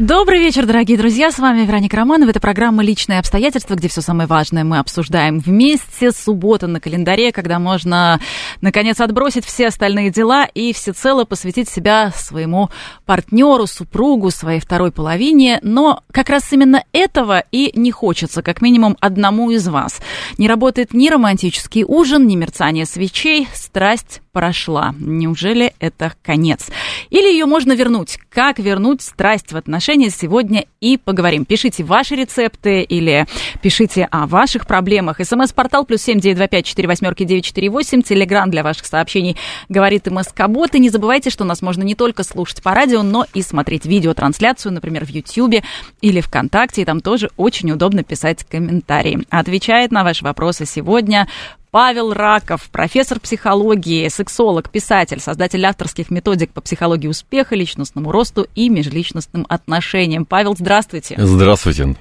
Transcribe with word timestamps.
Добрый 0.00 0.38
вечер, 0.38 0.64
дорогие 0.64 0.96
друзья. 0.96 1.30
С 1.30 1.38
вами 1.38 1.66
Вероника 1.66 1.98
Романова. 1.98 2.30
Это 2.30 2.40
программа 2.40 2.82
«Личные 2.82 3.18
обстоятельства», 3.18 3.74
где 3.74 3.88
все 3.88 4.00
самое 4.00 4.26
важное 4.26 4.64
мы 4.64 4.78
обсуждаем 4.78 5.40
вместе. 5.40 6.10
Суббота 6.10 6.66
на 6.66 6.80
календаре, 6.80 7.32
когда 7.32 7.58
можно, 7.58 8.18
наконец, 8.62 8.98
отбросить 8.98 9.44
все 9.44 9.66
остальные 9.66 10.08
дела 10.08 10.46
и 10.46 10.72
всецело 10.72 11.26
посвятить 11.26 11.68
себя 11.68 12.12
своему 12.16 12.70
партнеру, 13.04 13.66
супругу, 13.66 14.30
своей 14.30 14.60
второй 14.60 14.90
половине. 14.90 15.58
Но 15.62 16.02
как 16.10 16.30
раз 16.30 16.50
именно 16.50 16.82
этого 16.92 17.44
и 17.52 17.70
не 17.78 17.90
хочется, 17.90 18.42
как 18.42 18.62
минимум, 18.62 18.96
одному 19.00 19.50
из 19.50 19.68
вас. 19.68 20.00
Не 20.38 20.48
работает 20.48 20.94
ни 20.94 21.10
романтический 21.10 21.84
ужин, 21.86 22.26
ни 22.26 22.36
мерцание 22.36 22.86
свечей. 22.86 23.48
Страсть 23.52 24.22
прошла. 24.32 24.94
Неужели 24.98 25.74
это 25.80 26.12
конец? 26.22 26.68
Или 27.10 27.32
ее 27.32 27.46
можно 27.46 27.72
вернуть? 27.72 28.18
Как 28.28 28.58
вернуть 28.58 29.02
страсть 29.02 29.52
в 29.52 29.56
отношения 29.56 30.10
сегодня 30.10 30.66
и 30.80 30.96
поговорим. 30.96 31.44
Пишите 31.44 31.82
ваши 31.82 32.14
рецепты 32.14 32.82
или 32.82 33.26
пишите 33.62 34.06
о 34.10 34.26
ваших 34.26 34.66
проблемах. 34.66 35.18
СМС-портал 35.20 35.84
плюс 35.84 36.02
семь 36.02 36.20
девять 36.20 36.36
два 36.36 36.46
пять 36.46 36.64
четыре 36.64 36.88
восьмерки 36.88 37.24
девять 37.24 37.44
четыре 37.44 37.70
восемь. 37.70 38.02
Телеграмм 38.02 38.50
для 38.50 38.62
ваших 38.62 38.86
сообщений 38.86 39.36
говорит 39.68 40.06
МСК-бот. 40.06 40.74
И 40.74 40.78
не 40.78 40.90
забывайте, 40.90 41.30
что 41.30 41.44
нас 41.44 41.60
можно 41.62 41.82
не 41.82 41.94
только 41.94 42.22
слушать 42.22 42.62
по 42.62 42.72
радио, 42.74 43.02
но 43.02 43.26
и 43.34 43.42
смотреть 43.42 43.84
видеотрансляцию, 43.84 44.72
например, 44.72 45.04
в 45.04 45.10
Ютьюбе 45.10 45.64
или 46.00 46.20
ВКонтакте. 46.20 46.82
И 46.82 46.84
там 46.84 47.00
тоже 47.00 47.30
очень 47.36 47.72
удобно 47.72 48.04
писать 48.04 48.44
комментарии. 48.44 49.26
Отвечает 49.30 49.90
на 49.90 50.04
ваши 50.04 50.24
вопросы 50.24 50.66
сегодня 50.66 51.28
Павел 51.70 52.12
Раков, 52.12 52.68
профессор 52.70 53.20
психологии, 53.20 54.08
сексолог, 54.08 54.70
писатель, 54.70 55.20
создатель 55.20 55.64
авторских 55.64 56.10
методик 56.10 56.50
по 56.52 56.60
психологии 56.60 57.06
успеха, 57.06 57.54
личностному 57.54 58.10
росту 58.10 58.48
и 58.56 58.68
межличностным 58.68 59.46
отношениям. 59.48 60.24
Павел, 60.24 60.56
здравствуйте. 60.56 61.14
Здравствуйте. 61.16 61.96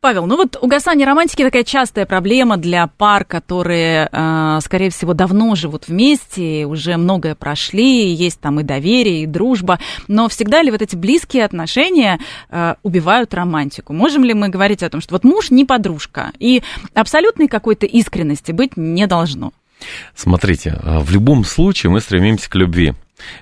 Павел, 0.00 0.26
ну 0.26 0.36
вот 0.36 0.56
угасание 0.60 1.06
романтики 1.06 1.42
такая 1.42 1.64
частая 1.64 2.06
проблема 2.06 2.56
для 2.56 2.86
пар, 2.86 3.24
которые, 3.24 4.08
э, 4.12 4.58
скорее 4.62 4.90
всего, 4.90 5.12
давно 5.12 5.56
живут 5.56 5.88
вместе, 5.88 6.66
уже 6.66 6.96
многое 6.96 7.34
прошли, 7.34 8.12
есть 8.12 8.40
там 8.40 8.60
и 8.60 8.62
доверие, 8.62 9.24
и 9.24 9.26
дружба, 9.26 9.80
но 10.06 10.28
всегда 10.28 10.62
ли 10.62 10.70
вот 10.70 10.82
эти 10.82 10.94
близкие 10.94 11.44
отношения 11.44 12.20
э, 12.48 12.74
убивают 12.84 13.34
романтику? 13.34 13.92
Можем 13.92 14.22
ли 14.22 14.34
мы 14.34 14.50
говорить 14.50 14.84
о 14.84 14.90
том, 14.90 15.00
что 15.00 15.14
вот 15.14 15.24
муж 15.24 15.50
не 15.50 15.64
подружка, 15.64 16.30
и 16.38 16.62
абсолютной 16.94 17.48
какой-то 17.48 17.86
искренности 17.86 18.52
быть 18.52 18.76
не 18.76 19.08
должно? 19.08 19.52
Смотрите, 20.14 20.78
э, 20.80 20.98
в 21.00 21.10
любом 21.10 21.44
случае 21.44 21.90
мы 21.90 22.00
стремимся 22.00 22.48
к 22.48 22.54
любви. 22.54 22.94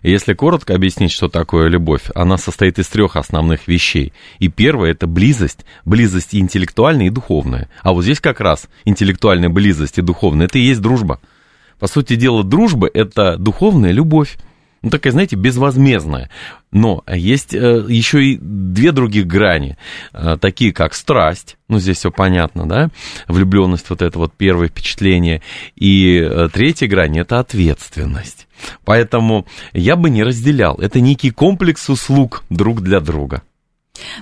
Если 0.03 0.35
коротко 0.35 0.75
объяснить, 0.75 1.13
что 1.13 1.29
такое 1.29 1.69
любовь, 1.69 2.05
она 2.15 2.39
состоит 2.39 2.79
из 2.79 2.89
трех 2.89 3.17
основных 3.17 3.69
вещей. 3.69 4.13
И 4.39 4.49
первое– 4.49 4.91
это 4.93 5.07
близость. 5.07 5.65
Близость 5.85 6.35
и 6.35 6.39
интеллектуальная, 6.39 7.07
и 7.07 7.11
духовная. 7.11 7.69
А 7.83 7.93
вот 7.93 8.03
здесь 8.03 8.21
как 8.21 8.41
раз 8.41 8.69
интеллектуальная 8.85 9.49
близость 9.49 9.99
и 9.99 10.03
духовная– 10.03 10.47
это 10.49 10.59
и 10.59 10.63
есть 10.63 10.81
дружба. 10.81 11.21
По 11.79 11.87
сути 11.87 12.17
дела, 12.17 12.43
дружба– 12.43 12.89
это 12.95 13.37
духовная 13.37 13.93
любовь 13.93 14.37
ну, 14.83 14.91
такая, 14.91 15.13
знаете, 15.13 15.37
безвозмездная. 15.37 16.31
Но 16.71 17.03
есть 17.09 17.55
э, 17.55 17.85
еще 17.89 18.25
и 18.25 18.39
две 18.41 18.93
других 18.93 19.27
грани, 19.27 19.77
э, 20.13 20.37
такие 20.41 20.73
как 20.73 20.95
страсть, 20.95 21.57
ну, 21.69 21.79
здесь 21.79 21.99
все 21.99 22.11
понятно, 22.11 22.69
да, 22.69 22.91
влюбленность, 23.29 23.89
вот 23.91 24.03
это 24.03 24.19
вот 24.19 24.33
первое 24.35 24.69
впечатление, 24.69 25.43
и 25.75 26.19
э, 26.19 26.49
третья 26.53 26.87
грань– 26.87 27.19
это 27.19 27.39
ответственность. 27.39 28.47
Поэтому 28.85 29.47
я 29.73 29.97
бы 29.97 30.11
не 30.11 30.23
разделял, 30.23 30.77
это 30.77 31.01
некий 31.01 31.31
комплекс 31.31 31.89
услуг 31.89 32.45
друг 32.51 32.83
для 32.83 33.01
друга. 33.01 33.43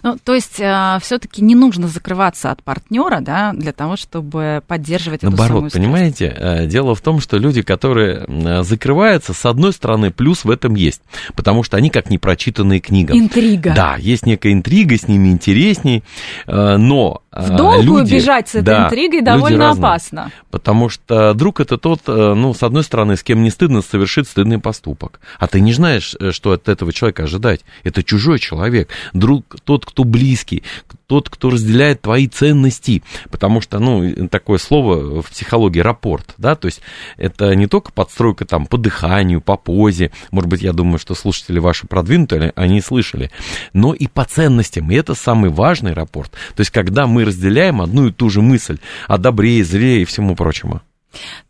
Ну, 0.02 0.16
то 0.22 0.34
есть 0.34 0.60
э, 0.60 0.98
все-таки 1.00 1.42
не 1.42 1.54
нужно 1.54 1.88
закрываться 1.88 2.50
от 2.50 2.62
партнера, 2.62 3.20
да, 3.20 3.52
для 3.52 3.72
того, 3.72 3.96
чтобы 3.96 4.62
поддерживать 4.66 5.20
эту 5.22 5.30
Наоборот, 5.30 5.48
самую 5.48 5.70
страсть. 5.70 5.84
понимаете, 5.84 6.34
э, 6.36 6.66
дело 6.66 6.94
в 6.94 7.00
том, 7.00 7.20
что 7.20 7.38
люди, 7.38 7.62
которые 7.62 8.24
э, 8.26 8.62
закрываются, 8.62 9.34
с 9.34 9.44
одной 9.46 9.72
стороны, 9.72 10.10
плюс 10.10 10.44
в 10.44 10.50
этом 10.50 10.74
есть, 10.74 11.02
потому 11.34 11.62
что 11.62 11.76
они 11.76 11.90
как 11.90 12.10
непрочитанные 12.10 12.80
книги. 12.80 13.12
Интрига. 13.12 13.72
Да, 13.74 13.96
есть 13.98 14.26
некая 14.26 14.52
интрига, 14.52 14.96
с 14.96 15.08
ними 15.08 15.28
интересней, 15.28 16.04
э, 16.46 16.76
но 16.76 17.22
в 17.34 17.56
долгую 17.56 18.00
люди, 18.00 18.14
бежать 18.14 18.48
с 18.48 18.54
этой 18.54 18.64
да, 18.64 18.86
интригой 18.86 19.20
довольно 19.20 19.66
разные. 19.68 19.82
опасно. 19.82 20.30
Потому 20.50 20.88
что 20.88 21.34
друг 21.34 21.60
это 21.60 21.78
тот, 21.78 22.02
ну, 22.06 22.54
с 22.54 22.62
одной 22.62 22.84
стороны, 22.84 23.16
с 23.16 23.22
кем 23.22 23.42
не 23.42 23.50
стыдно 23.50 23.82
совершить 23.82 24.28
стыдный 24.28 24.58
поступок. 24.58 25.20
А 25.38 25.46
ты 25.46 25.60
не 25.60 25.72
знаешь, 25.72 26.14
что 26.30 26.52
от 26.52 26.68
этого 26.68 26.92
человека 26.92 27.24
ожидать. 27.24 27.62
Это 27.82 28.02
чужой 28.02 28.38
человек. 28.38 28.88
Друг 29.12 29.56
тот, 29.64 29.84
кто 29.84 30.04
близкий, 30.04 30.62
тот, 31.06 31.28
кто 31.28 31.50
разделяет 31.50 32.02
твои 32.02 32.26
ценности. 32.26 33.02
Потому 33.30 33.60
что, 33.60 33.78
ну, 33.78 34.28
такое 34.28 34.58
слово 34.58 35.22
в 35.22 35.30
психологии 35.30 35.80
рапорт, 35.80 36.34
да, 36.38 36.54
то 36.54 36.66
есть 36.66 36.80
это 37.16 37.54
не 37.54 37.66
только 37.66 37.92
подстройка 37.92 38.44
там 38.44 38.66
по 38.66 38.78
дыханию, 38.78 39.40
по 39.40 39.56
позе, 39.56 40.10
может 40.30 40.48
быть, 40.48 40.62
я 40.62 40.72
думаю, 40.72 40.98
что 40.98 41.14
слушатели 41.14 41.58
ваши 41.58 41.86
продвинутые, 41.86 42.52
они 42.56 42.80
слышали, 42.80 43.30
но 43.72 43.92
и 43.94 44.06
по 44.06 44.24
ценностям, 44.24 44.90
и 44.90 44.94
это 44.94 45.14
самый 45.14 45.50
важный 45.50 45.92
рапорт. 45.92 46.32
То 46.54 46.60
есть 46.60 46.70
когда 46.70 47.06
мы 47.06 47.24
разделяем 47.24 47.80
одну 47.80 48.08
и 48.08 48.12
ту 48.12 48.30
же 48.30 48.42
мысль 48.42 48.78
о 49.08 49.18
добре, 49.18 49.62
зле 49.64 50.02
и 50.02 50.04
всему 50.04 50.34
прочему. 50.36 50.80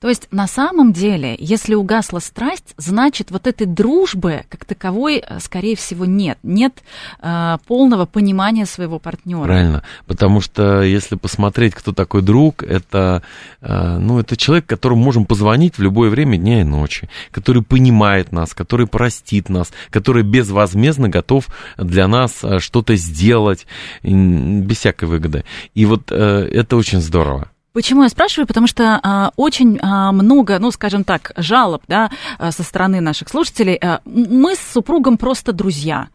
То 0.00 0.08
есть 0.08 0.28
на 0.30 0.46
самом 0.46 0.92
деле, 0.92 1.36
если 1.38 1.74
угасла 1.74 2.18
страсть, 2.18 2.74
значит 2.76 3.30
вот 3.30 3.46
этой 3.46 3.66
дружбы 3.66 4.44
как 4.48 4.64
таковой, 4.64 5.18
э, 5.18 5.38
скорее 5.40 5.76
всего, 5.76 6.04
нет. 6.04 6.38
Нет 6.42 6.82
э, 7.22 7.58
полного 7.66 8.06
понимания 8.06 8.66
своего 8.66 8.98
партнера. 8.98 9.44
Правильно, 9.44 9.82
потому 10.06 10.40
что 10.40 10.82
если 10.82 11.16
посмотреть, 11.16 11.74
кто 11.74 11.92
такой 11.92 12.22
друг, 12.22 12.62
это, 12.62 13.22
э, 13.60 13.98
ну, 13.98 14.18
это 14.18 14.36
человек, 14.36 14.66
которому 14.66 15.02
можем 15.02 15.26
позвонить 15.26 15.78
в 15.78 15.82
любое 15.82 16.10
время 16.10 16.36
дня 16.36 16.60
и 16.60 16.64
ночи, 16.64 17.08
который 17.30 17.62
понимает 17.62 18.32
нас, 18.32 18.54
который 18.54 18.86
простит 18.86 19.48
нас, 19.48 19.72
который 19.90 20.22
безвозмездно 20.22 21.08
готов 21.08 21.46
для 21.76 22.08
нас 22.08 22.42
э, 22.42 22.58
что-то 22.58 22.96
сделать 22.96 23.66
без 24.02 24.78
всякой 24.78 25.08
выгоды. 25.08 25.44
И 25.74 25.86
вот 25.86 26.10
э, 26.10 26.48
это 26.52 26.76
очень 26.76 27.00
здорово. 27.00 27.50
Почему 27.74 28.04
я 28.04 28.08
спрашиваю? 28.08 28.46
Потому 28.46 28.68
что 28.68 29.00
а, 29.02 29.32
очень 29.34 29.80
а, 29.82 30.12
много, 30.12 30.60
ну, 30.60 30.70
скажем 30.70 31.02
так, 31.02 31.32
жалоб, 31.36 31.82
да, 31.88 32.08
а, 32.38 32.52
со 32.52 32.62
стороны 32.62 33.00
наших 33.00 33.28
слушателей. 33.28 33.74
А, 33.74 34.00
мы 34.04 34.54
с 34.54 34.60
супругом 34.60 35.18
просто 35.18 35.52
друзья. 35.52 36.06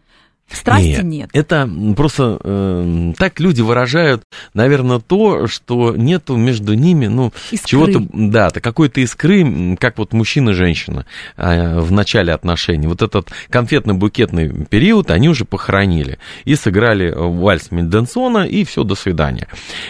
Страсти 0.52 0.90
нет. 0.90 1.04
нет. 1.04 1.30
Это 1.34 1.70
просто 1.96 2.40
э, 2.44 3.14
так 3.18 3.40
люди 3.40 3.62
выражают, 3.62 4.24
наверное, 4.54 5.00
то, 5.00 5.48
что 5.48 5.96
нету 5.96 6.36
между 6.36 6.74
ними, 6.74 7.08
ну, 7.08 7.32
чего-то, 7.66 8.06
да, 8.12 8.50
то 8.50 8.60
какой-то 8.60 9.02
искры, 9.02 9.78
как 9.80 9.98
вот 9.98 10.14
мужчина 10.14 10.52
и 10.52 10.54
женщина 10.54 11.06
э, 11.38 11.80
в 11.80 11.92
начале 11.92 12.34
отношений. 12.34 12.88
Вот 12.88 13.02
этот 13.02 13.30
конфетно-букетный 13.50 14.66
период 14.66 15.12
они 15.12 15.30
уже 15.30 15.46
похоронили 15.46 16.18
и 16.46 16.56
сыграли 16.56 17.14
вальс 17.16 17.72
Менденсона, 17.72 18.40
и 18.40 18.64
все, 18.64 18.84
до 18.84 18.96
свидания. 18.96 19.48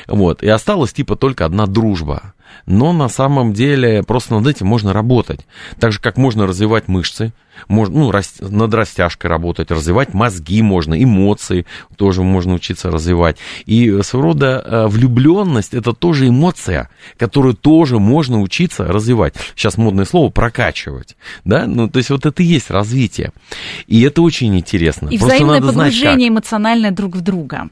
Вот, 0.08 0.44
и 0.44 0.50
осталась 0.50 0.94
типа 0.94 1.16
только 1.16 1.46
одна 1.46 1.66
дружба 1.66 2.34
но 2.66 2.94
на 2.94 3.10
самом 3.10 3.54
деле 3.54 4.04
просто 4.04 4.36
над 4.36 4.48
этим 4.48 4.68
можно 4.68 4.94
работать. 4.94 5.46
Так 5.80 5.92
же, 5.92 6.00
как 6.00 6.18
можно 6.18 6.48
развивать 6.48 6.88
мышцы, 6.88 7.34
можно, 7.68 8.00
ну, 8.00 8.12
раст, 8.12 8.42
над 8.42 8.74
растяжкой 8.74 9.30
работать, 9.30 9.72
развивать 9.72 10.14
мозги 10.14 10.62
можно, 10.62 11.02
эмоции 11.02 11.66
тоже 11.98 12.24
можно 12.24 12.54
учиться 12.54 12.92
развивать. 12.92 13.38
И 13.66 14.02
своего 14.02 14.30
рода 14.30 14.64
э, 14.66 14.88
влюбленность 14.88 15.74
это 15.74 15.94
тоже 15.94 16.28
эмоция, 16.28 16.90
которую 17.18 17.56
тоже 17.56 18.00
можно 18.00 18.42
учиться 18.42 18.86
развивать. 18.86 19.34
Сейчас 19.56 19.78
модное 19.78 20.06
слово 20.06 20.30
прокачивать. 20.30 21.18
Да? 21.44 21.66
Ну, 21.68 21.90
то 21.90 21.98
есть 21.98 22.10
вот 22.10 22.26
это 22.26 22.42
и 22.44 22.46
есть 22.46 22.72
развитие. 22.72 23.32
И 23.88 24.02
это 24.02 24.22
очень 24.22 24.58
интересно. 24.58 25.10
И 25.10 25.18
Просто 25.18 25.36
взаимное 25.36 25.60
надо 25.60 25.74
погружение 25.74 26.02
знать, 26.02 26.20
как. 26.20 26.30
эмоциональное 26.30 26.92
друг 26.92 27.16
в 27.16 27.22
друга 27.22 27.70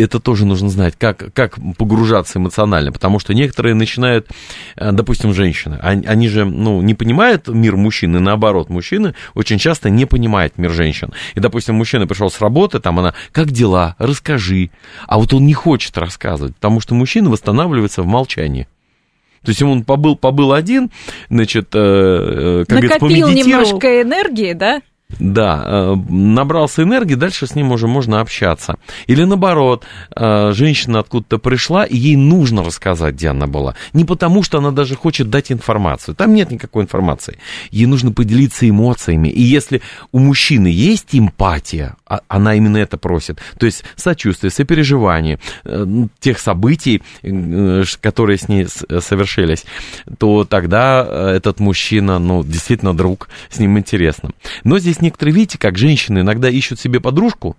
это 0.00 0.20
тоже 0.20 0.46
нужно 0.46 0.68
знать, 0.68 0.94
как, 0.98 1.32
как 1.32 1.58
погружаться 1.76 2.38
эмоционально, 2.38 2.92
потому 2.92 3.18
что 3.18 3.34
некоторые 3.34 3.74
начинают, 3.74 4.28
э, 4.76 4.92
допустим, 4.92 5.32
женщины, 5.32 5.78
они, 5.82 6.06
они 6.06 6.28
же, 6.28 6.44
ну, 6.44 6.80
не 6.82 6.94
понимают 6.94 7.48
мир 7.48 7.76
мужчин, 7.76 8.16
и 8.16 8.20
наоборот, 8.20 8.70
мужчины 8.70 9.14
очень 9.34 9.58
часто 9.58 9.90
не 9.90 10.06
понимают 10.06 10.58
мир 10.58 10.70
женщин. 10.72 11.12
И, 11.34 11.40
допустим, 11.40 11.74
мужчина 11.76 12.06
пришел 12.06 12.30
с 12.30 12.40
работы, 12.40 12.80
там 12.80 12.98
она, 12.98 13.14
как 13.32 13.50
дела, 13.50 13.96
расскажи, 13.98 14.70
а 15.06 15.18
вот 15.18 15.32
он 15.34 15.46
не 15.46 15.54
хочет 15.54 15.96
рассказывать, 15.98 16.54
потому 16.56 16.80
что 16.80 16.94
мужчина 16.94 17.30
восстанавливается 17.30 18.02
в 18.02 18.06
молчании. 18.06 18.68
То 19.44 19.50
есть 19.50 19.62
он 19.62 19.84
побыл, 19.84 20.16
побыл 20.16 20.52
один, 20.52 20.90
значит, 21.28 21.68
э, 21.74 22.64
как 22.66 22.82
Накопил 22.82 23.28
немножко 23.28 24.00
энергии, 24.00 24.54
да? 24.54 24.80
Да, 25.18 25.62
э, 25.64 25.96
набрался 26.08 26.82
энергии, 26.82 27.14
дальше 27.14 27.46
с 27.46 27.54
ним 27.54 27.72
уже 27.72 27.86
можно 27.86 28.20
общаться. 28.20 28.76
Или 29.06 29.24
наоборот, 29.24 29.84
э, 30.14 30.52
женщина 30.52 31.00
откуда-то 31.00 31.38
пришла, 31.38 31.84
и 31.84 31.96
ей 31.96 32.16
нужно 32.16 32.64
рассказать, 32.64 33.14
где 33.14 33.28
она 33.28 33.46
была. 33.46 33.74
Не 33.92 34.04
потому, 34.04 34.42
что 34.42 34.58
она 34.58 34.70
даже 34.70 34.96
хочет 34.96 35.30
дать 35.30 35.52
информацию. 35.52 36.14
Там 36.14 36.34
нет 36.34 36.50
никакой 36.50 36.84
информации. 36.84 37.38
Ей 37.70 37.86
нужно 37.86 38.12
поделиться 38.12 38.68
эмоциями. 38.68 39.28
И 39.28 39.42
если 39.42 39.80
у 40.12 40.18
мужчины 40.18 40.68
есть 40.68 41.08
эмпатия, 41.12 41.96
она 42.28 42.54
именно 42.54 42.78
это 42.78 42.98
просит, 42.98 43.40
то 43.58 43.66
есть 43.66 43.84
сочувствие, 43.96 44.50
сопереживание 44.50 45.38
э, 45.64 45.86
тех 46.20 46.38
событий, 46.38 47.02
которые 48.00 48.38
с 48.38 48.48
ней 48.48 48.66
совершились, 48.66 49.64
то 50.18 50.44
тогда 50.44 51.32
этот 51.34 51.60
мужчина, 51.60 52.18
ну, 52.18 52.44
действительно 52.44 52.96
друг, 52.96 53.28
с 53.50 53.58
ним 53.58 53.78
интересно. 53.78 54.30
Но 54.64 54.78
здесь 54.78 55.00
некоторые, 55.00 55.34
видите, 55.34 55.58
как 55.58 55.78
женщины 55.78 56.20
иногда 56.20 56.48
ищут 56.48 56.80
себе 56.80 57.00
подружку, 57.00 57.56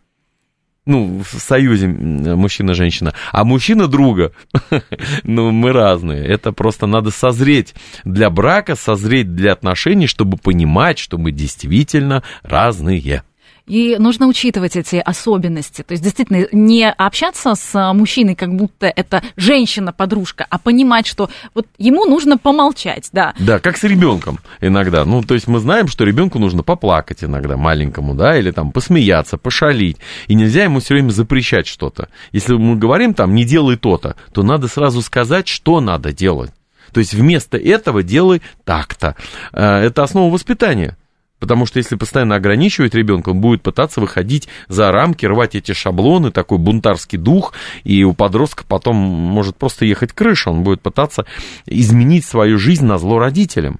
ну, 0.85 1.23
в 1.23 1.39
союзе 1.39 1.87
мужчина-женщина, 1.87 3.13
а 3.31 3.43
мужчина 3.43 3.87
друга. 3.87 4.31
ну, 5.23 5.51
мы 5.51 5.71
разные. 5.71 6.23
Это 6.23 6.51
просто 6.51 6.85
надо 6.85 7.11
созреть 7.11 7.73
для 8.03 8.29
брака, 8.29 8.75
созреть 8.75 9.33
для 9.35 9.53
отношений, 9.53 10.07
чтобы 10.07 10.37
понимать, 10.37 10.99
что 10.99 11.17
мы 11.17 11.31
действительно 11.31 12.23
разные. 12.43 13.23
И 13.67 13.97
нужно 13.97 14.27
учитывать 14.27 14.75
эти 14.75 14.97
особенности. 14.97 15.81
То 15.81 15.93
есть 15.93 16.03
действительно 16.03 16.47
не 16.51 16.89
общаться 16.89 17.55
с 17.55 17.93
мужчиной, 17.93 18.35
как 18.35 18.55
будто 18.55 18.87
это 18.87 19.23
женщина-подружка, 19.37 20.45
а 20.49 20.59
понимать, 20.59 21.07
что 21.07 21.29
вот 21.53 21.67
ему 21.77 22.05
нужно 22.05 22.37
помолчать, 22.37 23.09
да. 23.11 23.33
Да, 23.39 23.59
как 23.59 23.77
с 23.77 23.83
ребенком 23.83 24.39
иногда. 24.61 25.03
Ну, 25.05 25.23
то 25.23 25.33
есть 25.33 25.47
мы 25.47 25.59
знаем, 25.59 25.87
что 25.87 26.03
ребенку 26.03 26.37
нужно 26.37 26.61
поплакать 26.61 27.23
иногда 27.23 27.57
маленькому, 27.57 28.13
да, 28.13 28.37
или 28.37 28.51
там 28.51 28.71
посмеяться, 28.71 29.37
пошалить. 29.37 29.97
И 30.27 30.35
нельзя 30.35 30.63
ему 30.63 30.79
все 30.79 30.93
время 30.93 31.09
запрещать 31.09 31.67
что-то. 31.67 32.09
Если 32.31 32.53
мы 32.53 32.75
говорим 32.75 33.13
там, 33.13 33.33
не 33.33 33.45
делай 33.45 33.77
то-то, 33.77 34.15
то 34.31 34.43
надо 34.43 34.67
сразу 34.67 35.01
сказать, 35.01 35.47
что 35.47 35.81
надо 35.81 36.13
делать. 36.13 36.51
То 36.91 36.99
есть 36.99 37.13
вместо 37.13 37.57
этого 37.57 38.03
делай 38.03 38.41
так-то. 38.63 39.15
Э, 39.51 39.79
это 39.79 40.03
основа 40.03 40.31
воспитания. 40.31 40.97
Потому 41.45 41.67
что 41.67 41.77
если 41.77 41.95
постоянно 41.95 42.37
ограничивать 42.37 42.95
ребенка, 42.95 43.29
он 43.29 43.39
будет 43.39 43.61
пытаться 43.61 44.01
выходить 44.01 44.47
за 44.67 44.91
рамки, 44.91 45.27
рвать 45.27 45.53
эти 45.53 45.73
шаблоны, 45.73 46.31
такой 46.31 46.57
бунтарский 46.57 47.19
дух, 47.19 47.53
и 47.83 48.03
у 48.03 48.13
подростка 48.13 48.63
потом 48.67 48.95
может 48.95 49.55
просто 49.55 49.85
ехать 49.85 50.11
крыша, 50.11 50.49
он 50.49 50.63
будет 50.63 50.81
пытаться 50.81 51.27
изменить 51.67 52.25
свою 52.25 52.57
жизнь 52.57 52.83
на 52.83 52.97
зло 52.97 53.19
родителям. 53.19 53.77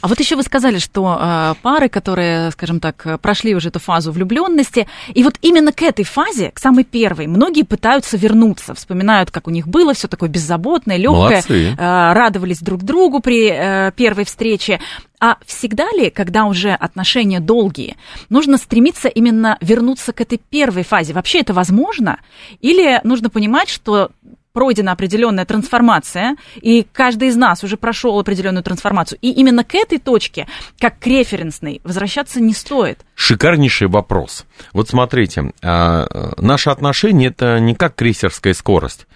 А 0.00 0.08
вот 0.08 0.18
еще 0.20 0.36
вы 0.36 0.42
сказали, 0.42 0.78
что 0.78 1.18
э, 1.20 1.54
пары, 1.62 1.88
которые, 1.88 2.50
скажем 2.50 2.80
так, 2.80 3.20
прошли 3.20 3.54
уже 3.54 3.68
эту 3.68 3.78
фазу 3.78 4.12
влюбленности, 4.12 4.86
и 5.12 5.22
вот 5.22 5.34
именно 5.42 5.72
к 5.72 5.82
этой 5.82 6.04
фазе, 6.04 6.50
к 6.50 6.58
самой 6.58 6.84
первой, 6.84 7.26
многие 7.26 7.62
пытаются 7.62 8.16
вернуться, 8.16 8.74
вспоминают, 8.74 9.30
как 9.30 9.46
у 9.46 9.50
них 9.50 9.68
было, 9.68 9.94
все 9.94 10.08
такое 10.08 10.28
беззаботное, 10.28 10.96
легкое, 10.96 11.42
э, 11.48 11.74
радовались 11.78 12.60
друг 12.60 12.82
другу 12.82 13.20
при 13.20 13.50
э, 13.50 13.92
первой 13.92 14.24
встрече. 14.24 14.80
А 15.20 15.38
всегда 15.46 15.90
ли, 15.92 16.10
когда 16.10 16.44
уже 16.44 16.72
отношения 16.72 17.40
долгие, 17.40 17.96
нужно 18.28 18.58
стремиться 18.58 19.08
именно 19.08 19.56
вернуться 19.60 20.12
к 20.12 20.20
этой 20.20 20.38
первой 20.38 20.82
фазе? 20.82 21.14
Вообще 21.14 21.40
это 21.40 21.54
возможно? 21.54 22.20
Или 22.60 23.00
нужно 23.04 23.30
понимать, 23.30 23.70
что 23.70 24.10
пройдена 24.54 24.92
определенная 24.92 25.44
трансформация, 25.44 26.36
и 26.54 26.86
каждый 26.92 27.28
из 27.28 27.36
нас 27.36 27.64
уже 27.64 27.76
прошел 27.76 28.18
определенную 28.18 28.62
трансформацию. 28.62 29.18
И 29.20 29.32
именно 29.32 29.64
к 29.64 29.74
этой 29.74 29.98
точке, 29.98 30.46
как 30.78 31.00
к 31.00 31.06
референсной, 31.08 31.80
возвращаться 31.82 32.40
не 32.40 32.54
стоит. 32.54 33.00
Шикарнейший 33.16 33.88
вопрос. 33.88 34.46
Вот 34.72 34.88
смотрите, 34.88 35.52
а, 35.60 36.06
наши 36.38 36.70
отношения 36.70 37.26
это 37.26 37.58
не 37.58 37.74
как 37.74 37.96
крейсерская 37.96 38.54
скорость 38.54 39.06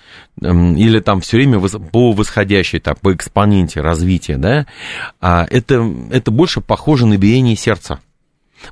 или 0.41 1.01
там 1.01 1.21
все 1.21 1.37
время 1.37 1.61
по 1.61 2.13
восходящей, 2.13 2.81
так, 2.81 3.01
по 3.01 3.15
экспоненте 3.15 3.81
развития, 3.81 4.39
да, 4.39 4.67
а 5.21 5.47
это, 5.51 5.89
это 6.11 6.31
больше 6.31 6.61
похоже 6.61 7.07
на 7.07 7.17
биение 7.17 7.57
сердца. 7.57 8.01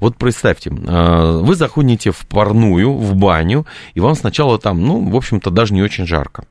Вот 0.01 0.17
представьте, 0.17 0.71
а, 0.87 1.41
вы 1.41 1.55
заходите 1.55 2.11
в 2.11 2.27
парную, 2.27 2.93
в 2.93 3.15
баню, 3.15 3.67
и 3.95 4.01
вам 4.01 4.15
сначала 4.15 4.59
там, 4.59 4.83
ну, 4.83 5.09
в 5.11 5.17
общем-то, 5.17 5.51
даже 5.51 5.75
не 5.75 5.83
очень 5.83 6.07
жарко. 6.07 6.45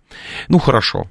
Ну, 0.48 0.60
хорошо. 0.60 1.08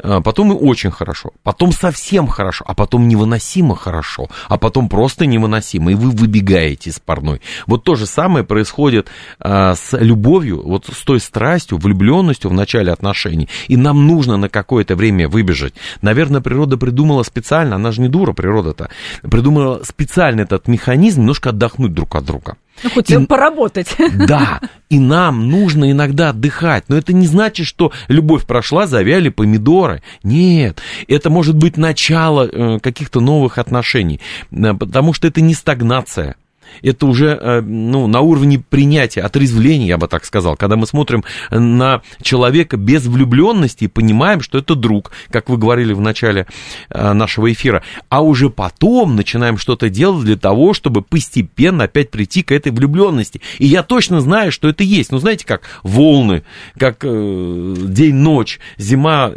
А, 0.00 0.20
потом 0.20 0.52
и 0.52 0.54
очень 0.54 0.90
хорошо, 0.90 1.32
потом 1.42 1.72
совсем 1.72 2.26
хорошо, 2.28 2.64
а 2.66 2.74
потом 2.74 3.08
невыносимо 3.08 3.76
хорошо, 3.76 4.28
а 4.48 4.58
потом 4.58 4.88
просто 4.88 5.26
невыносимо, 5.26 5.92
и 5.92 5.94
вы 5.94 6.10
выбегаете 6.10 6.90
из 6.90 7.00
парной. 7.00 7.40
Вот 7.66 7.84
то 7.84 7.94
же 7.94 8.06
самое 8.06 8.44
происходит 8.44 9.08
а, 9.40 9.74
с 9.74 9.96
любовью, 9.96 10.62
вот 10.62 10.86
с 10.86 11.04
той 11.04 11.20
страстью, 11.20 11.78
влюбленностью 11.78 12.50
в 12.50 12.54
начале 12.54 12.92
отношений, 12.92 13.48
и 13.68 13.76
нам 13.76 14.06
нужно 14.06 14.36
на 14.36 14.48
какое-то 14.48 14.96
время 14.96 15.28
выбежать. 15.28 15.74
Наверное, 16.02 16.40
природа 16.40 16.76
придумала 16.76 17.22
специально, 17.22 17.76
она 17.76 17.92
же 17.92 18.00
не 18.00 18.08
дура, 18.08 18.32
природа-то, 18.32 18.90
придумала 19.22 19.82
специально 19.84 20.42
этот 20.42 20.68
механизм 20.68 21.20
немножко 21.20 21.50
отдохнуть 21.50 21.92
друг 21.92 22.14
от 22.14 22.24
друга. 22.24 22.56
Ну, 22.82 22.90
хоть 22.90 23.10
и, 23.10 23.26
поработать. 23.26 23.88
Да, 24.28 24.60
и 24.90 24.98
нам 24.98 25.48
нужно 25.48 25.90
иногда 25.90 26.30
отдыхать. 26.30 26.84
Но 26.88 26.96
это 26.96 27.12
не 27.12 27.26
значит, 27.26 27.66
что 27.66 27.92
любовь 28.08 28.44
прошла, 28.46 28.86
завяли 28.86 29.28
помидоры. 29.28 30.02
Нет, 30.22 30.80
это 31.06 31.30
может 31.30 31.56
быть 31.56 31.76
начало 31.76 32.46
э, 32.46 32.78
каких-то 32.80 33.20
новых 33.20 33.58
отношений, 33.58 34.20
э, 34.50 34.74
потому 34.74 35.12
что 35.12 35.28
это 35.28 35.40
не 35.40 35.54
стагнация 35.54 36.36
это 36.82 37.06
уже 37.06 37.38
э, 37.40 37.60
ну, 37.60 38.06
на 38.06 38.20
уровне 38.20 38.62
принятия, 38.68 39.22
отрезвления, 39.22 39.86
я 39.86 39.98
бы 39.98 40.08
так 40.08 40.24
сказал, 40.24 40.56
когда 40.56 40.76
мы 40.76 40.86
смотрим 40.86 41.24
на 41.50 42.02
человека 42.22 42.76
без 42.76 43.06
влюбленности 43.06 43.84
и 43.84 43.88
понимаем, 43.88 44.40
что 44.40 44.58
это 44.58 44.74
друг, 44.74 45.12
как 45.30 45.48
вы 45.48 45.56
говорили 45.56 45.92
в 45.92 46.00
начале 46.00 46.46
э, 46.90 47.12
нашего 47.12 47.52
эфира, 47.52 47.82
а 48.08 48.22
уже 48.22 48.50
потом 48.50 49.16
начинаем 49.16 49.58
что-то 49.58 49.88
делать 49.88 50.24
для 50.24 50.36
того, 50.36 50.74
чтобы 50.74 51.02
постепенно 51.02 51.84
опять 51.84 52.10
прийти 52.10 52.42
к 52.42 52.52
этой 52.52 52.72
влюбленности. 52.72 53.40
И 53.58 53.66
я 53.66 53.82
точно 53.82 54.20
знаю, 54.20 54.52
что 54.52 54.68
это 54.68 54.84
есть. 54.84 55.12
Ну, 55.12 55.18
знаете, 55.18 55.46
как 55.46 55.62
волны, 55.82 56.42
как 56.78 56.98
э, 57.02 57.74
день-ночь, 57.78 58.60
зима 58.76 59.32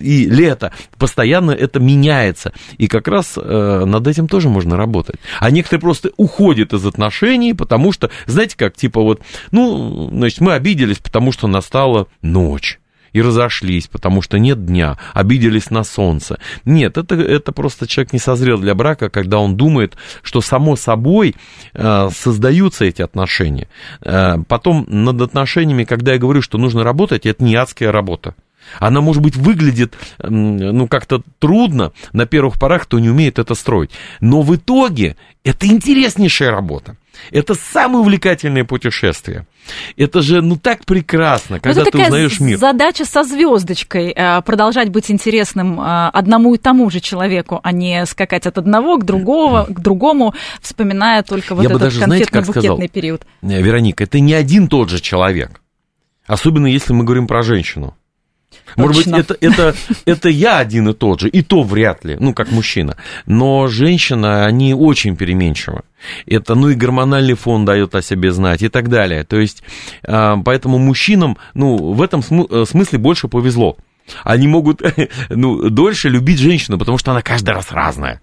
и 0.00 0.26
лето, 0.26 0.72
постоянно 0.98 1.50
это 1.50 1.80
меняется. 1.80 2.52
И 2.78 2.86
как 2.88 3.08
раз 3.08 3.34
э, 3.36 3.84
над 3.86 4.06
этим 4.06 4.28
тоже 4.28 4.48
можно 4.48 4.76
работать. 4.76 5.16
А 5.40 5.50
некоторые 5.50 5.80
просто 5.80 6.10
уходят 6.16 6.72
из 6.76 6.86
отношений, 6.86 7.54
потому 7.54 7.92
что, 7.92 8.10
знаете, 8.26 8.56
как, 8.56 8.76
типа 8.76 9.00
вот, 9.00 9.22
ну, 9.50 10.08
значит, 10.12 10.40
мы 10.40 10.52
обиделись, 10.52 10.98
потому 10.98 11.32
что 11.32 11.48
настала 11.48 12.06
ночь 12.22 12.78
и 13.16 13.22
разошлись, 13.22 13.86
потому 13.86 14.20
что 14.20 14.38
нет 14.38 14.66
дня, 14.66 14.98
обиделись 15.14 15.70
на 15.70 15.84
солнце. 15.84 16.38
Нет, 16.66 16.98
это, 16.98 17.14
это 17.14 17.50
просто 17.50 17.86
человек 17.86 18.12
не 18.12 18.18
созрел 18.18 18.58
для 18.58 18.74
брака, 18.74 19.08
когда 19.08 19.38
он 19.38 19.56
думает, 19.56 19.96
что 20.22 20.42
само 20.42 20.76
собой 20.76 21.34
э, 21.72 22.08
создаются 22.14 22.84
эти 22.84 23.00
отношения. 23.00 23.68
Э, 24.02 24.36
потом 24.46 24.84
над 24.88 25.22
отношениями, 25.22 25.84
когда 25.84 26.12
я 26.12 26.18
говорю, 26.18 26.42
что 26.42 26.58
нужно 26.58 26.84
работать, 26.84 27.24
это 27.24 27.42
не 27.42 27.56
адская 27.56 27.90
работа. 27.90 28.34
Она, 28.78 29.00
может 29.00 29.22
быть, 29.22 29.36
выглядит, 29.36 29.94
ну, 30.18 30.88
как-то 30.88 31.22
трудно 31.38 31.92
на 32.12 32.26
первых 32.26 32.58
порах, 32.58 32.84
кто 32.84 32.98
не 32.98 33.10
умеет 33.10 33.38
это 33.38 33.54
строить. 33.54 33.90
Но 34.20 34.42
в 34.42 34.54
итоге 34.54 35.16
это 35.44 35.66
интереснейшая 35.66 36.50
работа. 36.50 36.96
Это 37.30 37.54
самое 37.54 38.00
увлекательное 38.00 38.64
путешествие. 38.64 39.46
Это 39.96 40.22
же, 40.22 40.42
ну, 40.42 40.56
так 40.56 40.84
прекрасно, 40.84 41.60
когда 41.60 41.82
это 41.82 41.90
ты 41.90 41.98
узнаешь 41.98 42.40
мир. 42.40 42.58
задача 42.58 43.04
со 43.04 43.24
звездочкой, 43.24 44.12
э, 44.14 44.42
продолжать 44.42 44.90
быть 44.90 45.10
интересным 45.10 45.80
э, 45.80 46.08
одному 46.12 46.54
и 46.54 46.58
тому 46.58 46.88
же 46.90 47.00
человеку, 47.00 47.60
а 47.62 47.72
не 47.72 48.06
скакать 48.06 48.46
от 48.46 48.58
одного 48.58 48.98
к 48.98 49.04
другому, 49.04 49.66
к 49.66 49.80
другому, 49.80 50.34
вспоминая 50.60 51.22
только 51.22 51.54
вот 51.54 51.62
Я 51.62 51.70
этот 51.70 51.94
конфетно-букетный 51.94 52.88
период. 52.88 53.26
Э, 53.42 53.62
Вероника, 53.62 54.04
это 54.04 54.20
не 54.20 54.34
один 54.34 54.68
тот 54.68 54.90
же 54.90 55.00
человек. 55.00 55.60
Особенно 56.26 56.66
если 56.66 56.92
мы 56.92 57.04
говорим 57.04 57.26
про 57.26 57.42
женщину. 57.42 57.96
Может 58.76 58.96
быть, 58.96 59.06
это, 59.06 59.36
это, 59.40 59.74
это 60.04 60.28
я 60.28 60.58
один 60.58 60.88
и 60.88 60.92
тот 60.92 61.20
же, 61.20 61.28
и 61.28 61.42
то 61.42 61.62
вряд 61.62 62.04
ли, 62.04 62.16
ну, 62.20 62.34
как 62.34 62.50
мужчина. 62.52 62.96
Но 63.24 63.68
женщина, 63.68 64.44
они 64.44 64.74
очень 64.74 65.16
переменчивы. 65.16 65.82
Это, 66.26 66.54
ну, 66.54 66.68
и 66.68 66.74
гормональный 66.74 67.34
фон 67.34 67.64
дает 67.64 67.94
о 67.94 68.02
себе 68.02 68.32
знать 68.32 68.62
и 68.62 68.68
так 68.68 68.88
далее. 68.88 69.24
То 69.24 69.38
есть, 69.38 69.62
а, 70.06 70.36
поэтому 70.44 70.78
мужчинам, 70.78 71.38
ну, 71.54 71.76
в 71.76 72.02
этом 72.02 72.20
э, 72.20 72.64
смысле 72.66 72.98
больше 72.98 73.28
повезло. 73.28 73.76
Они 74.24 74.46
могут, 74.46 74.82
ну, 75.30 75.70
дольше 75.70 76.08
любить 76.08 76.38
женщину, 76.38 76.78
потому 76.78 76.98
что 76.98 77.12
она 77.12 77.22
каждый 77.22 77.50
раз 77.50 77.72
разная. 77.72 78.20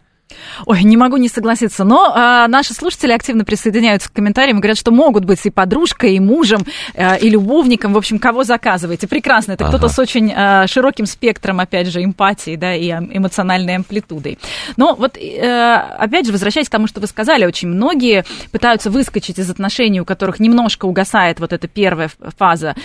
Ой, 0.65 0.83
не 0.83 0.97
могу 0.97 1.17
не 1.17 1.29
согласиться, 1.29 1.83
но 1.83 2.11
а, 2.13 2.47
наши 2.47 2.73
слушатели 2.73 3.11
активно 3.11 3.43
присоединяются 3.43 4.09
к 4.09 4.13
комментариям 4.13 4.57
и 4.57 4.61
говорят, 4.61 4.77
что 4.77 4.91
могут 4.91 5.25
быть 5.25 5.45
и 5.45 5.49
подружкой, 5.49 6.15
и 6.15 6.19
мужем, 6.19 6.65
а, 6.95 7.15
и 7.15 7.29
любовником, 7.29 7.93
в 7.93 7.97
общем, 7.97 8.19
кого 8.19 8.43
заказываете. 8.43 9.07
Прекрасно, 9.07 9.53
это 9.53 9.65
ага. 9.65 9.77
кто-то 9.77 9.93
с 9.93 9.99
очень 9.99 10.31
а, 10.35 10.67
широким 10.67 11.05
спектром, 11.05 11.59
опять 11.59 11.87
же, 11.87 12.03
эмпатии, 12.03 12.55
да, 12.55 12.75
и 12.75 12.89
эмоциональной 12.89 13.75
амплитудой. 13.75 14.39
Но 14.77 14.95
вот, 14.95 15.17
а, 15.17 15.95
опять 15.99 16.25
же, 16.25 16.31
возвращаясь 16.31 16.67
к 16.67 16.71
тому, 16.71 16.87
что 16.87 17.01
вы 17.01 17.07
сказали, 17.07 17.45
очень 17.45 17.67
многие 17.67 18.25
пытаются 18.51 18.89
выскочить 18.89 19.39
из 19.39 19.49
отношений, 19.49 20.01
у 20.01 20.05
которых 20.05 20.39
немножко 20.39 20.85
угасает 20.85 21.39
вот 21.39 21.53
эта 21.53 21.67
первая 21.67 22.09
фаза, 22.37 22.75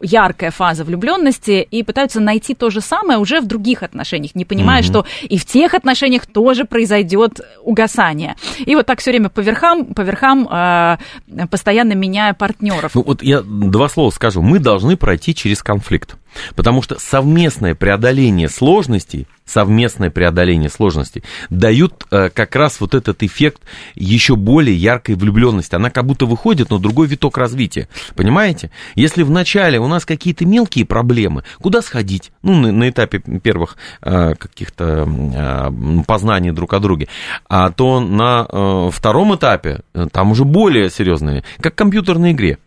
яркая 0.00 0.50
фаза 0.50 0.84
влюбленности, 0.84 1.66
и 1.68 1.82
пытаются 1.82 2.20
найти 2.20 2.54
то 2.54 2.70
же 2.70 2.80
самое 2.80 3.18
уже 3.18 3.40
в 3.40 3.46
других 3.46 3.82
отношениях, 3.82 4.34
не 4.34 4.44
понимая, 4.44 4.82
угу. 4.82 4.86
что 4.86 5.06
и 5.22 5.38
в 5.38 5.44
тех 5.44 5.74
отношениях 5.74 6.26
тоже 6.26 6.64
произойдет 6.76 7.40
угасание. 7.62 8.36
И 8.58 8.74
вот 8.74 8.84
так 8.84 9.00
все 9.00 9.10
время 9.10 9.30
по 9.30 9.40
верхам, 9.40 9.86
по 9.94 10.02
верхам 10.02 10.46
э, 10.46 11.46
постоянно 11.50 11.94
меняя 11.94 12.34
партнеров. 12.34 12.94
Ну 12.94 13.02
вот 13.02 13.22
я 13.22 13.40
два 13.40 13.88
слова 13.88 14.10
скажу. 14.10 14.42
Мы 14.42 14.58
должны 14.58 14.98
пройти 14.98 15.34
через 15.34 15.62
конфликт. 15.62 16.16
Потому 16.54 16.82
что 16.82 16.98
совместное 16.98 17.74
преодоление 17.74 18.48
сложностей, 18.48 19.26
совместное 19.44 20.10
преодоление 20.10 20.68
сложностей 20.68 21.22
дают 21.50 22.06
э, 22.10 22.28
как 22.30 22.56
раз 22.56 22.80
вот 22.80 22.94
этот 22.94 23.22
эффект 23.22 23.62
еще 23.94 24.36
более 24.36 24.76
яркой 24.76 25.14
влюбленности. 25.14 25.74
Она 25.74 25.90
как 25.90 26.04
будто 26.04 26.26
выходит 26.26 26.70
на 26.70 26.78
другой 26.78 27.06
виток 27.06 27.38
развития. 27.38 27.88
Понимаете? 28.14 28.70
Если 28.94 29.22
вначале 29.22 29.78
у 29.78 29.86
нас 29.86 30.04
какие-то 30.04 30.44
мелкие 30.44 30.84
проблемы, 30.84 31.44
куда 31.60 31.82
сходить? 31.82 32.32
Ну, 32.42 32.54
на, 32.54 32.72
на 32.72 32.88
этапе 32.88 33.20
первых 33.42 33.76
э, 34.02 34.34
каких-то 34.34 35.08
э, 35.08 36.02
познаний 36.06 36.50
друг 36.50 36.74
о 36.74 36.80
друге. 36.80 37.08
А 37.48 37.70
то 37.70 38.00
на 38.00 38.46
э, 38.48 38.90
втором 38.92 39.34
этапе 39.34 39.80
э, 39.94 40.06
там 40.10 40.32
уже 40.32 40.44
более 40.44 40.90
серьезные, 40.90 41.44
как 41.60 41.74
в 41.74 41.76
компьютерной 41.76 42.32
игре. 42.32 42.58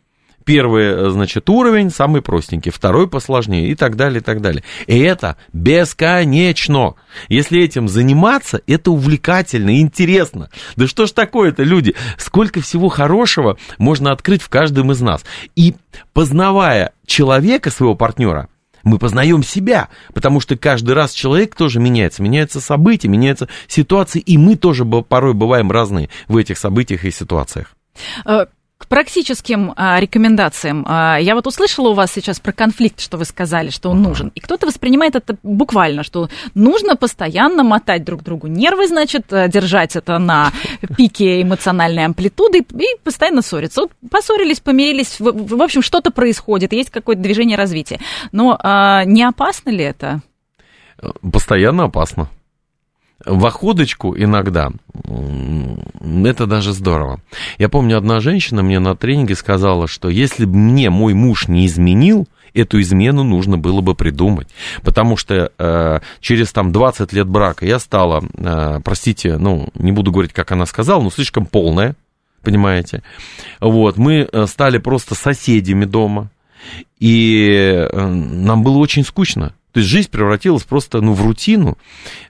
Первый, 0.50 0.86
э, 0.86 1.10
значит, 1.12 1.48
уровень 1.48 1.92
самый 1.92 2.24
простенький, 2.24 2.72
второй 2.72 3.08
посложнее 3.08 3.68
и 3.70 3.76
так 3.76 3.96
далее, 3.96 4.20
и 4.20 4.24
так 4.24 4.42
далее. 4.42 4.64
И 4.88 4.98
это 4.98 5.38
бесконечно. 5.54 6.96
Если 7.28 7.62
этим 7.62 7.88
заниматься, 7.88 8.60
это 8.66 8.90
увлекательно 8.90 9.80
интересно. 9.80 10.50
Да 10.76 10.88
что 10.88 11.06
ж 11.06 11.12
такое-то, 11.12 11.62
люди? 11.62 11.94
Сколько 12.18 12.62
всего 12.62 12.90
хорошего 12.90 13.60
можно 13.78 14.12
открыть 14.12 14.42
в 14.42 14.50
каждом 14.50 14.92
из 14.92 15.02
нас. 15.02 15.24
И 15.56 15.76
познавая 16.14 16.94
человека, 17.06 17.70
своего 17.70 17.94
партнера, 17.94 18.48
мы 18.84 18.98
познаем 18.98 19.44
себя, 19.44 19.90
потому 20.16 20.40
что 20.40 20.58
каждый 20.58 20.96
раз 20.96 21.12
человек 21.12 21.54
тоже 21.54 21.80
меняется, 21.80 22.24
меняются 22.24 22.60
события, 22.60 23.08
меняются 23.08 23.50
ситуации, 23.68 24.20
и 24.20 24.40
мы 24.40 24.56
тоже 24.56 24.84
порой 24.84 25.36
бываем 25.36 25.70
разные 25.72 26.10
в 26.28 26.36
этих 26.36 26.58
событиях 26.58 27.06
и 27.06 27.12
ситуациях. 27.12 27.76
К 28.80 28.88
практическим 28.88 29.74
а, 29.76 30.00
рекомендациям. 30.00 30.86
А, 30.88 31.18
я 31.18 31.36
вот 31.36 31.46
услышала 31.46 31.90
у 31.90 31.94
вас 31.94 32.14
сейчас 32.14 32.40
про 32.40 32.54
конфликт, 32.54 33.02
что 33.02 33.18
вы 33.18 33.26
сказали, 33.26 33.72
что 33.72 33.90
он 33.90 34.02
нужен. 34.02 34.32
И 34.36 34.40
кто-то 34.40 34.66
воспринимает 34.66 35.16
это 35.18 35.36
буквально, 35.44 36.04
что 36.04 36.30
нужно 36.56 36.96
постоянно 36.96 37.64
мотать 37.64 38.06
друг 38.06 38.24
другу 38.24 38.48
нервы, 38.48 38.88
значит, 38.88 39.34
э, 39.34 39.50
держать 39.50 39.98
это 39.98 40.18
на 40.18 40.54
пике 40.96 41.42
эмоциональной 41.42 42.06
амплитуды 42.06 42.60
и 42.60 42.86
постоянно 43.04 43.42
ссориться. 43.42 43.82
Вот 43.82 43.92
поссорились, 44.10 44.62
помирились, 44.62 45.20
в, 45.20 45.58
в 45.58 45.62
общем, 45.62 45.82
что-то 45.82 46.10
происходит, 46.12 46.72
есть 46.72 46.90
какое-то 46.90 47.22
движение 47.22 47.58
развития. 47.58 48.00
Но 48.32 48.58
а, 48.64 49.04
не 49.04 49.24
опасно 49.24 49.72
ли 49.72 49.84
это? 49.84 50.22
Постоянно 51.22 51.84
опасно 51.84 52.30
в 53.26 53.46
охоточку 53.46 54.16
иногда, 54.16 54.72
это 55.04 56.46
даже 56.46 56.74
здорово. 56.74 57.22
Я 57.58 57.70
помню, 57.70 57.98
одна 57.98 58.20
женщина 58.20 58.64
мне 58.64 58.80
на 58.80 58.96
тренинге 58.96 59.36
сказала, 59.36 59.88
что 59.88 60.10
если 60.10 60.46
бы 60.46 60.56
мне 60.56 60.90
мой 60.90 61.14
муж 61.14 61.48
не 61.48 61.66
изменил, 61.66 62.28
эту 62.54 62.80
измену 62.82 63.24
нужно 63.24 63.58
было 63.58 63.82
бы 63.82 63.96
придумать. 63.96 64.48
Потому 64.82 65.18
что 65.18 65.52
э, 65.58 66.00
через 66.20 66.52
там 66.52 66.72
20 66.72 67.14
лет 67.14 67.28
брака 67.28 67.66
я 67.66 67.80
стала, 67.80 68.24
э, 68.34 68.80
простите, 68.84 69.38
ну, 69.38 69.70
не 69.76 69.92
буду 69.92 70.12
говорить, 70.12 70.34
как 70.34 70.52
она 70.52 70.66
сказала, 70.66 71.02
но 71.02 71.12
слишком 71.12 71.46
полная, 71.46 71.96
понимаете. 72.42 73.04
Вот, 73.60 73.98
мы 73.98 74.28
э, 74.32 74.46
стали 74.48 74.78
просто 74.78 75.16
соседями 75.16 75.86
дома, 75.86 76.32
и 77.00 77.48
э, 77.50 78.08
нам 78.08 78.64
было 78.64 78.78
очень 78.78 79.04
скучно. 79.04 79.54
То 79.72 79.80
есть 79.80 79.90
жизнь 79.90 80.10
превратилась 80.10 80.64
просто 80.64 81.02
ну, 81.02 81.14
в 81.14 81.22
рутину, 81.22 81.78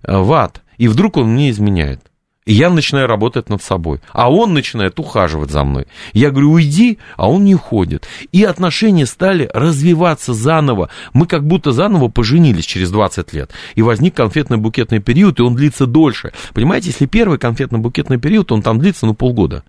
э, 0.04 0.18
в 0.18 0.34
ад 0.34 0.62
и 0.80 0.88
вдруг 0.88 1.18
он 1.18 1.34
мне 1.34 1.52
изменяет. 1.52 2.02
И 2.46 2.54
я 2.54 2.72
начинаю 2.72 3.06
работать 3.06 3.48
над 3.48 3.62
собой. 3.62 4.00
А 4.12 4.32
он 4.32 4.56
начинает 4.56 4.98
ухаживать 4.98 5.52
за 5.52 5.64
мной. 5.64 5.86
Я 6.14 6.32
говорю, 6.32 6.54
уйди, 6.54 6.98
а 7.16 7.30
он 7.30 7.44
не 7.44 7.54
уходит. 7.54 8.08
И 8.32 8.44
отношения 8.44 9.06
стали 9.06 9.48
развиваться 9.54 10.34
заново. 10.34 10.90
Мы 11.14 11.28
как 11.28 11.46
будто 11.46 11.74
заново 11.74 12.08
поженились 12.08 12.66
через 12.66 12.90
20 12.90 13.34
лет. 13.34 13.52
И 13.76 13.84
возник 13.84 14.18
конфетно-букетный 14.18 15.00
период, 15.00 15.40
и 15.40 15.44
он 15.44 15.54
длится 15.54 15.86
дольше. 15.86 16.32
Понимаете, 16.56 16.88
если 16.88 17.06
первый 17.06 17.38
конфетно-букетный 17.38 18.18
период, 18.18 18.52
он 18.52 18.64
там 18.64 18.80
длится, 18.80 19.06
ну, 19.06 19.14
полгода 19.14 19.64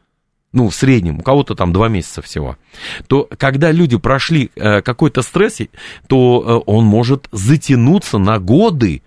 ну, 0.53 0.69
в 0.69 0.75
среднем, 0.75 1.21
у 1.21 1.23
кого-то 1.23 1.55
там 1.55 1.73
два 1.73 1.89
месяца 1.89 2.23
всего, 2.23 2.57
то 3.07 3.29
когда 3.39 3.71
люди 3.71 3.97
прошли 3.97 4.51
э, 4.57 4.83
какой-то 4.83 5.23
стресс, 5.23 5.59
то 6.09 6.63
э, 6.67 6.71
он 6.71 6.85
может 6.85 7.29
затянуться 7.31 8.19
на 8.19 8.39
годы. 8.39 9.03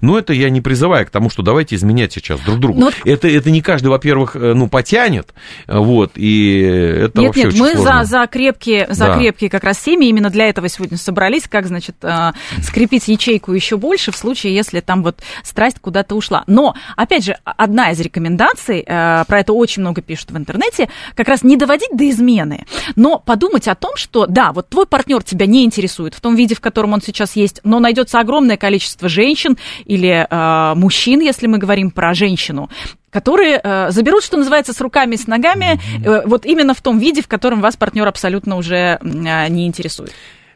Но 0.00 0.18
это 0.18 0.32
я 0.32 0.50
не 0.50 0.60
призываю 0.60 1.06
к 1.06 1.10
тому, 1.10 1.30
что 1.30 1.42
давайте 1.42 1.76
изменять 1.76 2.12
сейчас 2.12 2.40
друг 2.40 2.58
другу. 2.58 2.80
Но... 2.80 2.90
Это, 3.04 3.28
это 3.28 3.50
не 3.50 3.62
каждый, 3.62 3.88
во-первых, 3.88 4.36
э, 4.36 4.54
ну, 4.54 4.68
потянет, 4.68 5.34
вот, 5.66 6.12
и 6.16 6.60
это 6.60 7.20
нет, 7.20 7.28
вообще 7.28 7.42
нет, 7.44 7.52
очень 7.52 7.62
мы 7.62 7.72
сложно. 7.72 8.04
за, 8.04 8.20
за, 8.20 8.26
крепкие, 8.26 8.86
за 8.90 9.06
да. 9.06 9.18
крепкие 9.18 9.50
как 9.50 9.64
раз 9.64 9.80
семьи, 9.80 10.08
именно 10.08 10.30
для 10.30 10.48
этого 10.48 10.68
сегодня 10.68 10.98
собрались, 10.98 11.44
как, 11.48 11.66
значит, 11.66 11.96
э, 12.02 12.32
скрепить 12.62 13.08
ячейку 13.08 13.52
еще 13.52 13.76
больше 13.76 14.12
в 14.12 14.16
случае, 14.16 14.54
если 14.54 14.80
там 14.80 15.02
вот 15.02 15.20
страсть 15.42 15.78
куда-то 15.80 16.14
ушла. 16.14 16.44
Но, 16.46 16.74
опять 16.96 17.24
же, 17.24 17.36
одна 17.44 17.90
из 17.90 18.00
рекомендаций, 18.00 18.84
э, 18.86 19.24
про 19.26 19.40
это 19.40 19.52
очень 19.52 19.82
много 19.82 20.02
пишут 20.02 20.30
в 20.30 20.36
интернете, 20.36 20.88
как 21.14 21.28
раз 21.28 21.42
не 21.42 21.56
доводить 21.56 21.90
до 21.92 22.08
измены, 22.08 22.66
но 22.94 23.18
подумать 23.18 23.68
о 23.68 23.74
том, 23.74 23.96
что, 23.96 24.26
да, 24.26 24.52
вот 24.52 24.68
твой 24.68 24.86
партнер 24.86 25.22
тебя 25.22 25.46
не 25.46 25.64
интересует 25.64 26.14
в 26.14 26.20
том 26.20 26.34
виде, 26.34 26.54
в 26.54 26.60
котором 26.60 26.92
он 26.92 27.02
сейчас 27.02 27.36
есть, 27.36 27.60
но 27.64 27.80
найдется 27.80 28.20
огромное 28.20 28.56
количество 28.56 29.08
женщин, 29.08 29.56
или 29.84 30.26
э, 30.28 30.74
мужчин, 30.74 31.20
если 31.20 31.46
мы 31.46 31.58
говорим 31.58 31.90
про 31.90 32.14
женщину, 32.14 32.70
которые 33.10 33.60
э, 33.62 33.90
заберут, 33.90 34.22
что 34.22 34.36
называется, 34.36 34.72
с 34.72 34.80
руками 34.80 35.14
и 35.14 35.18
с 35.18 35.26
ногами, 35.26 35.80
э, 36.04 36.26
вот 36.26 36.44
именно 36.44 36.74
в 36.74 36.82
том 36.82 36.98
виде, 36.98 37.22
в 37.22 37.28
котором 37.28 37.60
вас 37.60 37.76
партнер 37.76 38.06
абсолютно 38.06 38.56
уже 38.56 38.98
э, 39.00 39.48
не 39.48 39.66
интересует. 39.66 40.12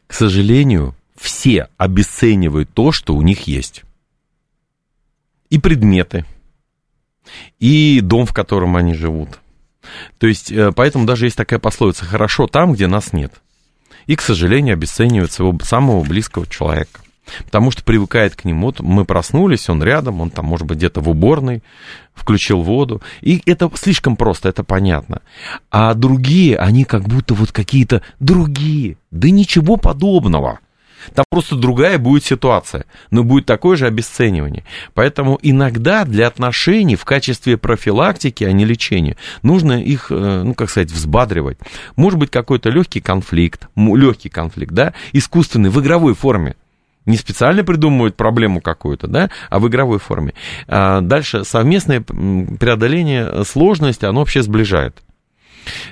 К 0.07 0.13
сожалению, 0.13 0.95
все 1.17 1.69
обесценивают 1.77 2.71
то, 2.75 2.93
что 2.93 3.15
у 3.15 3.23
них 3.23 3.47
есть. 3.47 3.83
И 5.49 5.59
предметы, 5.59 6.25
и 7.59 8.01
дом, 8.03 8.27
в 8.27 8.33
котором 8.33 8.77
они 8.77 8.95
живут. 8.95 9.41
То 10.19 10.27
есть, 10.27 10.53
э, 10.53 10.73
поэтому 10.73 11.07
даже 11.07 11.27
есть 11.27 11.37
такая 11.37 11.59
пословица 11.59 12.05
«хорошо 12.05 12.47
там, 12.47 12.73
где 12.73 12.87
нас 12.87 13.13
нет». 13.13 13.33
И, 14.07 14.17
к 14.17 14.23
сожалению, 14.23 14.75
обесценивают 14.75 15.33
своего 15.33 15.59
самого 15.61 16.03
близкого 16.03 16.47
человека 16.47 17.01
потому 17.45 17.71
что 17.71 17.85
привыкает 17.85 18.37
к 18.37 18.45
нему. 18.45 18.67
Вот 18.67 18.81
мы 18.81 19.05
проснулись, 19.05 19.69
он 19.69 19.83
рядом, 19.83 20.21
он 20.21 20.31
там, 20.31 20.47
может 20.47 20.67
быть, 20.67 20.79
где-то 20.79 21.01
в 21.01 21.09
уборной, 21.09 21.63
включил 22.15 22.63
воду. 22.63 23.03
И 23.21 23.43
это 23.47 23.71
слишком 23.75 24.17
просто, 24.17 24.49
это 24.49 24.65
понятно. 24.65 25.23
А 25.71 25.95
другие, 25.95 26.57
они 26.57 26.85
как 26.85 27.05
будто 27.05 27.35
вот 27.35 27.53
какие-то 27.53 28.03
другие. 28.19 28.97
Да 29.11 29.31
ничего 29.31 29.77
подобного. 29.77 30.61
Там 31.15 31.25
просто 31.31 31.57
другая 31.57 31.99
будет 31.99 32.25
ситуация, 32.25 32.85
но 33.11 33.25
будет 33.25 33.47
такое 33.47 33.77
же 33.77 33.87
обесценивание. 33.87 34.65
Поэтому 34.95 35.39
иногда 35.43 36.05
для 36.05 36.27
отношений 36.27 36.97
в 36.97 37.05
качестве 37.05 37.57
профилактики, 37.57 38.45
а 38.45 38.53
не 38.53 38.65
лечения, 38.65 39.17
нужно 39.43 39.83
их, 39.83 40.09
э, 40.11 40.43
ну, 40.45 40.55
как 40.55 40.69
сказать, 40.71 40.91
взбадривать. 40.91 41.59
Может 41.97 42.19
быть, 42.19 42.31
какой-то 42.31 42.69
легкий 42.69 43.01
конфликт, 43.01 43.69
легкий 43.77 44.29
конфликт, 44.29 44.73
да, 44.73 44.93
искусственный, 45.13 45.71
в 45.71 45.81
игровой 45.81 46.15
форме 46.15 46.55
не 47.07 47.17
специально 47.17 47.65
придумывают 47.65 48.17
проблему 48.17 48.61
какую-то, 48.61 49.07
да, 49.07 49.31
а 49.49 49.59
в 49.59 49.69
игровой 49.69 49.99
форме. 49.99 50.35
А 50.69 51.01
дальше 51.01 51.45
совместное 51.45 52.01
преодоление 52.01 53.45
сложности, 53.45 54.05
оно 54.05 54.21
вообще 54.21 54.43
сближает. 54.43 55.03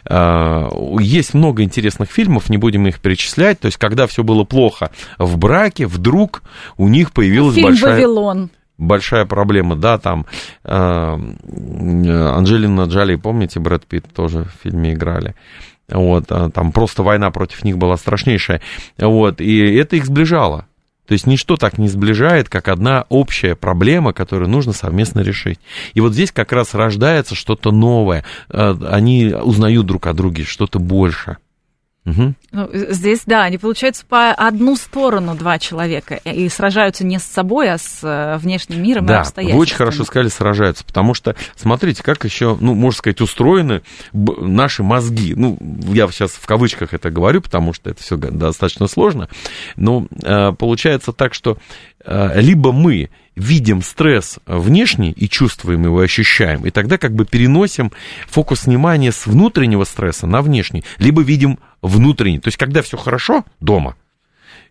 А, 0.05 0.69
есть 1.01 1.35
много 1.35 1.63
интересных 1.63 2.11
фильмов, 2.11 2.49
не 2.49 2.57
будем 2.57 2.87
их 2.87 3.01
перечислять. 3.01 3.61
То 3.61 3.67
есть, 3.67 3.79
когда 3.79 4.07
все 4.07 4.23
было 4.23 4.45
плохо 4.45 4.91
в 5.19 5.37
браке, 5.39 5.87
вдруг 5.87 6.43
у 6.77 6.89
них 6.89 7.13
появилась 7.13 7.55
Фильм 7.55 7.69
большая... 7.69 7.95
«Вавилон» 7.95 8.51
большая 8.79 9.27
проблема, 9.27 9.75
да, 9.75 9.99
там 9.99 10.25
э, 10.63 10.73
Анджелина 10.73 12.83
Джоли, 12.83 13.17
помните, 13.17 13.59
Брэд 13.59 13.85
Питт 13.87 14.07
тоже 14.15 14.45
в 14.45 14.63
фильме 14.63 14.95
играли, 14.95 15.35
вот, 15.89 16.29
там 16.29 16.71
просто 16.71 17.03
война 17.03 17.33
против 17.33 17.65
них 17.65 17.77
была 17.77 17.97
страшнейшая, 17.97 18.61
вот, 18.97 19.41
и 19.41 19.75
это 19.75 19.97
их 19.97 20.07
сближало, 20.07 20.68
То 21.09 21.15
есть 21.15 21.27
ничто 21.27 21.57
так 21.57 21.79
не 21.79 21.89
сближает, 21.89 22.51
как 22.51 22.69
одна 22.69 23.07
общая 23.09 23.57
проблема, 23.57 24.13
которую 24.13 24.51
нужно 24.51 24.75
совместно 24.75 25.21
решить. 25.21 25.59
И 25.95 26.01
вот 26.01 26.13
здесь 26.13 26.31
как 26.31 26.53
раз 26.53 26.75
рождается 26.75 27.35
что-то 27.35 27.73
новое. 27.73 28.25
Э, 28.51 28.77
они 28.91 29.35
узнают 29.35 29.87
друг 29.87 30.07
о 30.07 30.13
друге 30.13 30.45
что-то 30.45 30.79
больше. 30.79 31.39
Угу. 32.09 32.35
Ну, 32.53 32.69
здесь, 32.73 33.23
да, 33.27 33.45
они 33.45 33.59
получаются 33.59 34.05
по 34.07 34.31
одну 34.31 34.77
сторону 34.77 35.35
два 35.35 35.59
человека 35.59 36.15
и 36.15 36.49
сражаются 36.49 37.05
не 37.05 37.19
с 37.19 37.25
собой, 37.25 37.71
а 37.71 37.79
с 37.79 38.01
э, 38.03 38.39
внешним 38.39 38.83
миром 38.83 39.07
да, 39.07 39.17
и 39.17 39.21
обстоятельствами. 39.21 39.57
вы 39.57 39.63
очень 39.63 39.77
хорошо 39.77 40.05
сказали, 40.05 40.29
сражаются, 40.29 40.85
потому 40.85 41.15
что, 41.15 41.37
смотрите, 41.57 42.03
как 42.03 42.25
еще, 42.25 42.57
ну, 42.61 42.75
можно 42.75 42.99
сказать, 42.99 43.21
устроены 43.21 43.83
наши 44.13 44.83
мозги. 44.83 45.35
Ну, 45.35 45.59
я 45.93 46.09
сейчас 46.09 46.33
в 46.33 46.47
кавычках 46.47 46.95
это 46.95 47.11
говорю, 47.11 47.43
потому 47.43 47.73
что 47.73 47.91
это 47.91 48.03
все 48.03 48.17
достаточно 48.17 48.87
сложно, 48.87 49.29
но 49.77 50.07
э, 50.23 50.53
получается 50.53 51.13
так, 51.13 51.35
что 51.35 51.59
э, 52.05 52.41
либо 52.41 52.73
мы 52.73 53.11
видим 53.39 53.83
стресс 53.83 54.39
внешний 54.47 55.13
и 55.13 55.29
чувствуем 55.29 55.85
его, 55.85 56.01
ощущаем, 56.01 56.67
и 56.67 56.71
тогда 56.71 56.99
как 56.99 57.15
бы 57.15 57.25
переносим 57.25 57.93
фокус 58.27 58.67
внимания 58.67 59.13
с 59.13 59.27
внутреннего 59.27 59.85
стресса 59.85 60.27
на 60.27 60.43
внешний, 60.43 60.85
либо 60.99 61.23
видим 61.23 61.59
внутренний. 61.83 62.41
То 62.41 62.49
есть, 62.49 62.59
когда 62.59 62.83
все 62.83 62.97
хорошо 62.97 63.45
дома, 63.61 63.97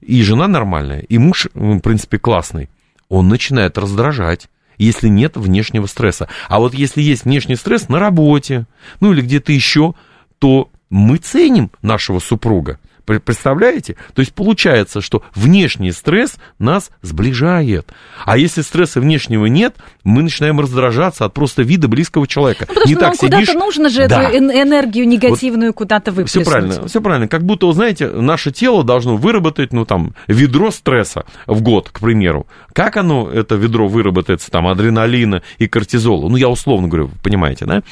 и 0.02 0.22
жена 0.22 0.48
нормальная, 0.48 1.00
и 1.00 1.18
муж, 1.18 1.48
в 1.54 1.80
принципе, 1.80 2.20
классный, 2.20 2.70
он 3.10 3.28
начинает 3.30 3.78
раздражать 3.78 4.50
если 4.78 5.08
нет 5.08 5.38
внешнего 5.38 5.88
стресса. 5.88 6.28
А 6.48 6.60
вот 6.60 6.74
если 6.74 7.02
есть 7.02 7.26
внешний 7.26 7.56
стресс 7.56 7.90
на 7.90 8.00
работе, 8.00 8.68
ну 9.00 9.12
или 9.12 9.22
где-то 9.22 9.52
еще, 9.52 9.96
то 10.40 10.70
мы 10.90 11.18
ценим 11.18 11.72
нашего 11.82 12.20
супруга. 12.20 12.80
Представляете? 13.08 13.96
То 14.14 14.20
есть 14.20 14.34
получается, 14.34 15.00
что 15.00 15.24
внешний 15.34 15.92
стресс 15.92 16.36
нас 16.60 16.92
сближает. 17.02 17.88
А 18.26 18.38
если 18.38 18.62
стресса 18.62 19.00
внешнего 19.00 19.46
нет, 19.46 19.76
мы 20.04 20.24
начинаем 20.24 20.60
раздражаться 20.60 21.24
от 21.24 21.34
просто 21.34 21.62
вида 21.64 21.88
близкого 21.88 22.28
человека. 22.28 22.68
Ну, 22.68 22.74
потому 22.74 22.88
Не 22.88 22.94
что 22.94 23.00
так 23.00 23.10
нам 23.10 23.18
куда-то 23.18 23.54
нужно 23.54 23.90
же 23.90 24.08
да. 24.08 24.30
эту 24.30 24.38
энергию 24.38 25.08
негативную 25.08 25.70
вот 25.70 25.78
куда-то 25.78 26.12
выплеснуть. 26.12 26.44
Все 26.46 26.52
правильно, 26.52 26.88
все 26.88 27.02
правильно. 27.02 27.28
Как 27.28 27.44
будто, 27.44 27.72
знаете, 27.72 28.08
наше 28.08 28.52
тело 28.52 28.84
должно 28.84 29.16
выработать, 29.16 29.72
ну, 29.72 29.86
там, 29.86 30.14
ведро 30.28 30.72
стресса 30.72 31.26
в 31.46 31.62
год, 31.62 31.90
к 31.90 32.00
примеру. 32.00 32.48
Как 32.74 32.98
оно, 32.98 33.30
это 33.30 33.56
ведро, 33.56 33.88
выработается, 33.88 34.52
там, 34.52 34.68
адреналина 34.68 35.44
и 35.58 35.68
кортизола? 35.68 36.28
Ну, 36.30 36.36
я 36.36 36.50
условно 36.50 36.88
говорю, 36.88 37.12
понимаете, 37.24 37.66
да? 37.66 37.84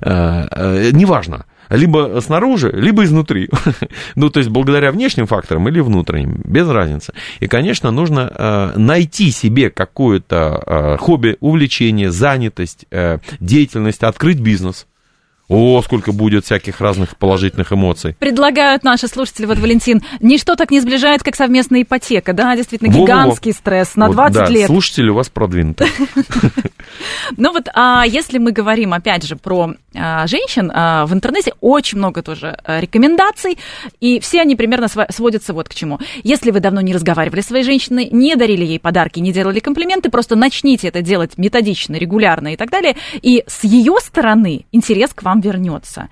Э, 0.00 0.46
э, 0.50 0.90
неважно 0.92 1.46
либо 1.72 2.20
снаружи, 2.20 2.70
либо 2.70 3.04
изнутри. 3.04 3.48
ну, 4.14 4.30
то 4.30 4.38
есть 4.38 4.50
благодаря 4.50 4.92
внешним 4.92 5.26
факторам 5.26 5.68
или 5.68 5.80
внутренним, 5.80 6.40
без 6.44 6.68
разницы. 6.68 7.12
И, 7.40 7.46
конечно, 7.46 7.90
нужно 7.90 8.32
э, 8.32 8.78
найти 8.78 9.30
себе 9.30 9.70
какое-то 9.70 10.62
э, 10.66 10.96
хобби, 10.98 11.36
увлечение, 11.40 12.10
занятость, 12.10 12.86
э, 12.90 13.18
деятельность, 13.40 14.02
открыть 14.02 14.40
бизнес. 14.40 14.86
О, 15.52 15.82
сколько 15.82 16.12
будет 16.12 16.46
всяких 16.46 16.80
разных 16.80 17.16
положительных 17.16 17.72
эмоций. 17.72 18.16
Предлагают 18.18 18.84
наши 18.84 19.06
слушатели, 19.06 19.44
вот 19.44 19.58
Валентин, 19.58 20.02
ничто 20.20 20.56
так 20.56 20.70
не 20.70 20.80
сближает, 20.80 21.22
как 21.22 21.36
совместная 21.36 21.82
ипотека, 21.82 22.32
да, 22.32 22.56
действительно, 22.56 22.88
гигантский 22.88 23.52
стресс 23.52 23.94
на 23.96 24.06
вот, 24.06 24.14
20 24.14 24.34
да, 24.34 24.46
лет. 24.46 24.66
слушатели 24.66 25.10
у 25.10 25.14
вас 25.14 25.28
продвинуты. 25.28 25.86
Ну 27.36 27.52
вот, 27.52 27.68
а 27.74 28.04
если 28.06 28.38
мы 28.38 28.52
говорим, 28.52 28.92
опять 28.92 29.24
же, 29.24 29.36
про 29.36 29.74
а, 29.94 30.26
женщин, 30.26 30.70
а, 30.74 31.06
в 31.06 31.14
интернете 31.14 31.54
очень 31.60 31.98
много 31.98 32.22
тоже 32.22 32.58
а, 32.64 32.80
рекомендаций, 32.80 33.58
и 34.00 34.20
все 34.20 34.40
они 34.40 34.56
примерно 34.56 34.88
сводятся 34.88 35.54
вот 35.54 35.68
к 35.68 35.74
чему. 35.74 35.98
Если 36.22 36.50
вы 36.50 36.60
давно 36.60 36.80
не 36.80 36.92
разговаривали 36.92 37.40
с 37.40 37.46
своей 37.46 37.64
женщиной, 37.64 38.08
не 38.10 38.36
дарили 38.36 38.64
ей 38.64 38.78
подарки, 38.78 39.20
не 39.20 39.32
делали 39.32 39.60
комплименты, 39.60 40.10
просто 40.10 40.36
начните 40.36 40.88
это 40.88 41.02
делать 41.02 41.38
методично, 41.38 41.96
регулярно 41.96 42.52
и 42.52 42.56
так 42.56 42.70
далее, 42.70 42.96
и 43.22 43.44
с 43.46 43.64
ее 43.64 43.96
стороны 44.00 44.66
интерес 44.72 45.12
к 45.14 45.22
вам 45.22 45.40
вернется. 45.42 46.08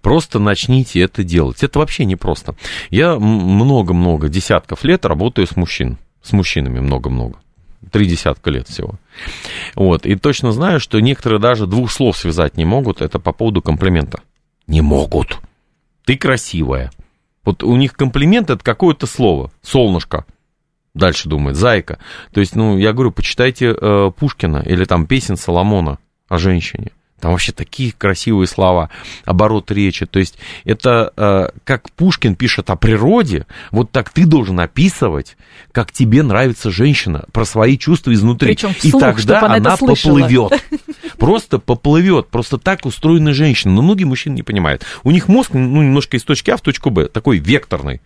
Просто 0.00 0.38
начните 0.38 1.00
это 1.00 1.24
делать. 1.24 1.62
Это 1.62 1.78
вообще 1.78 2.04
не 2.04 2.16
просто. 2.16 2.54
Я 2.90 3.18
много-много, 3.18 4.28
десятков 4.28 4.84
лет 4.84 5.04
работаю 5.04 5.46
с 5.46 5.56
мужчин. 5.56 5.98
С 6.22 6.32
мужчинами 6.32 6.80
много-много. 6.80 7.38
Три 7.90 8.06
десятка 8.06 8.50
лет 8.50 8.68
всего. 8.68 8.96
Вот. 9.74 10.06
И 10.06 10.14
точно 10.16 10.52
знаю, 10.52 10.80
что 10.80 11.00
некоторые 11.00 11.40
даже 11.40 11.66
двух 11.66 11.90
слов 11.90 12.16
связать 12.16 12.56
не 12.56 12.64
могут. 12.64 13.00
Это 13.00 13.18
по 13.18 13.32
поводу 13.32 13.62
комплимента. 13.62 14.20
Не 14.66 14.82
могут. 14.82 15.38
Ты 16.04 16.16
красивая. 16.16 16.90
Вот 17.44 17.62
у 17.62 17.74
них 17.76 17.94
комплимент 17.94 18.50
это 18.50 18.62
какое-то 18.62 19.06
слово. 19.06 19.50
Солнышко. 19.62 20.26
Дальше 20.92 21.28
думает, 21.28 21.56
зайка. 21.56 21.98
То 22.32 22.40
есть, 22.40 22.54
ну, 22.54 22.76
я 22.76 22.92
говорю, 22.92 23.12
почитайте 23.12 23.74
э, 23.80 24.10
Пушкина 24.16 24.62
или 24.66 24.84
там 24.84 25.06
песен 25.06 25.36
Соломона 25.36 25.98
о 26.28 26.38
женщине. 26.38 26.90
Там 27.20 27.32
вообще 27.32 27.52
такие 27.52 27.92
красивые 27.92 28.46
слова, 28.46 28.90
оборот 29.24 29.70
речи. 29.70 30.06
То 30.06 30.18
есть 30.18 30.38
это 30.64 31.12
э, 31.16 31.48
как 31.64 31.90
Пушкин 31.92 32.34
пишет 32.34 32.70
о 32.70 32.76
природе, 32.76 33.46
вот 33.70 33.90
так 33.92 34.10
ты 34.10 34.26
должен 34.26 34.58
описывать, 34.58 35.36
как 35.72 35.92
тебе 35.92 36.22
нравится 36.22 36.70
женщина, 36.70 37.24
про 37.32 37.44
свои 37.44 37.78
чувства 37.78 38.12
изнутри. 38.12 38.48
Причем 38.48 38.74
вслух, 38.74 38.94
И 38.94 38.98
тогда 39.00 39.42
она, 39.42 39.54
она 39.56 39.76
поплывет. 39.76 40.52
Просто 41.18 41.58
поплывет. 41.58 42.28
Просто 42.28 42.58
так 42.58 42.86
устроены 42.86 43.32
женщины. 43.32 43.72
Но 43.72 43.82
многие 43.82 44.04
мужчины 44.04 44.34
не 44.34 44.42
понимают. 44.42 44.84
У 45.04 45.10
них 45.10 45.28
мозг 45.28 45.50
ну, 45.52 45.82
немножко 45.82 46.16
из 46.16 46.24
точки 46.24 46.50
А 46.50 46.56
в 46.56 46.62
точку 46.62 46.90
Б, 46.90 47.08
такой 47.08 47.38
векторный. 47.38 48.00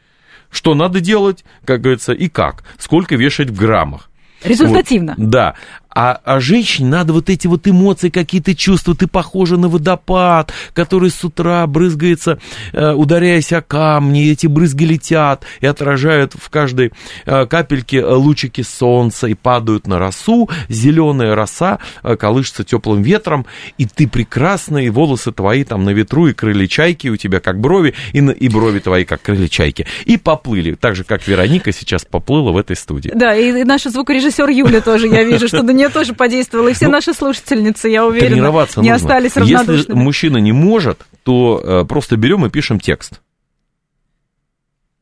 Что 0.51 0.75
надо 0.75 1.01
делать, 1.01 1.45
как 1.65 1.81
говорится, 1.81 2.13
и 2.13 2.29
как. 2.29 2.65
Сколько 2.79 3.17
вешать 3.17 3.51
в 3.51 3.57
граммах. 3.57 4.11
Результативно. 4.45 5.15
Вот, 5.17 5.31
да. 5.31 5.55
А, 5.95 6.21
а 6.25 6.41
женщине 6.41 6.89
надо 6.89 7.13
вот 7.13 7.31
эти 7.31 7.47
вот 7.47 7.67
эмоции, 7.69 8.09
какие-то 8.09 8.55
чувства. 8.55 8.95
Ты 8.95 9.07
похожа 9.07 9.57
на 9.57 9.69
водопад, 9.69 10.53
который 10.73 11.11
с 11.11 11.23
утра 11.25 11.67
брызгается, 11.67 12.39
э, 12.73 12.93
ударяясь 12.93 13.53
о 13.53 13.63
камни. 13.63 14.31
Эти 14.31 14.47
брызги 14.47 14.85
летят 14.85 15.45
и 15.61 15.67
отражают 15.67 16.35
в 16.35 16.51
каждой 16.51 16.93
э, 17.27 17.47
капельке 17.47 18.05
лучики 18.05 18.63
солнца 18.63 19.29
и 19.29 19.35
падают 19.35 19.87
на 19.87 19.99
росу. 19.99 20.49
Зеленая 20.69 21.35
роса 21.35 21.79
э, 22.03 22.17
колышется 22.17 22.65
теплым 22.65 23.03
ветром. 23.03 23.47
И 23.79 23.87
ты 23.87 24.09
прекрасная, 24.09 24.85
и 24.85 24.91
волосы 24.91 25.33
твои 25.33 25.65
там 25.65 25.85
на 25.85 25.91
ветру, 25.91 26.27
и 26.27 26.33
крылья 26.33 26.67
чайки 26.67 27.09
у 27.09 27.17
тебя 27.17 27.41
как 27.41 27.61
брови, 27.61 27.95
и, 28.13 28.21
на, 28.21 28.31
и 28.31 28.49
брови 28.49 28.81
твои 28.81 29.05
как 29.05 29.23
крылья 29.23 29.49
чайки. 29.49 29.87
И 30.07 30.17
поплыли. 30.17 30.75
Так 30.75 30.97
же, 30.97 31.05
как 31.05 31.27
Вероника 31.29 31.73
сейчас 31.73 32.05
поплыла 32.05 32.53
в 32.53 32.57
этой 32.57 32.77
студии. 32.77 33.13
Да, 33.15 33.35
и 33.35 33.65
наша 33.65 33.91
звукорежиссер 33.91 34.49
Юля 34.49 34.81
тоже, 34.81 35.07
я 35.07 35.23
вижу, 35.23 35.47
что 35.49 35.63
до 35.63 35.73
нее 35.73 35.84
тоже 35.91 36.15
подействовало. 36.15 36.69
И 36.69 36.73
все 36.75 36.87
ну, 36.87 36.93
наши 36.93 37.15
слушательницы, 37.15 37.89
я 37.89 38.07
уверена, 38.07 38.35
не 38.35 38.41
нужно. 38.41 38.95
остались 38.95 39.37
равнодушными. 39.37 39.77
Если 39.77 39.93
мужчина 39.93 40.37
не 40.39 40.53
может, 40.53 41.07
то 41.23 41.61
э, 41.63 41.85
просто 41.85 42.17
берем 42.17 42.45
и 42.47 42.51
пишем 42.51 42.81
текст. 42.81 43.21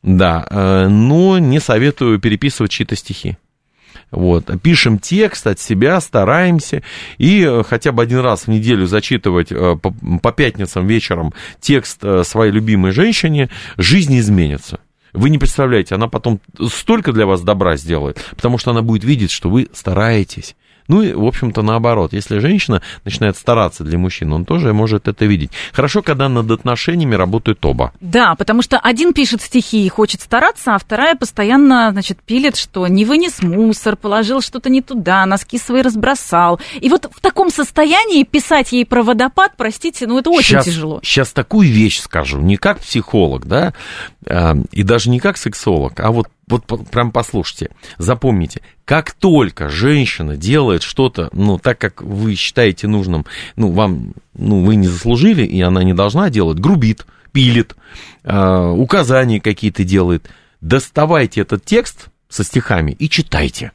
Да, 0.03 0.47
э, 0.51 0.89
но 0.89 1.39
не 1.39 1.61
советую 1.61 2.19
переписывать 2.19 2.71
чьи-то 2.71 2.97
стихи. 2.97 3.37
Вот. 4.11 4.51
Пишем 4.63 4.99
текст 4.99 5.47
от 5.47 5.59
себя, 5.59 6.01
стараемся, 6.01 6.83
и 7.19 7.43
э, 7.43 7.63
хотя 7.63 7.93
бы 7.93 8.03
один 8.03 8.21
раз 8.21 8.47
в 8.47 8.49
неделю 8.49 8.87
зачитывать 8.87 9.49
по, 9.49 9.77
по 10.23 10.33
пятницам 10.33 10.87
вечером 10.87 11.33
текст 11.61 12.03
своей 12.25 12.53
любимой 12.53 12.93
женщине, 12.93 13.49
жизнь 13.77 14.19
изменится. 14.19 14.81
Вы 15.13 15.29
не 15.29 15.39
представляете, 15.39 15.95
она 15.95 16.09
потом 16.09 16.41
столько 16.71 17.13
для 17.13 17.27
вас 17.27 17.43
добра 17.43 17.77
сделает, 17.77 18.25
потому 18.31 18.57
что 18.57 18.71
она 18.71 18.83
будет 18.83 19.05
видеть, 19.05 19.31
что 19.31 19.51
вы 19.51 19.69
стараетесь, 19.73 20.57
ну 20.89 21.03
и, 21.03 21.13
в 21.13 21.25
общем-то, 21.25 21.63
наоборот. 21.63 22.13
Если 22.13 22.39
женщина 22.39 22.83
начинает 23.05 23.37
стараться 23.37 23.85
для 23.85 23.99
мужчин, 23.99 24.33
он 24.33 24.45
тоже 24.45 24.73
может 24.73 25.09
это 25.09 25.25
видеть. 25.25 25.51
Хорошо, 25.73 26.03
когда 26.03 26.29
над 26.29 26.51
отношениями 26.51 27.15
работают 27.15 27.65
оба. 27.65 27.93
Да, 28.01 28.35
потому 28.35 28.63
что 28.63 28.79
один 28.79 29.13
пишет 29.13 29.43
стихи 29.43 29.85
и 29.85 29.89
хочет 29.89 30.21
стараться, 30.21 30.75
а 30.75 30.79
вторая 30.79 31.15
постоянно, 31.15 31.91
значит, 31.93 32.19
пилит, 32.23 32.57
что 32.57 32.87
не 32.87 33.05
вынес 33.05 33.43
мусор, 33.43 33.97
положил 33.97 34.41
что-то 34.41 34.71
не 34.71 34.83
туда, 34.83 35.27
носки 35.27 35.59
свои 35.59 35.83
разбросал. 35.83 36.61
И 36.81 36.89
вот 36.89 37.11
в 37.13 37.21
таком 37.21 37.51
состоянии 37.51 38.25
писать 38.25 38.73
ей 38.73 38.85
про 38.85 39.03
водопад, 39.03 39.53
простите, 39.57 40.07
ну 40.07 40.19
это 40.19 40.31
очень 40.31 40.49
сейчас, 40.49 40.65
тяжело. 40.65 41.01
Сейчас 41.03 41.33
такую 41.33 41.69
вещь 41.69 42.01
скажу, 42.01 42.41
не 42.41 42.57
как 42.57 42.81
психолог, 42.81 43.47
да, 43.47 43.73
э, 44.27 44.55
и 44.73 44.83
даже 44.83 45.11
не 45.11 45.21
как 45.21 45.37
сексолог, 45.37 45.99
а 46.01 46.11
вот 46.11 46.29
вот 46.49 46.67
прям 46.91 47.13
послушайте, 47.13 47.71
запомните, 47.99 48.61
как 48.85 49.13
только 49.13 49.69
женщина 49.69 50.37
делает 50.37 50.83
что-то, 50.83 51.29
ну, 51.33 51.59
так 51.59 51.79
как 51.79 52.03
вы 52.03 52.35
считаете 52.35 52.89
нужным, 52.89 53.27
ну, 53.57 53.71
вам, 53.71 54.15
ну, 54.35 54.65
вы 54.65 54.77
не 54.77 54.89
заслужили, 54.89 55.45
и 55.45 55.61
она 55.61 55.83
не 55.85 55.95
должна 55.95 56.31
делать, 56.31 56.59
грубит, 56.59 57.07
пилит, 57.33 57.77
э, 58.25 58.75
указания 58.77 59.41
какие-то 59.41 59.85
делает, 59.85 60.29
доставайте 60.61 61.43
этот 61.43 61.65
текст 61.65 62.09
со 62.29 62.45
стихами 62.45 62.93
и 62.93 63.09
читайте. 63.09 63.73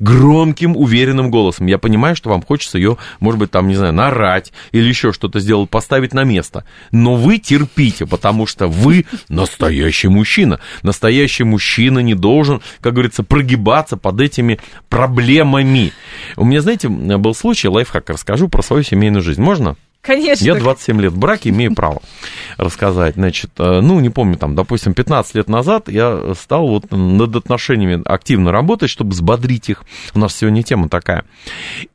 Громким, 0.00 0.76
уверенным 0.76 1.30
голосом. 1.30 1.66
Я 1.66 1.78
понимаю, 1.78 2.16
что 2.16 2.30
вам 2.30 2.42
хочется 2.42 2.78
ее, 2.78 2.96
может 3.20 3.38
быть, 3.38 3.50
там, 3.50 3.68
не 3.68 3.74
знаю, 3.74 3.92
нарать 3.92 4.52
или 4.72 4.88
еще 4.88 5.12
что-то 5.12 5.40
сделать, 5.40 5.70
поставить 5.70 6.14
на 6.14 6.24
место. 6.24 6.64
Но 6.92 7.16
вы 7.16 7.38
терпите, 7.38 8.06
потому 8.06 8.46
что 8.46 8.68
вы 8.68 9.06
настоящий 9.28 10.08
мужчина. 10.08 10.60
Настоящий 10.82 11.44
мужчина 11.44 12.00
не 12.00 12.14
должен, 12.14 12.62
как 12.80 12.94
говорится, 12.94 13.22
прогибаться 13.22 13.96
под 13.96 14.20
этими 14.20 14.58
проблемами. 14.88 15.92
У 16.36 16.44
меня, 16.44 16.60
знаете, 16.60 16.88
был 16.88 17.34
случай, 17.34 17.68
лайфхак 17.68 18.10
расскажу 18.10 18.48
про 18.48 18.62
свою 18.62 18.82
семейную 18.82 19.22
жизнь. 19.22 19.42
Можно? 19.42 19.76
Конечно. 20.08 20.42
Я 20.42 20.54
27 20.54 21.02
лет 21.02 21.12
в 21.12 21.18
браке, 21.18 21.50
имею 21.50 21.74
право 21.74 22.00
рассказать. 22.56 23.16
Значит, 23.16 23.50
э, 23.58 23.80
ну, 23.82 24.00
не 24.00 24.08
помню, 24.08 24.38
там, 24.38 24.54
допустим, 24.54 24.94
15 24.94 25.34
лет 25.34 25.50
назад 25.50 25.90
я 25.90 26.32
стал 26.34 26.66
вот 26.66 26.90
над 26.90 27.36
отношениями 27.36 28.00
активно 28.06 28.50
работать, 28.50 28.88
чтобы 28.88 29.10
взбодрить 29.10 29.68
их. 29.68 29.82
У 30.14 30.18
нас 30.18 30.34
сегодня 30.34 30.62
тема 30.62 30.88
такая. 30.88 31.26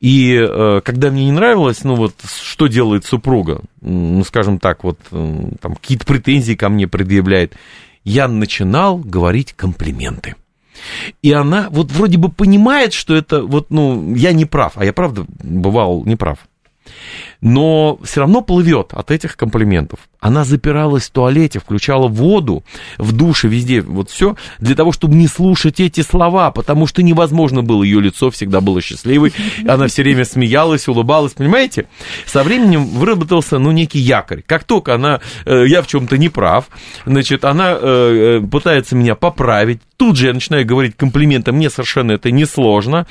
И 0.00 0.32
э, 0.32 0.80
когда 0.84 1.10
мне 1.10 1.24
не 1.24 1.32
нравилось, 1.32 1.82
ну, 1.82 1.96
вот, 1.96 2.14
что 2.40 2.68
делает 2.68 3.04
супруга, 3.04 3.62
ну, 3.80 4.22
скажем 4.22 4.60
так, 4.60 4.84
вот, 4.84 5.00
э, 5.10 5.48
там, 5.60 5.74
какие-то 5.74 6.06
претензии 6.06 6.54
ко 6.54 6.68
мне 6.68 6.86
предъявляет, 6.86 7.54
я 8.04 8.28
начинал 8.28 8.96
говорить 8.96 9.54
комплименты. 9.54 10.36
И 11.22 11.32
она 11.32 11.66
вот 11.68 11.90
вроде 11.90 12.18
бы 12.18 12.28
понимает, 12.28 12.92
что 12.92 13.16
это 13.16 13.42
вот, 13.42 13.72
ну, 13.72 14.14
я 14.14 14.32
не 14.32 14.44
прав, 14.44 14.74
а 14.76 14.84
я 14.84 14.92
правда 14.92 15.26
бывал 15.42 16.04
не 16.04 16.14
прав 16.14 16.38
но 17.40 17.98
все 18.02 18.20
равно 18.20 18.40
плывет 18.40 18.92
от 18.92 19.10
этих 19.10 19.36
комплиментов. 19.36 20.00
Она 20.18 20.44
запиралась 20.44 21.04
в 21.04 21.10
туалете, 21.10 21.58
включала 21.58 22.08
воду 22.08 22.64
в 22.96 23.12
душе, 23.12 23.48
везде, 23.48 23.82
вот 23.82 24.08
все, 24.08 24.36
для 24.58 24.74
того, 24.74 24.92
чтобы 24.92 25.14
не 25.14 25.28
слушать 25.28 25.80
эти 25.80 26.00
слова, 26.00 26.50
потому 26.50 26.86
что 26.86 27.02
невозможно 27.02 27.62
было, 27.62 27.82
ее 27.82 28.00
лицо 28.00 28.30
всегда 28.30 28.62
было 28.62 28.80
счастливой, 28.80 29.34
она 29.68 29.86
все 29.88 30.02
время 30.02 30.24
смеялась, 30.24 30.88
улыбалась, 30.88 31.32
понимаете? 31.32 31.86
Со 32.24 32.42
временем 32.42 32.86
выработался, 32.86 33.58
ну, 33.58 33.70
некий 33.70 33.98
якорь. 33.98 34.42
Как 34.46 34.64
только 34.64 34.94
она, 34.94 35.20
э, 35.44 35.64
я 35.66 35.82
в 35.82 35.86
чем-то 35.86 36.16
не 36.16 36.30
прав, 36.30 36.68
значит, 37.04 37.44
она 37.44 37.72
э, 37.72 38.40
э, 38.42 38.46
пытается 38.46 38.96
меня 38.96 39.14
поправить, 39.14 39.80
тут 39.96 40.16
же 40.16 40.28
я 40.28 40.32
начинаю 40.32 40.66
говорить 40.66 40.96
комплименты, 40.96 41.52
мне 41.52 41.70
совершенно 41.70 42.12
это 42.12 42.30
не 42.30 42.46
сложно, 42.46 43.06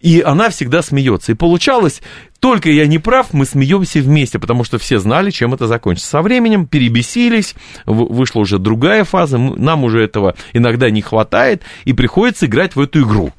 и 0.00 0.20
она 0.20 0.50
всегда 0.50 0.82
смеется. 0.82 1.32
И 1.32 1.34
получалось, 1.34 2.02
только 2.40 2.70
я 2.70 2.86
не 2.86 2.98
прав, 2.98 3.32
мы 3.32 3.44
смеемся 3.44 4.00
вместе, 4.00 4.38
потому 4.38 4.64
что 4.64 4.78
все 4.78 4.98
знали, 4.98 5.30
чем 5.30 5.54
это 5.54 5.66
закончится. 5.66 6.10
Со 6.10 6.22
временем 6.22 6.66
перебесились, 6.66 7.54
вышла 7.86 8.40
уже 8.40 8.58
другая 8.58 9.04
фаза, 9.04 9.38
нам 9.38 9.84
уже 9.84 10.02
этого 10.02 10.34
иногда 10.52 10.90
не 10.90 11.02
хватает, 11.02 11.62
и 11.84 11.92
приходится 11.92 12.46
играть 12.46 12.76
в 12.76 12.80
эту 12.80 13.02
игру 13.02 13.32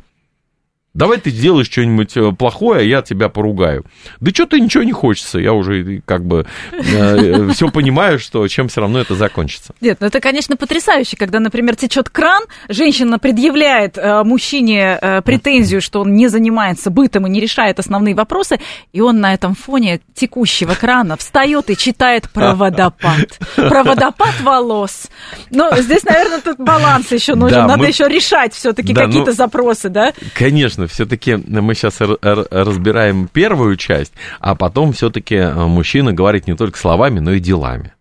давай 0.98 1.20
ты 1.20 1.30
сделаешь 1.30 1.68
что-нибудь 1.68 2.18
э, 2.18 2.32
плохое, 2.32 2.82
а 2.82 2.84
я 2.84 3.02
тебя 3.02 3.30
поругаю. 3.30 3.86
Да 4.20 4.32
что-то 4.32 4.60
ничего 4.60 4.84
не 4.84 4.92
хочется, 4.92 5.38
я 5.40 5.54
уже 5.54 6.02
как 6.06 6.26
бы 6.26 6.48
э, 6.72 7.50
все 7.54 7.70
понимаю, 7.70 8.18
что 8.20 8.46
чем 8.48 8.68
все 8.68 8.82
равно 8.82 9.00
это 9.00 9.16
закончится. 9.16 9.74
Нет, 9.80 9.98
ну 10.00 10.08
это, 10.08 10.20
конечно, 10.20 10.58
потрясающе, 10.58 11.16
когда, 11.16 11.40
например, 11.40 11.76
течет 11.76 12.10
кран, 12.10 12.44
женщина 12.68 13.20
предъявляет 13.20 13.98
э, 13.98 14.24
мужчине 14.24 14.98
э, 15.00 15.22
претензию, 15.22 15.82
что 15.82 16.02
он 16.02 16.16
не 16.16 16.28
занимается 16.30 16.90
бытом 16.90 17.28
и 17.28 17.30
не 17.30 17.40
решает 17.40 17.78
основные 17.78 18.16
вопросы, 18.16 18.60
и 18.92 19.00
он 19.00 19.22
на 19.22 19.34
этом 19.36 19.54
фоне 19.54 20.02
текущего 20.16 20.74
крана 20.74 21.16
встает 21.16 21.70
и 21.70 21.78
читает 21.78 22.30
про 22.32 22.56
водопад. 22.56 23.40
Про 23.56 23.84
водопад 23.84 24.34
волос. 24.42 25.08
Но 25.52 25.76
здесь, 25.78 26.04
наверное, 26.04 26.42
тут 26.42 26.58
баланс 26.58 27.12
еще 27.12 27.36
нужен. 27.36 27.60
Да, 27.60 27.68
Надо 27.68 27.84
мы... 27.84 27.88
еще 27.88 28.08
решать 28.08 28.54
все-таки 28.54 28.94
да, 28.94 29.06
какие-то 29.06 29.32
ну, 29.32 29.36
запросы, 29.36 29.90
да? 29.90 30.14
Конечно, 30.34 30.87
все-таки 30.88 31.36
мы 31.36 31.76
сейчас 31.76 32.00
разбираем 32.00 33.28
первую 33.28 33.76
часть, 33.78 34.14
а 34.40 34.56
потом 34.56 34.94
все-таки 34.94 35.36
э, 35.36 35.66
мужчина 35.66 36.14
говорит 36.14 36.48
не 36.48 36.56
только 36.56 36.78
словами, 36.78 37.20
но 37.20 37.34
и 37.34 37.40
делами. 37.40 37.94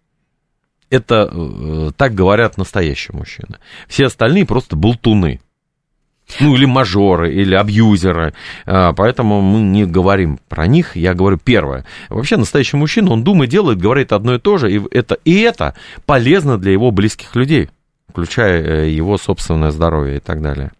Это 0.90 1.28
э, 1.30 1.90
так 1.96 2.14
говорят 2.14 2.58
настоящие 2.58 3.16
мужчины. 3.16 3.58
Все 3.88 4.06
остальные 4.06 4.46
просто 4.46 4.76
болтуны. 4.76 5.40
Ну, 6.40 6.56
или 6.56 6.64
мажоры, 6.64 7.32
или 7.32 7.54
абьюзеры. 7.54 8.34
А, 8.64 8.92
поэтому 8.92 9.40
мы 9.40 9.60
не 9.60 9.86
говорим 9.86 10.40
про 10.48 10.66
них. 10.66 10.96
Я 10.96 11.14
говорю 11.14 11.38
первое. 11.38 11.84
Вообще, 12.08 12.36
настоящий 12.36 12.76
мужчина, 12.76 13.12
он 13.12 13.22
думает, 13.22 13.50
делает, 13.50 13.78
говорит 13.78 14.12
одно 14.12 14.34
и 14.34 14.40
то 14.40 14.58
же. 14.58 14.72
И 14.72 14.82
это, 14.90 15.18
и 15.24 15.40
это 15.40 15.76
полезно 16.04 16.58
для 16.58 16.72
его 16.72 16.90
близких 16.90 17.36
людей, 17.36 17.70
включая 18.08 18.60
э, 18.60 18.90
его 18.90 19.18
собственное 19.18 19.70
здоровье 19.70 20.16
и 20.16 20.20
так 20.20 20.42
далее. 20.42 20.72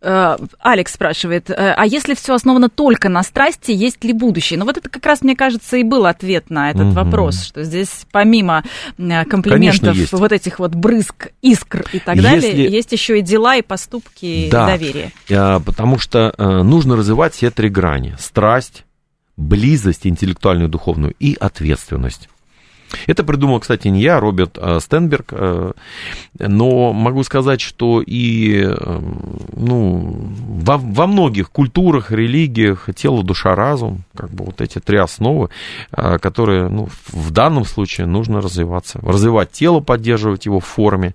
Э, 0.00 0.36
Алекс 0.60 0.92
спрашивает, 0.92 1.50
э, 1.50 1.54
а 1.54 1.84
если 1.84 2.14
все 2.14 2.34
основано 2.34 2.68
только 2.68 3.08
на 3.08 3.24
страсти, 3.24 3.72
есть 3.72 4.04
ли 4.04 4.12
будущее? 4.12 4.56
Ну 4.58 4.64
вот 4.64 4.76
это 4.76 4.88
как 4.88 5.04
раз, 5.04 5.22
мне 5.22 5.34
кажется, 5.34 5.76
и 5.78 5.82
был 5.82 6.06
ответ 6.06 6.48
на 6.48 6.70
этот 6.70 6.86
угу. 6.86 6.92
вопрос, 6.92 7.42
что 7.42 7.64
здесь 7.64 8.06
помимо 8.12 8.62
э, 8.98 9.24
комплиментов, 9.24 9.96
вот 10.12 10.30
этих 10.30 10.60
вот 10.60 10.74
брызг, 10.74 11.32
искр 11.42 11.84
и 11.92 11.98
так 11.98 12.16
если... 12.16 12.28
далее, 12.28 12.70
есть 12.70 12.92
еще 12.92 13.18
и 13.18 13.22
дела, 13.22 13.56
и 13.56 13.62
поступки, 13.62 14.48
да, 14.50 14.74
и 14.74 14.78
доверие. 14.78 15.12
Потому 15.64 15.98
что 15.98 16.32
нужно 16.38 16.96
развивать 16.96 17.34
все 17.34 17.50
три 17.50 17.68
грани. 17.68 18.14
Страсть, 18.18 18.84
близость 19.36 20.06
интеллектуальную, 20.06 20.68
духовную 20.68 21.14
и 21.18 21.36
ответственность. 21.38 22.28
Это 23.06 23.24
придумал, 23.24 23.60
кстати, 23.60 23.88
не 23.88 24.00
я, 24.00 24.16
а 24.16 24.20
Роберт 24.20 24.58
э, 24.60 24.78
Стенберг, 24.80 25.26
э, 25.32 25.72
но 26.38 26.92
могу 26.92 27.22
сказать, 27.24 27.60
что 27.60 28.02
и 28.04 28.62
э, 28.64 29.00
ну, 29.56 30.16
во, 30.46 30.78
во 30.78 31.06
многих 31.06 31.50
культурах, 31.50 32.10
религиях 32.10 32.88
тело, 32.94 33.22
душа, 33.22 33.54
разум, 33.54 34.04
как 34.16 34.30
бы 34.30 34.44
вот 34.44 34.60
эти 34.60 34.78
три 34.78 34.98
основы, 34.98 35.50
которые 35.90 36.68
ну, 36.68 36.88
в 37.08 37.30
данном 37.30 37.64
случае 37.64 38.06
нужно 38.06 38.40
развиваться. 38.40 38.98
Развивать 39.02 39.52
тело, 39.52 39.80
поддерживать 39.80 40.46
его 40.46 40.60
в 40.60 40.64
форме, 40.64 41.14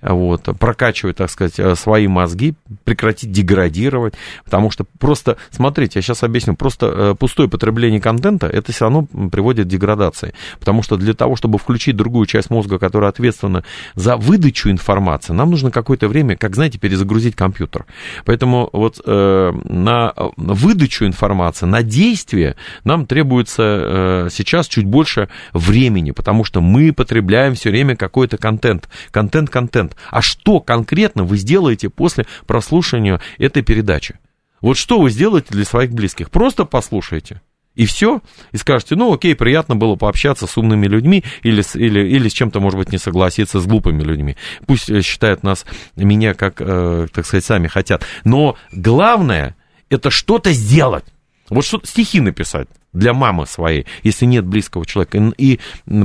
вот, 0.00 0.42
прокачивать, 0.58 1.16
так 1.16 1.30
сказать, 1.30 1.78
свои 1.78 2.08
мозги, 2.08 2.54
прекратить 2.84 3.32
деградировать, 3.32 4.14
потому 4.44 4.70
что 4.70 4.84
просто, 4.98 5.36
смотрите, 5.50 5.98
я 5.98 6.02
сейчас 6.02 6.22
объясню, 6.22 6.54
просто 6.54 7.14
пустое 7.18 7.48
потребление 7.48 8.00
контента, 8.00 8.46
это 8.46 8.72
все 8.72 8.84
равно 8.84 9.06
приводит 9.30 9.66
к 9.66 9.70
деградации, 9.70 10.34
потому 10.58 10.82
что 10.82 10.96
для 10.96 11.11
для 11.12 11.16
того, 11.18 11.36
чтобы 11.36 11.58
включить 11.58 11.94
другую 11.94 12.26
часть 12.26 12.50
мозга, 12.50 12.78
которая 12.78 13.10
ответственна 13.10 13.64
за 13.94 14.16
выдачу 14.16 14.70
информации, 14.70 15.32
нам 15.34 15.50
нужно 15.50 15.70
какое-то 15.70 16.08
время, 16.08 16.36
как 16.36 16.54
знаете, 16.54 16.78
перезагрузить 16.78 17.36
компьютер. 17.36 17.84
Поэтому 18.24 18.70
вот 18.72 19.00
э, 19.04 19.52
на 19.64 20.14
выдачу 20.36 21.04
информации, 21.04 21.66
на 21.66 21.82
действие 21.82 22.56
нам 22.84 23.06
требуется 23.06 23.62
э, 23.62 24.28
сейчас 24.30 24.68
чуть 24.68 24.86
больше 24.86 25.28
времени, 25.52 26.12
потому 26.12 26.44
что 26.44 26.60
мы 26.62 26.92
потребляем 26.92 27.54
все 27.54 27.70
время 27.70 27.94
какой-то 27.94 28.38
контент. 28.38 28.88
Контент, 29.10 29.50
контент. 29.50 29.96
А 30.10 30.22
что 30.22 30.60
конкретно 30.60 31.24
вы 31.24 31.36
сделаете 31.36 31.90
после 31.90 32.24
прослушивания 32.46 33.20
этой 33.38 33.62
передачи? 33.62 34.18
Вот 34.62 34.78
что 34.78 34.98
вы 34.98 35.10
сделаете 35.10 35.48
для 35.50 35.64
своих 35.64 35.92
близких? 35.92 36.30
Просто 36.30 36.64
послушайте 36.64 37.42
и 37.74 37.86
все, 37.86 38.20
и 38.52 38.56
скажете, 38.56 38.96
ну 38.96 39.12
окей, 39.12 39.34
приятно 39.34 39.76
было 39.76 39.96
пообщаться 39.96 40.46
с 40.46 40.58
умными 40.58 40.86
людьми 40.86 41.24
или, 41.42 41.62
или, 41.74 42.00
или 42.00 42.28
с 42.28 42.32
чем-то, 42.32 42.60
может 42.60 42.78
быть, 42.78 42.92
не 42.92 42.98
согласиться 42.98 43.60
с 43.60 43.66
глупыми 43.66 44.02
людьми. 44.02 44.36
Пусть 44.66 44.90
э, 44.90 45.00
считают 45.02 45.42
нас, 45.42 45.64
меня, 45.96 46.34
как, 46.34 46.60
э, 46.60 47.06
так 47.12 47.26
сказать, 47.26 47.44
сами 47.44 47.68
хотят. 47.68 48.04
Но 48.24 48.56
главное, 48.72 49.56
это 49.88 50.10
что-то 50.10 50.52
сделать. 50.52 51.04
Вот 51.48 51.64
что 51.64 51.80
стихи 51.84 52.20
написать 52.20 52.68
для 52.92 53.12
мамы 53.12 53.46
своей, 53.46 53.86
если 54.02 54.26
нет 54.26 54.46
близкого 54.46 54.86
человека, 54.86 55.32
и 55.36 55.60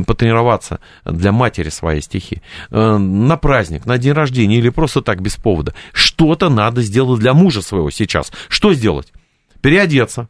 потренироваться 0.05 0.79
для 1.05 1.31
матери 1.31 1.69
своей 1.69 2.01
стихи, 2.01 2.41
э, 2.69 2.97
на 2.97 3.37
праздник, 3.37 3.85
на 3.85 3.97
день 3.97 4.13
рождения 4.13 4.57
или 4.57 4.69
просто 4.69 5.01
так 5.01 5.21
без 5.21 5.35
повода. 5.35 5.73
Что-то 5.93 6.49
надо 6.49 6.81
сделать 6.81 7.19
для 7.19 7.33
мужа 7.33 7.61
своего 7.61 7.89
сейчас. 7.91 8.31
Что 8.47 8.73
сделать? 8.73 9.11
Переодеться, 9.61 10.29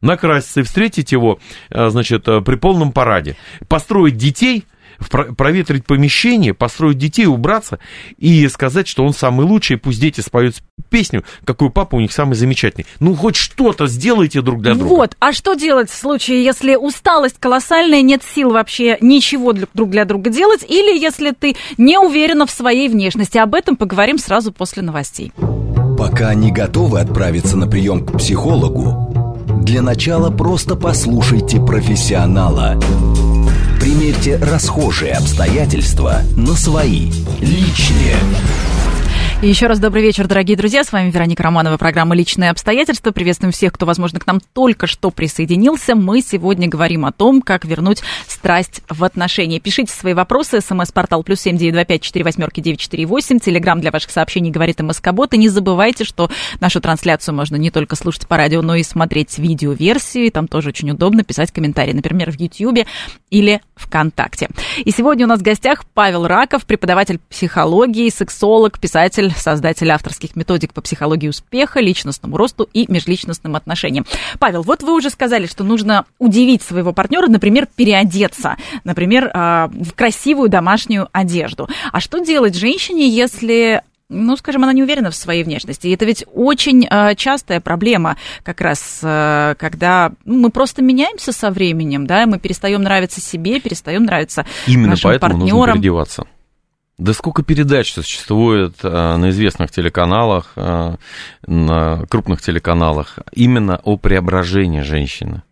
накраситься 0.00 0.60
и 0.60 0.62
встретить 0.62 1.12
его, 1.12 1.38
э, 1.70 1.88
значит, 1.90 2.28
э, 2.28 2.40
при 2.40 2.56
полном 2.56 2.92
параде, 2.92 3.36
построить 3.68 4.16
детей, 4.16 4.64
проветрить 5.36 5.86
помещение, 5.86 6.54
построить 6.54 6.98
детей, 6.98 7.26
убраться 7.26 7.78
и 8.16 8.48
сказать, 8.48 8.88
что 8.88 9.04
он 9.04 9.12
самый 9.12 9.46
лучший, 9.46 9.76
пусть 9.76 10.00
дети 10.00 10.20
споют 10.20 10.56
песню, 10.90 11.24
какой 11.44 11.70
папа 11.70 11.96
у 11.96 12.00
них 12.00 12.12
самый 12.12 12.34
замечательный. 12.34 12.86
Ну, 12.98 13.14
хоть 13.14 13.36
что-то 13.36 13.86
сделайте 13.86 14.40
друг 14.40 14.62
для 14.62 14.74
друга. 14.74 14.88
Вот, 14.88 15.16
а 15.20 15.32
что 15.32 15.54
делать 15.54 15.90
в 15.90 15.94
случае, 15.94 16.44
если 16.44 16.74
усталость 16.74 17.38
колоссальная, 17.38 18.02
нет 18.02 18.22
сил 18.24 18.50
вообще 18.50 18.98
ничего 19.00 19.52
друг 19.52 19.90
для 19.90 20.04
друга 20.04 20.30
делать, 20.30 20.64
или 20.68 20.98
если 20.98 21.30
ты 21.30 21.56
не 21.76 21.98
уверена 21.98 22.46
в 22.46 22.50
своей 22.50 22.88
внешности? 22.88 23.38
Об 23.38 23.54
этом 23.54 23.76
поговорим 23.76 24.18
сразу 24.18 24.52
после 24.52 24.82
новостей. 24.82 25.32
Пока 25.96 26.34
не 26.34 26.52
готовы 26.52 27.00
отправиться 27.00 27.56
на 27.56 27.66
прием 27.66 28.06
к 28.06 28.18
психологу, 28.18 29.17
для 29.68 29.82
начала 29.82 30.30
просто 30.30 30.76
послушайте 30.76 31.60
профессионала. 31.60 32.80
Примерьте 33.78 34.38
расхожие 34.38 35.12
обстоятельства 35.12 36.22
на 36.36 36.54
свои, 36.54 37.10
личные. 37.42 38.16
И 39.40 39.46
еще 39.46 39.68
раз 39.68 39.78
добрый 39.78 40.02
вечер, 40.02 40.26
дорогие 40.26 40.56
друзья. 40.56 40.82
С 40.82 40.90
вами 40.90 41.12
Вероника 41.12 41.44
Романова, 41.44 41.76
программа 41.76 42.16
«Личные 42.16 42.50
обстоятельства». 42.50 43.12
Приветствуем 43.12 43.52
всех, 43.52 43.72
кто, 43.72 43.86
возможно, 43.86 44.18
к 44.18 44.26
нам 44.26 44.40
только 44.52 44.88
что 44.88 45.12
присоединился. 45.12 45.94
Мы 45.94 46.22
сегодня 46.22 46.66
говорим 46.66 47.04
о 47.04 47.12
том, 47.12 47.40
как 47.40 47.64
вернуть 47.64 48.02
страсть 48.26 48.82
в 48.88 49.04
отношения. 49.04 49.60
Пишите 49.60 49.92
свои 49.92 50.12
вопросы. 50.12 50.60
СМС-портал 50.60 51.22
плюс 51.22 51.40
семь 51.40 51.56
девять 51.56 51.74
два 51.74 51.84
пять 51.84 52.02
четыре 52.02 52.24
восьмерки 52.24 52.58
девять 52.58 52.80
четыре 52.80 53.06
восемь. 53.06 53.38
Телеграмм 53.38 53.80
для 53.80 53.92
ваших 53.92 54.10
сообщений 54.10 54.50
говорит 54.50 54.80
МСК-бот. 54.80 55.32
И 55.34 55.38
не 55.38 55.48
забывайте, 55.48 56.02
что 56.02 56.28
нашу 56.58 56.80
трансляцию 56.80 57.36
можно 57.36 57.54
не 57.54 57.70
только 57.70 57.94
слушать 57.94 58.26
по 58.26 58.36
радио, 58.36 58.60
но 58.60 58.74
и 58.74 58.82
смотреть 58.82 59.38
видео-версии. 59.38 60.30
Там 60.30 60.48
тоже 60.48 60.70
очень 60.70 60.90
удобно 60.90 61.22
писать 61.22 61.52
комментарии, 61.52 61.92
например, 61.92 62.32
в 62.32 62.40
Ютьюбе 62.40 62.88
или 63.30 63.60
ВКонтакте. 63.76 64.48
И 64.84 64.90
сегодня 64.90 65.26
у 65.26 65.28
нас 65.28 65.38
в 65.38 65.44
гостях 65.44 65.84
Павел 65.94 66.26
Раков, 66.26 66.64
преподаватель 66.64 67.20
психологии, 67.30 68.10
сексолог, 68.10 68.80
писатель 68.80 69.27
писатель, 69.28 69.42
создатель 69.42 69.90
авторских 69.90 70.36
методик 70.36 70.72
по 70.72 70.80
психологии 70.80 71.28
успеха, 71.28 71.80
личностному 71.80 72.36
росту 72.36 72.68
и 72.72 72.90
межличностным 72.90 73.56
отношениям. 73.56 74.06
Павел, 74.38 74.62
вот 74.62 74.82
вы 74.82 74.94
уже 74.94 75.10
сказали, 75.10 75.46
что 75.46 75.64
нужно 75.64 76.04
удивить 76.18 76.62
своего 76.62 76.92
партнера, 76.92 77.26
например, 77.26 77.66
переодеться, 77.74 78.56
например, 78.84 79.30
а, 79.32 79.68
в 79.68 79.92
красивую 79.92 80.48
домашнюю 80.48 81.08
одежду. 81.12 81.68
А 81.92 82.00
что 82.00 82.18
делать 82.18 82.56
женщине, 82.56 83.08
если 83.08 83.82
ну, 84.10 84.38
скажем, 84.38 84.62
она 84.62 84.72
не 84.72 84.82
уверена 84.82 85.10
в 85.10 85.14
своей 85.14 85.44
внешности. 85.44 85.86
И 85.86 85.94
это 85.94 86.06
ведь 86.06 86.24
очень 86.32 86.86
э, 86.88 87.14
частая 87.14 87.60
проблема, 87.60 88.16
как 88.42 88.62
раз, 88.62 89.00
э, 89.02 89.54
когда 89.58 90.12
ну, 90.24 90.38
мы 90.38 90.50
просто 90.50 90.80
меняемся 90.80 91.30
со 91.30 91.50
временем, 91.50 92.06
да, 92.06 92.24
мы 92.24 92.38
перестаем 92.38 92.82
нравиться 92.82 93.20
себе, 93.20 93.60
перестаем 93.60 94.04
нравиться 94.04 94.46
Именно 94.66 94.92
нашим 94.92 95.10
поэтому 95.10 95.32
партнерам. 95.32 95.58
нужно 95.58 95.72
переодеваться. 95.74 96.26
Да 96.98 97.12
сколько 97.12 97.44
передач 97.44 97.92
существует 97.92 98.74
а, 98.82 99.16
на 99.16 99.30
известных 99.30 99.70
телеканалах, 99.70 100.52
а, 100.56 100.96
на 101.46 102.04
крупных 102.06 102.42
телеканалах, 102.42 103.20
именно 103.32 103.80
о 103.84 103.96
преображении 103.96 104.82
женщины. 104.82 105.42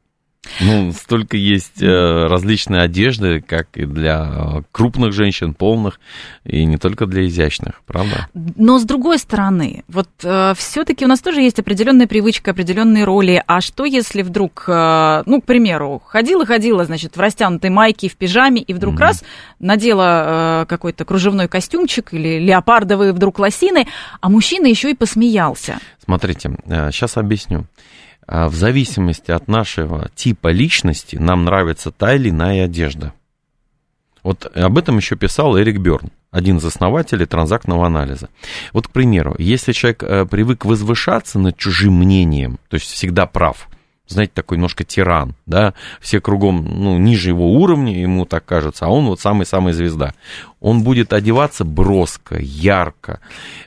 Ну, 0.61 0.93
столько 0.93 1.37
есть 1.37 1.83
э, 1.83 2.27
различные 2.27 2.83
одежды, 2.83 3.41
как 3.41 3.69
и 3.75 3.85
для 3.85 4.27
э, 4.27 4.63
крупных 4.73 5.13
женщин, 5.13 5.55
полных, 5.55 6.01
и 6.45 6.65
не 6.65 6.77
только 6.77 7.07
для 7.07 7.27
изящных, 7.27 7.83
правда? 7.87 8.29
Но 8.35 8.79
с 8.79 8.85
другой 8.85 9.19
стороны, 9.19 9.85
вот 9.89 10.09
э, 10.23 10.55
все-таки 10.57 11.05
у 11.05 11.09
нас 11.09 11.21
тоже 11.21 11.41
есть 11.41 11.59
определенная 11.59 12.07
привычка, 12.07 12.53
определенные 12.53 13.05
роли. 13.05 13.43
А 13.47 13.61
что 13.61 13.85
если 13.85 14.23
вдруг, 14.23 14.65
э, 14.69 15.23
ну, 15.27 15.41
к 15.41 15.45
примеру, 15.45 16.03
ходила-ходила, 16.05 16.85
значит, 16.85 17.17
в 17.17 17.21
растянутой 17.21 17.71
майке, 17.71 18.09
в 18.09 18.17
пижаме, 18.17 18.63
и 18.63 18.73
вдруг 18.73 18.97
mm-hmm. 18.97 19.01
раз 19.01 19.25
надела 19.59 20.63
э, 20.63 20.67
какой-то 20.67 21.05
кружевной 21.05 21.49
костюмчик 21.49 22.13
или 22.13 22.39
леопардовые 22.39 23.13
вдруг 23.13 23.39
лосины, 23.39 23.87
а 24.21 24.29
мужчина 24.29 24.67
еще 24.67 24.91
и 24.91 24.95
посмеялся. 24.95 25.79
Смотрите, 26.05 26.57
сейчас 26.67 27.17
э, 27.17 27.21
объясню. 27.21 27.67
А 28.27 28.49
в 28.49 28.55
зависимости 28.55 29.31
от 29.31 29.47
нашего 29.49 30.11
типа 30.15 30.49
личности 30.49 31.17
нам 31.17 31.45
нравится 31.45 31.91
та 31.91 32.15
или 32.15 32.31
иная 32.31 32.65
одежда. 32.65 33.13
Вот 34.23 34.51
об 34.57 34.77
этом 34.77 34.97
еще 34.97 35.15
писал 35.15 35.57
Эрик 35.57 35.79
Берн, 35.79 36.11
один 36.33 36.57
из 36.57 36.65
основателей 36.65 37.27
транзактного 37.27 37.87
анализа. 37.87 38.29
Вот, 38.73 38.89
к 38.89 38.91
примеру, 38.91 39.37
если 39.39 39.71
человек 39.71 40.03
э, 40.03 40.27
привык 40.27 40.65
возвышаться 40.65 41.39
над 41.39 41.57
чужим 41.57 42.01
мнением, 42.01 42.59
то 42.69 42.75
есть 42.75 42.91
всегда 42.91 43.27
прав, 43.27 43.69
знаете, 44.09 44.33
такой 44.35 44.57
немножко 44.57 44.85
тиран, 44.85 45.35
да, 45.47 45.75
все 46.01 46.21
кругом, 46.21 46.65
ну, 46.65 46.99
ниже 46.99 47.31
его 47.31 47.53
уровня, 47.53 48.01
ему 48.01 48.25
так 48.25 48.45
кажется, 48.45 48.87
а 48.87 48.89
он 48.89 49.07
вот 49.07 49.21
самый-самый 49.21 49.73
звезда. 49.73 50.15
Он 50.61 50.83
будет 50.83 51.13
одеваться 51.13 51.65
броско, 51.65 52.37
ярко, 52.39 53.21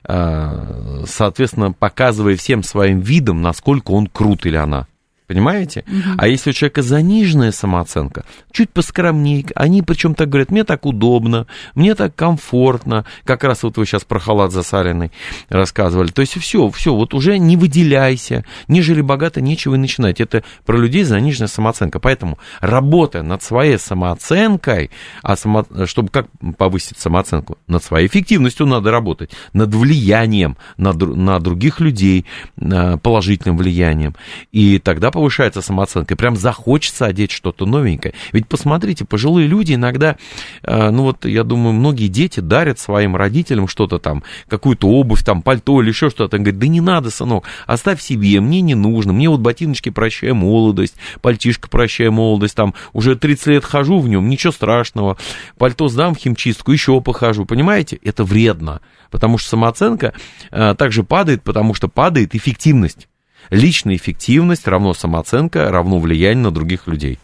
э, 0.05 1.03
соответственно, 1.05 1.71
показывая 1.71 2.35
всем 2.35 2.63
своим 2.63 2.99
видом, 2.99 3.41
насколько 3.41 3.91
он 3.91 4.07
крут 4.07 4.45
или 4.45 4.55
она. 4.55 4.87
Понимаете? 5.29 5.85
Угу. 5.87 6.15
А 6.17 6.27
если 6.27 6.49
у 6.49 6.53
человека 6.53 6.81
заниженная 6.81 7.51
самооценка, 7.51 8.25
чуть 8.51 8.71
поскромнее, 8.71 9.45
они 9.53 9.83
причем 9.83 10.15
так 10.15 10.27
говорят, 10.27 10.49
мне 10.49 10.63
так 10.63 10.87
удобно, 10.87 11.45
мне 11.75 11.93
так 11.93 12.15
комфортно, 12.15 13.05
как 13.25 13.43
раз 13.43 13.61
вот 13.61 13.77
вы 13.77 13.85
сейчас 13.85 14.03
про 14.03 14.19
халат 14.19 14.51
засаленный 14.51 15.11
рассказывали. 15.47 16.07
То 16.07 16.21
есть 16.21 16.35
все, 16.39 16.67
все, 16.71 16.95
вот 16.95 17.13
уже 17.13 17.37
не 17.37 17.57
выделяйся, 17.57 18.43
нежели 18.67 19.01
богато 19.01 19.39
нечего 19.39 19.75
и 19.75 19.77
начинать. 19.77 20.19
Это 20.19 20.43
про 20.65 20.77
людей 20.77 21.03
заниженная 21.03 21.47
самооценка. 21.47 21.99
Поэтому 21.99 22.39
работая 22.59 23.21
над 23.21 23.43
своей 23.43 23.77
самооценкой, 23.77 24.89
а 25.21 25.35
само, 25.35 25.63
чтобы 25.85 26.09
как 26.09 26.25
повысить 26.57 26.97
самооценку? 26.97 27.59
Над 27.67 27.83
своей 27.83 28.07
эффективностью 28.07 28.65
надо 28.65 28.89
работать, 28.89 29.29
над 29.53 29.75
влиянием 29.75 30.57
на, 30.77 30.91
на 30.93 31.39
других 31.39 31.79
людей, 31.81 32.25
положительным 32.55 33.57
влиянием. 33.59 34.15
И 34.51 34.79
тогда 34.79 35.11
повышается 35.19 35.61
самооценка, 35.61 36.15
прям 36.15 36.37
захочется 36.37 37.05
одеть 37.05 37.31
что-то 37.31 37.65
новенькое. 37.65 38.13
Ведь 38.31 38.47
посмотрите, 38.47 39.03
пожилые 39.03 39.49
люди 39.49 39.73
иногда, 39.73 40.15
э, 40.63 40.91
ну 40.91 41.03
вот 41.03 41.25
я 41.25 41.43
думаю, 41.43 41.73
многие 41.73 42.07
дети 42.07 42.39
дарят 42.39 42.79
своим 42.79 43.17
родителям 43.17 43.67
что-то 43.67 43.99
там, 43.99 44.23
какую-то 44.47 44.87
обувь, 44.87 45.25
там, 45.25 45.41
пальто 45.41 45.81
или 45.81 45.89
еще 45.89 46.09
что-то. 46.09 46.37
Он 46.37 46.43
говорит, 46.43 46.57
да 46.61 46.67
не 46.67 46.79
надо, 46.79 47.11
сынок, 47.11 47.43
оставь 47.67 48.01
себе, 48.01 48.39
мне 48.39 48.61
не 48.61 48.75
нужно, 48.75 49.11
мне 49.11 49.27
вот 49.29 49.41
ботиночки 49.41 49.89
прощай 49.89 50.31
молодость, 50.31 50.95
пальтишко 51.19 51.67
прощай 51.67 52.07
молодость, 52.09 52.55
там, 52.55 52.73
уже 52.93 53.17
30 53.17 53.47
лет 53.47 53.65
хожу 53.65 53.99
в 53.99 54.07
нем, 54.07 54.29
ничего 54.29 54.53
страшного, 54.53 55.17
пальто 55.57 55.89
сдам 55.89 56.15
в 56.15 56.17
химчистку, 56.17 56.71
еще 56.71 57.01
похожу, 57.01 57.43
понимаете? 57.43 57.99
Это 58.03 58.23
вредно, 58.23 58.79
потому 59.11 59.37
что 59.37 59.49
самооценка 59.49 60.13
э, 60.49 60.75
также 60.77 61.03
падает, 61.03 61.43
потому 61.43 61.73
что 61.73 61.89
падает 61.89 62.35
эффективность. 62.35 63.08
Личная 63.49 63.95
эффективность 63.95 64.67
равно 64.67 64.93
самооценка, 64.93 65.71
равно 65.71 65.99
влияние 65.99 66.43
на 66.43 66.51
других 66.51 66.87
людей. 66.87 67.19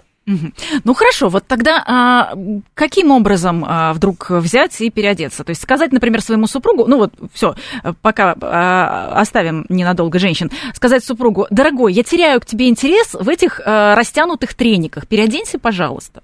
Ну 0.83 0.93
хорошо, 0.95 1.29
вот 1.29 1.45
тогда 1.45 1.83
а, 1.85 2.33
каким 2.73 3.11
образом 3.11 3.63
а, 3.67 3.93
вдруг 3.93 4.31
взять 4.31 4.81
и 4.81 4.89
переодеться? 4.89 5.43
То 5.43 5.51
есть 5.51 5.61
сказать, 5.61 5.91
например, 5.91 6.21
своему 6.21 6.47
супругу, 6.47 6.85
ну 6.88 6.97
вот 6.97 7.13
все, 7.31 7.55
пока 8.01 8.35
а, 8.41 9.21
оставим 9.21 9.67
ненадолго 9.69 10.17
женщин, 10.17 10.49
сказать 10.73 11.03
супругу, 11.03 11.45
дорогой, 11.51 11.93
я 11.93 12.01
теряю 12.01 12.41
к 12.41 12.45
тебе 12.47 12.69
интерес 12.69 13.13
в 13.13 13.29
этих 13.29 13.61
а, 13.63 13.93
растянутых 13.95 14.55
трениках, 14.55 15.05
переоденься, 15.05 15.59
пожалуйста. 15.59 16.23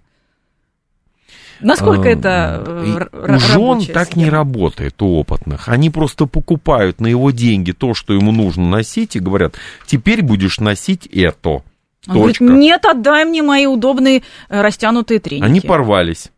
Насколько 1.62 2.10
это 2.10 3.08
У 3.12 3.40
жен 3.40 3.86
так 3.94 4.16
не 4.16 4.30
работает, 4.30 5.02
у 5.02 5.16
опытных. 5.16 5.68
Они 5.68 5.90
просто 5.90 6.26
покупают 6.26 7.00
на 7.00 7.08
его 7.08 7.32
деньги 7.32 7.72
то, 7.72 7.94
что 7.94 8.14
ему 8.14 8.32
нужно 8.32 8.68
носить, 8.68 9.16
и 9.16 9.20
говорят, 9.20 9.56
теперь 9.86 10.22
будешь 10.22 10.60
носить 10.60 11.06
это. 11.08 11.64
Он 12.08 12.16
говорит, 12.16 12.42
нет, 12.42 12.86
отдай 12.86 13.26
мне 13.26 13.44
мои 13.44 13.68
удобные 13.68 14.24
э, 14.50 14.62
растянутые 14.62 15.20
треники. 15.20 15.46
Они 15.46 15.62
порвались. 15.62 16.32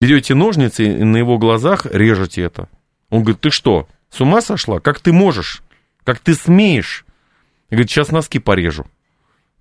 Берете 0.00 0.34
ножницы 0.34 0.84
и 0.84 1.04
на 1.04 1.16
его 1.16 1.38
глазах 1.38 1.86
режете 1.86 2.42
это. 2.42 2.68
Он 3.08 3.22
говорит, 3.22 3.40
ты 3.40 3.50
что, 3.50 3.88
с 4.10 4.20
ума 4.20 4.42
сошла? 4.42 4.78
Как 4.78 5.00
ты 5.00 5.12
можешь? 5.12 5.62
Как 6.04 6.18
ты 6.18 6.34
смеешь? 6.34 7.04
говорит, 7.70 7.90
сейчас 7.90 8.10
носки 8.10 8.38
порежу 8.38 8.86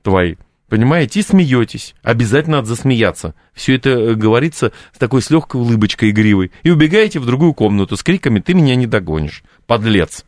твои. 0.06 0.36
Понимаете, 0.70 1.20
и 1.20 1.24
смеетесь. 1.24 1.94
Обязательно 2.02 2.58
надо 2.58 2.70
засмеяться. 2.70 3.36
Все 3.54 3.76
это 3.76 3.90
э, 3.90 4.14
говорится 4.16 4.72
с 4.94 4.98
такой 4.98 5.22
с 5.22 5.30
легкой 5.30 5.62
улыбочкой 5.62 6.10
игривой. 6.10 6.52
И 6.64 6.72
убегаете 6.72 7.20
в 7.20 7.26
другую 7.26 7.54
комнату 7.54 7.96
с 7.96 8.04
криками 8.04 8.40
«Ты 8.40 8.56
меня 8.56 8.76
не 8.76 8.88
догонишь, 8.88 9.44
подлец!» 9.68 10.26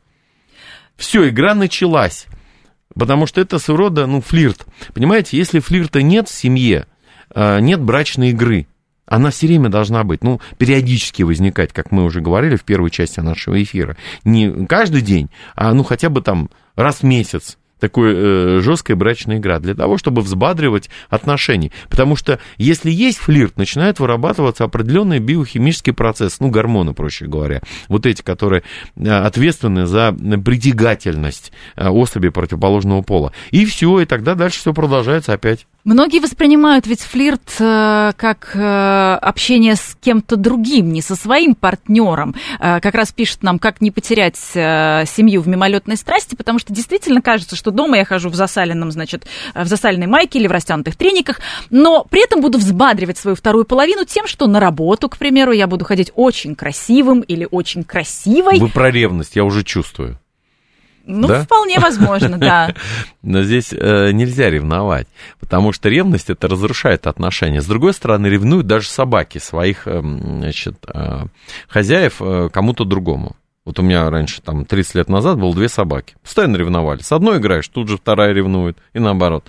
Все, 0.95 1.27
игра 1.29 1.55
началась. 1.55 2.27
Потому 2.93 3.25
что 3.25 3.41
это 3.41 3.59
своего 3.59 3.85
рода, 3.85 4.05
ну, 4.05 4.21
флирт. 4.21 4.65
Понимаете, 4.93 5.37
если 5.37 5.59
флирта 5.59 6.01
нет 6.01 6.29
в 6.29 6.33
семье, 6.33 6.85
э, 7.33 7.59
нет 7.59 7.81
брачной 7.81 8.29
игры, 8.29 8.67
она 9.07 9.31
все 9.31 9.47
время 9.47 9.69
должна 9.69 10.03
быть, 10.03 10.23
ну, 10.23 10.41
периодически 10.57 11.23
возникать, 11.23 11.73
как 11.73 11.91
мы 11.91 12.03
уже 12.03 12.21
говорили 12.21 12.57
в 12.57 12.63
первой 12.63 12.91
части 12.91 13.21
нашего 13.21 13.61
эфира. 13.61 13.97
Не 14.23 14.65
каждый 14.67 15.01
день, 15.01 15.29
а 15.55 15.73
ну 15.73 15.83
хотя 15.83 16.09
бы 16.09 16.21
там 16.21 16.49
раз 16.75 16.97
в 16.97 17.03
месяц 17.03 17.57
такой 17.79 18.13
э, 18.15 18.59
жесткая 18.61 18.97
брачная 18.97 19.37
игра 19.37 19.59
для 19.59 19.75
того, 19.75 19.97
чтобы 19.97 20.21
взбадривать 20.21 20.89
отношения. 21.09 21.71
Потому 21.89 22.15
что 22.15 22.39
если 22.57 22.91
есть 22.91 23.17
флирт, 23.17 23.57
начинает 23.57 23.99
вырабатываться 23.99 24.63
определенный 24.63 25.19
биохимический 25.19 25.93
процесс, 25.93 26.39
ну, 26.39 26.49
гормоны, 26.49 26.93
проще 26.93 27.25
говоря, 27.27 27.61
вот 27.87 28.05
эти, 28.05 28.21
которые 28.21 28.63
э, 28.95 29.09
ответственны 29.09 29.85
за 29.85 30.13
притягательность 30.13 31.51
э, 31.75 31.87
особи 31.87 32.29
противоположного 32.29 33.01
пола. 33.01 33.33
И 33.51 33.65
все, 33.65 33.99
и 33.99 34.05
тогда 34.05 34.35
дальше 34.35 34.59
все 34.59 34.73
продолжается 34.73 35.33
опять. 35.33 35.67
Многие 35.87 36.19
воспринимают 36.19 36.85
ведь 36.85 36.99
флирт 36.99 37.55
э, 37.59 38.11
как 38.17 38.51
э, 38.55 39.13
общение 39.21 39.77
с 39.77 39.95
кем-то 40.01 40.35
другим, 40.35 40.91
не 40.91 41.01
со 41.01 41.15
своим 41.15 41.55
партнером. 41.55 42.35
Э, 42.59 42.81
как 42.81 42.93
раз 42.93 43.13
пишет 43.13 43.41
нам, 43.41 43.57
как 43.57 43.79
не 43.79 43.89
потерять 43.89 44.37
э, 44.53 45.05
семью 45.07 45.39
в 45.41 45.47
мимолетной 45.47 45.95
страсти, 45.95 46.35
потому 46.35 46.59
что 46.59 46.73
действительно 46.73 47.21
кажется, 47.21 47.55
что 47.55 47.71
дома 47.71 47.95
я 47.95 48.03
хожу 48.03 48.27
в 48.27 48.35
засаленном, 48.35 48.91
значит, 48.91 49.27
в 49.55 49.65
засаленной 49.65 50.07
майке 50.07 50.39
или 50.39 50.47
в 50.47 50.51
растянутых 50.51 50.97
трениках, 50.97 51.39
но 51.69 52.03
при 52.03 52.21
этом 52.21 52.41
буду 52.41 52.57
взбадривать 52.57 53.17
свою 53.17 53.37
вторую 53.37 53.63
половину 53.63 54.03
тем, 54.03 54.27
что 54.27 54.47
на 54.47 54.59
работу, 54.59 55.07
к 55.07 55.17
примеру, 55.17 55.53
я 55.53 55.67
буду 55.67 55.85
ходить 55.85 56.11
очень 56.15 56.55
красивым 56.55 57.21
или 57.21 57.47
очень 57.49 57.85
красивой. 57.85 58.59
Вы 58.59 58.67
про 58.67 58.91
ревность, 58.91 59.37
я 59.37 59.45
уже 59.45 59.63
чувствую. 59.63 60.19
Ну, 61.07 61.27
да? 61.27 61.43
вполне 61.43 61.79
возможно, 61.79 62.37
да. 62.37 62.73
Но 63.21 63.41
здесь 63.41 63.71
э, 63.71 64.11
нельзя 64.11 64.49
ревновать, 64.49 65.07
потому 65.39 65.71
что 65.71 65.87
ревность 65.87 66.29
это 66.29 66.47
разрушает 66.49 67.07
отношения. 67.07 67.61
С 67.61 67.65
другой 67.65 67.93
стороны, 67.93 68.27
ревнуют 68.27 68.67
даже 68.67 68.89
собаки 68.89 69.37
своих 69.37 69.87
э, 69.87 70.01
значит, 70.01 70.75
э, 70.93 71.25
хозяев 71.69 72.17
э, 72.19 72.49
кому-то 72.51 72.83
другому. 72.83 73.37
Вот 73.67 73.79
у 73.79 73.81
меня 73.81 74.09
раньше, 74.09 74.41
там, 74.41 74.63
30 74.63 74.95
лет 74.95 75.09
назад 75.09 75.37
было 75.37 75.53
две 75.53 75.67
собаки. 75.67 76.15
Постоянно 76.23 76.55
ревновали. 76.55 77.01
С 77.01 77.11
одной 77.11 77.37
играешь, 77.37 77.67
тут 77.67 77.89
же 77.89 77.97
вторая 77.97 78.31
ревнует, 78.31 78.77
и 78.93 78.99
наоборот. 78.99 79.45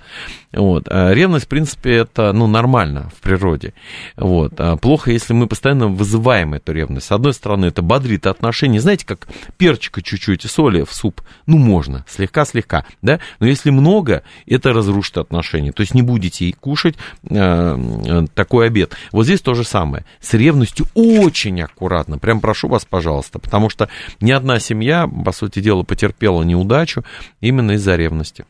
Вот. 0.51 0.87
А 0.89 1.13
ревность, 1.13 1.45
в 1.45 1.47
принципе, 1.47 1.97
это, 1.97 2.33
ну, 2.33 2.47
нормально 2.47 3.11
в 3.15 3.21
природе. 3.21 3.73
Вот. 4.17 4.53
А 4.57 4.77
плохо, 4.77 5.11
если 5.11 5.33
мы 5.33 5.47
постоянно 5.47 5.87
вызываем 5.87 6.55
эту 6.55 6.71
ревность. 6.71 7.07
С 7.07 7.11
одной 7.11 7.33
стороны, 7.33 7.67
это 7.67 7.81
бодрит 7.81 8.25
отношения. 8.25 8.79
Знаете, 8.79 9.05
как 9.05 9.27
перчика 9.57 10.01
чуть-чуть 10.01 10.45
и 10.45 10.47
соли 10.47 10.83
в 10.83 10.93
суп. 10.93 11.21
Ну, 11.45 11.57
можно, 11.57 12.03
слегка-слегка, 12.07 12.85
да? 13.01 13.19
Но 13.39 13.45
если 13.47 13.69
много, 13.69 14.23
это 14.47 14.73
разрушит 14.73 15.17
отношения. 15.17 15.71
То 15.71 15.81
есть 15.81 15.93
не 15.93 16.01
будете 16.01 16.51
кушать 16.53 16.95
э, 17.29 18.25
такой 18.33 18.67
обед. 18.67 18.95
Вот 19.11 19.25
здесь 19.25 19.41
то 19.41 19.53
же 19.53 19.63
самое. 19.63 20.05
С 20.19 20.33
ревностью 20.33 20.87
очень 20.95 21.61
аккуратно. 21.61 22.17
Прям 22.17 22.41
прошу 22.41 22.67
вас, 22.67 22.85
пожалуйста, 22.85 23.37
потому 23.39 23.69
что 23.69 23.89
ни 24.19 24.31
одна 24.31 24.59
семья, 24.59 25.07
по 25.07 25.31
сути 25.31 25.59
дела, 25.59 25.83
потерпела 25.83 26.41
неудачу 26.43 27.03
именно 27.39 27.73
из-за 27.73 27.95
ревности. 27.95 28.45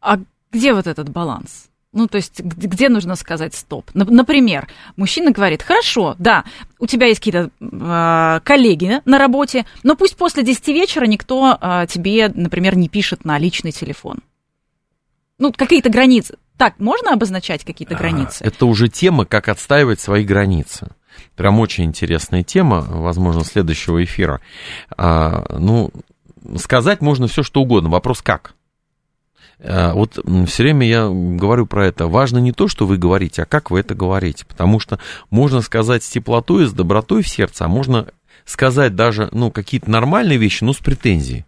А 0.00 0.18
где 0.52 0.74
вот 0.74 0.86
этот 0.86 1.08
баланс? 1.08 1.68
Ну, 1.92 2.08
то 2.08 2.16
есть, 2.16 2.40
где 2.40 2.88
нужно 2.88 3.16
сказать 3.16 3.54
стоп? 3.54 3.90
Например, 3.92 4.66
мужчина 4.96 5.30
говорит, 5.30 5.62
хорошо, 5.62 6.16
да, 6.18 6.44
у 6.78 6.86
тебя 6.86 7.06
есть 7.06 7.20
какие-то 7.20 7.50
э, 7.60 8.40
коллеги 8.44 9.02
на 9.04 9.18
работе, 9.18 9.66
но 9.82 9.94
пусть 9.94 10.16
после 10.16 10.42
10 10.42 10.68
вечера 10.68 11.04
никто 11.04 11.58
э, 11.60 11.86
тебе, 11.90 12.30
например, 12.34 12.76
не 12.76 12.88
пишет 12.88 13.26
на 13.26 13.38
личный 13.38 13.72
телефон. 13.72 14.20
Ну, 15.38 15.52
какие-то 15.52 15.90
границы. 15.90 16.38
Так, 16.56 16.78
можно 16.78 17.12
обозначать 17.12 17.64
какие-то 17.64 17.94
а, 17.94 17.98
границы? 17.98 18.42
Это 18.44 18.64
уже 18.64 18.88
тема, 18.88 19.26
как 19.26 19.48
отстаивать 19.48 20.00
свои 20.00 20.24
границы. 20.24 20.88
Прям 21.36 21.60
очень 21.60 21.84
интересная 21.84 22.42
тема, 22.42 22.80
возможно, 22.80 23.44
следующего 23.44 24.02
эфира. 24.02 24.40
А, 24.96 25.44
ну, 25.58 25.90
сказать 26.56 27.02
можно 27.02 27.26
все, 27.26 27.42
что 27.42 27.60
угодно. 27.60 27.90
Вопрос 27.90 28.22
как? 28.22 28.54
А, 29.64 29.94
вот 29.94 30.18
все 30.46 30.62
время 30.62 30.86
я 30.86 31.08
говорю 31.08 31.66
про 31.66 31.86
это. 31.86 32.06
Важно 32.06 32.38
не 32.38 32.52
то, 32.52 32.68
что 32.68 32.86
вы 32.86 32.98
говорите, 32.98 33.42
а 33.42 33.46
как 33.46 33.70
вы 33.70 33.80
это 33.80 33.94
говорите. 33.94 34.44
Потому 34.46 34.80
что 34.80 34.98
можно 35.30 35.60
сказать 35.60 36.02
с 36.02 36.08
теплотой, 36.08 36.66
с 36.66 36.72
добротой 36.72 37.22
в 37.22 37.28
сердце, 37.28 37.64
а 37.64 37.68
можно 37.68 38.08
сказать 38.44 38.94
даже 38.94 39.28
ну, 39.32 39.50
какие-то 39.50 39.90
нормальные 39.90 40.38
вещи, 40.38 40.64
но 40.64 40.72
с 40.72 40.78
претензией. 40.78 41.44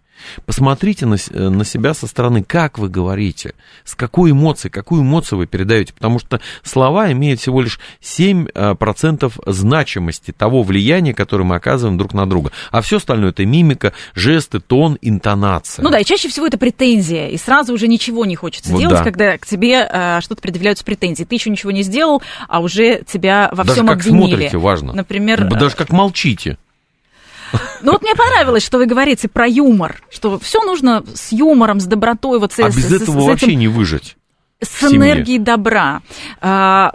Посмотрите 0.46 1.06
на, 1.06 1.16
э, 1.16 1.48
на 1.48 1.64
себя 1.64 1.94
со 1.94 2.06
стороны, 2.06 2.42
как 2.42 2.78
вы 2.78 2.88
говорите, 2.88 3.54
с 3.84 3.94
какой 3.94 4.32
эмоцией, 4.32 4.70
какую 4.70 5.02
эмоцию 5.02 5.38
вы 5.38 5.46
передаете, 5.46 5.92
потому 5.92 6.18
что 6.18 6.40
слова 6.62 7.10
имеют 7.12 7.40
всего 7.40 7.60
лишь 7.60 7.80
7% 8.02 9.32
э, 9.46 9.52
значимости 9.52 10.32
того 10.32 10.62
влияния, 10.62 11.14
которое 11.14 11.44
мы 11.44 11.56
оказываем 11.56 11.98
друг 11.98 12.14
на 12.14 12.26
друга. 12.28 12.52
А 12.70 12.80
все 12.80 12.96
остальное 12.96 13.30
это 13.30 13.44
мимика, 13.44 13.92
жесты, 14.14 14.60
тон, 14.60 14.98
интонация. 15.00 15.82
Ну 15.82 15.90
да, 15.90 15.98
и 15.98 16.04
чаще 16.04 16.28
всего 16.28 16.46
это 16.46 16.58
претензия, 16.58 17.28
и 17.28 17.36
сразу 17.36 17.72
уже 17.72 17.88
ничего 17.88 18.24
не 18.24 18.36
хочется 18.36 18.70
вот 18.70 18.80
делать, 18.80 18.98
да. 18.98 19.04
когда 19.04 19.38
к 19.38 19.46
тебе 19.46 19.88
э, 19.90 20.20
что-то 20.20 20.40
предъявляются 20.40 20.84
претензии. 20.84 21.24
Ты 21.24 21.34
еще 21.34 21.50
ничего 21.50 21.70
не 21.70 21.82
сделал, 21.82 22.22
а 22.48 22.60
уже 22.60 23.02
тебя 23.06 23.48
во 23.52 23.64
Даже 23.64 23.72
всем 23.72 23.86
как 23.86 23.98
обвинили. 23.98 24.28
смотрите, 24.28 24.58
важно. 24.58 24.92
Например... 24.92 25.44
Даже 25.44 25.76
как 25.76 25.90
молчите. 25.90 26.58
Ну 27.82 27.92
вот 27.92 28.02
мне 28.02 28.14
понравилось, 28.14 28.64
что 28.64 28.78
вы 28.78 28.86
говорите 28.86 29.28
про 29.28 29.46
юмор, 29.46 30.02
что 30.10 30.38
все 30.38 30.62
нужно 30.62 31.04
с 31.14 31.32
юмором, 31.32 31.80
с 31.80 31.84
добротой. 31.84 32.38
Вот 32.38 32.52
с, 32.52 32.58
а 32.58 32.68
без 32.68 32.88
с, 32.88 32.92
этого 32.92 33.20
с 33.20 33.26
вообще 33.26 33.46
этим... 33.46 33.58
не 33.58 33.68
выжить 33.68 34.16
с 34.64 34.82
энергией 34.84 35.38
добра. 35.38 36.02
А, 36.40 36.92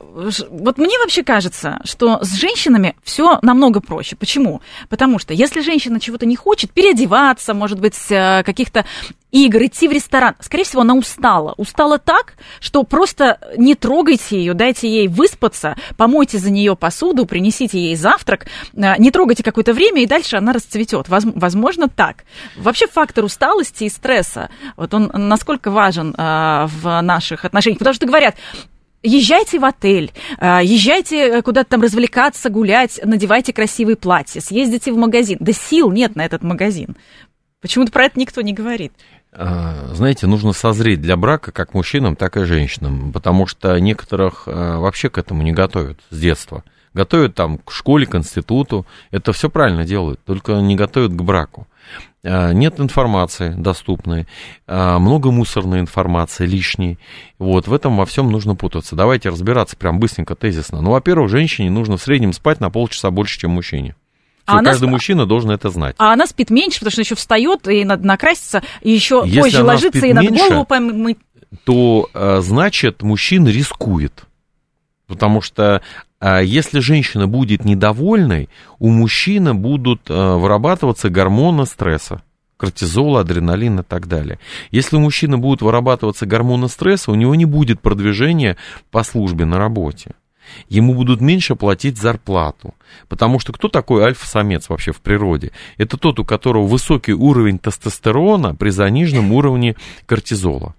вот 0.50 0.78
мне 0.78 0.98
вообще 1.00 1.24
кажется, 1.24 1.80
что 1.84 2.24
с 2.24 2.34
женщинами 2.36 2.96
все 3.04 3.40
намного 3.42 3.80
проще. 3.82 4.16
Почему? 4.16 4.62
Потому 4.90 5.20
что 5.20 5.34
если 5.34 5.62
женщина 5.62 6.00
чего-то 6.00 6.26
не 6.26 6.36
хочет, 6.36 6.72
переодеваться, 6.72 7.54
может 7.54 7.80
быть, 7.80 7.98
э, 8.10 8.44
каких-то 8.44 8.86
игр, 9.32 9.64
идти 9.64 9.88
в 9.88 9.92
ресторан. 9.92 10.36
Скорее 10.40 10.64
всего, 10.64 10.82
она 10.82 10.96
устала. 10.96 11.54
Устала 11.58 11.98
так, 11.98 12.34
что 12.60 12.84
просто 12.84 13.40
не 13.58 13.76
трогайте 13.76 14.38
ее, 14.38 14.54
дайте 14.54 14.90
ей 14.90 15.08
выспаться, 15.08 15.76
помойте 15.98 16.38
за 16.38 16.50
нее 16.50 16.76
посуду, 16.76 17.26
принесите 17.26 17.80
ей 17.80 17.96
завтрак, 17.96 18.48
э, 18.74 18.98
не 18.98 19.12
трогайте 19.12 19.44
какое-то 19.44 19.74
время, 19.74 20.04
и 20.04 20.08
дальше 20.08 20.38
она 20.38 20.54
расцветет. 20.54 21.08
Возможно, 21.10 21.90
так. 21.90 22.24
Вообще 22.56 22.88
фактор 22.88 23.24
усталости 23.24 23.86
и 23.86 23.90
стресса, 23.90 24.50
вот 24.76 24.94
он 24.94 25.12
насколько 25.14 25.72
важен 25.72 26.14
э, 26.18 26.68
в 26.68 27.02
наших 27.02 27.46
отношениях. 27.46 27.80
Потому 27.80 27.94
что 27.94 28.06
говорят, 28.06 28.36
Езжайте 29.02 29.60
в 29.60 29.66
отель, 29.66 30.12
э, 30.40 30.60
езжайте 30.62 31.42
куда-то 31.42 31.70
там 31.70 31.82
развлекаться, 31.82 32.50
гулять, 32.50 33.00
надевайте 33.02 33.54
красивые 33.54 33.96
платья, 33.96 34.42
съездите 34.42 34.92
в 34.92 34.98
магазин. 34.98 35.38
Да 35.40 35.54
сил 35.54 35.90
нет 35.90 36.18
на 36.18 36.26
этот 36.26 36.44
магазин. 36.44 36.98
Почему-то 37.62 37.94
про 37.94 38.06
это 38.06 38.20
никто 38.20 38.42
не 38.42 38.54
говорит. 38.54 38.92
А, 39.32 39.92
знаете, 39.94 40.26
нужно 40.28 40.54
созреть 40.54 41.02
для 41.02 41.16
брака 41.16 41.52
как 41.52 41.74
мужчинам, 41.74 42.16
так 42.16 42.36
и 42.38 42.46
женщинам, 42.46 43.12
потому 43.12 43.46
что 43.46 43.78
некоторых 43.80 44.44
а, 44.48 44.80
вообще 44.80 45.10
к 45.10 45.18
этому 45.18 45.44
не 45.44 45.52
готовят 45.52 46.00
с 46.10 46.20
детства. 46.20 46.64
Готовят 46.96 47.36
там 47.36 47.60
к 47.60 47.72
школе, 47.72 48.08
к 48.08 48.16
институту, 48.16 48.88
это 49.12 49.32
все 49.32 49.52
правильно 49.52 49.86
делают, 49.86 50.20
только 50.26 50.54
не 50.54 50.76
готовят 50.76 51.12
к 51.12 51.22
браку. 51.22 51.68
А, 52.24 52.52
нет 52.54 52.80
информации 52.80 53.54
доступной, 53.56 54.28
много 54.68 55.30
мусорной 55.30 55.82
информации 55.82 56.48
лишней. 56.48 56.98
Вот, 57.38 57.68
в 57.68 57.74
этом 57.74 57.98
во 57.98 58.08
всем 58.08 58.32
нужно 58.32 58.56
путаться. 58.56 58.96
Давайте 58.96 59.30
разбираться 59.30 59.78
прям 59.78 60.00
быстренько, 60.00 60.34
тезисно. 60.34 60.82
Ну, 60.82 60.90
во-первых, 60.90 61.30
женщине 61.30 61.70
нужно 61.70 61.98
в 61.98 62.02
среднем 62.02 62.34
спать 62.34 62.60
на 62.60 62.72
полчаса 62.72 63.12
больше, 63.12 63.40
чем 63.40 63.52
мужчине. 63.52 63.96
А 64.46 64.64
каждый 64.64 64.86
она... 64.86 64.92
мужчина 64.92 65.26
должен 65.26 65.52
это 65.52 65.70
знать. 65.70 65.96
А 66.00 66.14
она 66.14 66.26
спит 66.26 66.50
меньше, 66.50 66.80
потому 66.80 66.92
что 66.92 67.02
еще 67.02 67.16
встает, 67.16 67.68
и 67.68 67.86
надо 67.86 68.06
накраситься, 68.06 68.64
и 68.82 68.92
еще 68.92 69.24
Если 69.26 69.42
позже 69.42 69.64
ложится, 69.64 70.06
и 70.06 70.14
надо 70.14 70.30
голову 70.30 70.66
помыть. 70.66 71.18
То, 71.64 72.10
э, 72.14 72.40
значит, 72.42 73.02
мужчина 73.02 73.50
рискует. 73.50 74.26
Потому 75.08 75.42
что 75.42 75.82
э, 76.20 76.42
если 76.44 76.80
женщина 76.80 77.28
будет 77.28 77.66
недовольной, 77.66 78.50
у 78.78 78.90
мужчины 78.90 79.54
будут 79.56 80.10
э, 80.10 80.14
вырабатываться 80.14 81.10
гормоны 81.10 81.66
стресса 81.66 82.22
кортизол, 82.60 83.18
адреналин 83.18 83.80
и 83.80 83.84
так 83.84 84.08
далее. 84.08 84.38
Если 84.70 84.98
у 84.98 85.00
мужчины 85.00 85.38
будут 85.38 85.62
вырабатываться 85.62 86.26
гормоны 86.26 86.68
стресса, 86.68 87.10
у 87.10 87.16
него 87.16 87.34
не 87.34 87.46
будет 87.46 87.80
продвижения 87.80 88.58
по 88.92 89.04
службе 89.04 89.46
на 89.46 89.58
работе 89.58 90.12
ему 90.68 90.94
будут 90.94 91.22
меньше 91.22 91.56
платить 91.56 91.98
зарплату. 91.98 92.74
Потому 93.08 93.40
что 93.40 93.54
кто 93.54 93.68
такой 93.68 94.04
альфа-самец 94.04 94.70
вообще 94.70 94.92
в 94.92 95.02
природе? 95.02 95.52
Это 95.78 95.98
тот, 95.98 96.20
у 96.20 96.26
которого 96.26 96.66
высокий 96.66 97.14
уровень 97.14 97.60
тестостерона 97.60 98.56
при 98.56 98.70
заниженном 98.70 99.32
уровне 99.32 99.76
кортизола. 100.06 100.76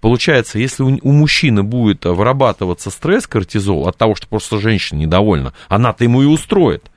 Получается, 0.00 0.58
если 0.58 0.82
у, 0.82 1.12
мужчины 1.12 1.62
будет 1.62 2.04
вырабатываться 2.04 2.90
стресс, 2.90 3.26
кортизол 3.26 3.88
от 3.88 3.96
того, 3.96 4.14
что 4.14 4.28
просто 4.28 4.58
женщина 4.58 5.00
недовольна, 5.00 5.52
она-то 5.68 6.04
ему 6.04 6.22
и 6.22 6.26
устроит 6.26 6.90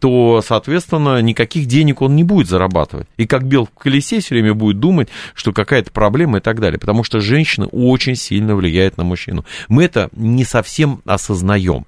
то, 0.00 0.42
соответственно, 0.46 1.20
никаких 1.22 1.66
денег 1.66 2.02
он 2.02 2.16
не 2.16 2.24
будет 2.24 2.48
зарабатывать. 2.48 3.06
И 3.16 3.26
как 3.26 3.46
бел 3.46 3.66
в 3.66 3.78
колесе 3.78 4.20
все 4.20 4.34
время 4.34 4.54
будет 4.54 4.80
думать, 4.80 5.08
что 5.34 5.52
какая-то 5.52 5.90
проблема 5.90 6.38
и 6.38 6.40
так 6.40 6.60
далее. 6.60 6.78
Потому 6.78 7.04
что 7.04 7.20
женщина 7.20 7.66
очень 7.66 8.16
сильно 8.16 8.54
влияет 8.56 8.96
на 8.96 9.04
мужчину. 9.04 9.44
Мы 9.68 9.84
это 9.84 10.08
не 10.12 10.44
совсем 10.44 11.02
осознаем. 11.04 11.86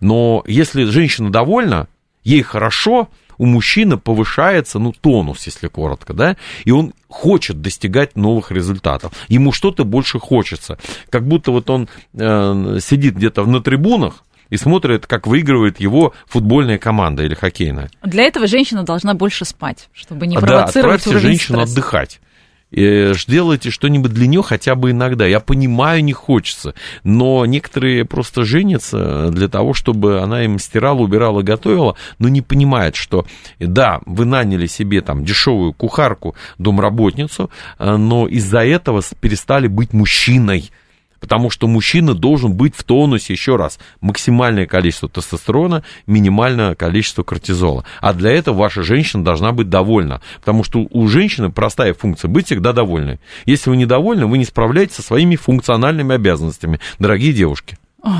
Но 0.00 0.42
если 0.46 0.84
женщина 0.84 1.30
довольна, 1.30 1.88
ей 2.24 2.42
хорошо, 2.42 3.08
у 3.38 3.46
мужчины 3.46 3.98
повышается, 3.98 4.78
ну, 4.78 4.92
тонус, 4.92 5.46
если 5.46 5.68
коротко, 5.68 6.14
да, 6.14 6.36
и 6.64 6.70
он 6.70 6.94
хочет 7.08 7.60
достигать 7.60 8.16
новых 8.16 8.50
результатов. 8.50 9.12
Ему 9.28 9.52
что-то 9.52 9.84
больше 9.84 10.18
хочется. 10.18 10.78
Как 11.10 11.26
будто 11.26 11.50
вот 11.50 11.68
он 11.70 11.88
э, 12.14 12.78
сидит 12.80 13.16
где-то 13.16 13.44
на 13.44 13.60
трибунах, 13.60 14.24
и 14.50 14.56
смотрит, 14.56 15.06
как 15.06 15.26
выигрывает 15.26 15.80
его 15.80 16.14
футбольная 16.26 16.78
команда 16.78 17.24
или 17.24 17.34
хоккейная. 17.34 17.90
Для 18.02 18.24
этого 18.24 18.46
женщина 18.46 18.82
должна 18.82 19.14
больше 19.14 19.44
спать, 19.44 19.88
чтобы 19.92 20.26
не 20.26 20.36
провоцировать 20.36 20.74
да, 20.74 21.10
отправьте 21.10 21.18
женщину 21.18 21.58
стресса. 21.58 21.72
отдыхать. 21.72 22.20
сделайте 22.70 23.70
что-нибудь 23.70 24.12
для 24.12 24.26
нее 24.26 24.42
хотя 24.42 24.74
бы 24.74 24.90
иногда. 24.90 25.26
Я 25.26 25.40
понимаю, 25.40 26.02
не 26.02 26.12
хочется, 26.12 26.74
но 27.04 27.46
некоторые 27.46 28.04
просто 28.04 28.44
женятся 28.44 29.30
для 29.30 29.48
того, 29.48 29.72
чтобы 29.72 30.20
она 30.20 30.44
им 30.44 30.58
стирала, 30.58 30.98
убирала, 30.98 31.42
готовила, 31.42 31.96
но 32.18 32.28
не 32.28 32.42
понимает, 32.42 32.96
что 32.96 33.26
да, 33.58 34.00
вы 34.04 34.24
наняли 34.24 34.66
себе 34.66 35.00
там 35.00 35.24
дешевую 35.24 35.72
кухарку, 35.72 36.34
домработницу, 36.58 37.50
э, 37.78 37.96
но 37.96 38.26
из-за 38.26 38.64
этого 38.64 39.02
перестали 39.20 39.68
быть 39.68 39.92
мужчиной. 39.92 40.70
Потому 41.20 41.50
что 41.50 41.66
мужчина 41.66 42.14
должен 42.14 42.54
быть 42.54 42.74
в 42.76 42.84
тонусе, 42.84 43.32
еще 43.32 43.56
раз, 43.56 43.78
максимальное 44.00 44.66
количество 44.66 45.08
тестостерона, 45.08 45.82
минимальное 46.06 46.74
количество 46.74 47.22
кортизола. 47.22 47.84
А 48.00 48.12
для 48.12 48.32
этого 48.32 48.56
ваша 48.56 48.82
женщина 48.82 49.24
должна 49.24 49.52
быть 49.52 49.68
довольна. 49.68 50.20
Потому 50.40 50.64
что 50.64 50.86
у 50.90 51.08
женщины 51.08 51.50
простая 51.50 51.94
функция 51.94 52.28
быть 52.28 52.46
всегда 52.46 52.72
довольной. 52.72 53.20
Если 53.44 53.70
вы 53.70 53.76
недовольны, 53.76 54.26
вы 54.26 54.38
не 54.38 54.44
справляетесь 54.44 54.96
со 54.96 55.02
своими 55.02 55.36
функциональными 55.36 56.14
обязанностями, 56.14 56.80
дорогие 56.98 57.32
девушки. 57.32 57.78
Ой, 58.06 58.12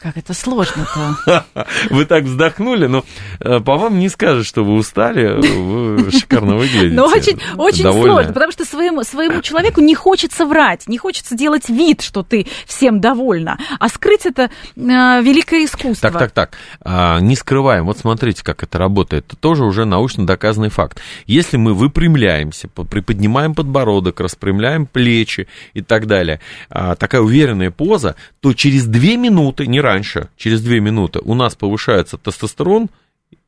как 0.00 0.16
это 0.16 0.32
сложно-то. 0.32 1.44
Вы 1.90 2.06
так 2.06 2.24
вздохнули, 2.24 2.86
но 2.86 3.04
э, 3.40 3.60
по 3.60 3.76
вам 3.76 3.98
не 3.98 4.08
скажешь, 4.08 4.46
что 4.46 4.64
вы 4.64 4.72
устали, 4.72 5.38
вы 5.38 6.10
шикарно 6.10 6.56
выглядите. 6.56 6.94
Но 6.94 7.04
очень, 7.04 7.38
очень 7.58 7.82
сложно, 7.82 8.32
потому 8.32 8.52
что 8.52 8.64
своему, 8.64 9.02
своему 9.02 9.42
человеку 9.42 9.82
не 9.82 9.94
хочется 9.94 10.46
врать, 10.46 10.84
не 10.86 10.96
хочется 10.96 11.36
делать 11.36 11.68
вид, 11.68 12.00
что 12.00 12.22
ты 12.22 12.46
всем 12.66 13.00
довольна, 13.00 13.58
а 13.78 13.88
скрыть 13.90 14.24
это 14.24 14.44
э, 14.44 14.50
великое 14.76 15.66
искусство. 15.66 16.10
Так, 16.10 16.18
так, 16.18 16.30
так, 16.30 16.50
а, 16.80 17.18
не 17.20 17.36
скрываем. 17.36 17.84
Вот 17.84 17.98
смотрите, 17.98 18.42
как 18.42 18.62
это 18.62 18.78
работает. 18.78 19.26
Это 19.26 19.36
тоже 19.36 19.64
уже 19.64 19.84
научно 19.84 20.26
доказанный 20.26 20.70
факт. 20.70 21.02
Если 21.26 21.58
мы 21.58 21.74
выпрямляемся, 21.74 22.68
приподнимаем 22.68 23.54
подбородок, 23.54 24.20
распрямляем 24.20 24.86
плечи 24.86 25.48
и 25.74 25.82
так 25.82 26.06
далее, 26.06 26.40
а, 26.70 26.94
такая 26.94 27.20
уверенная 27.20 27.70
поза, 27.70 28.16
то 28.40 28.54
через 28.54 28.86
две 28.86 29.18
минуты 29.18 29.33
минуты, 29.34 29.66
не 29.66 29.80
раньше, 29.80 30.28
через 30.36 30.62
2 30.62 30.76
минуты 30.76 31.20
у 31.22 31.34
нас 31.34 31.54
повышается 31.56 32.16
тестостерон 32.16 32.88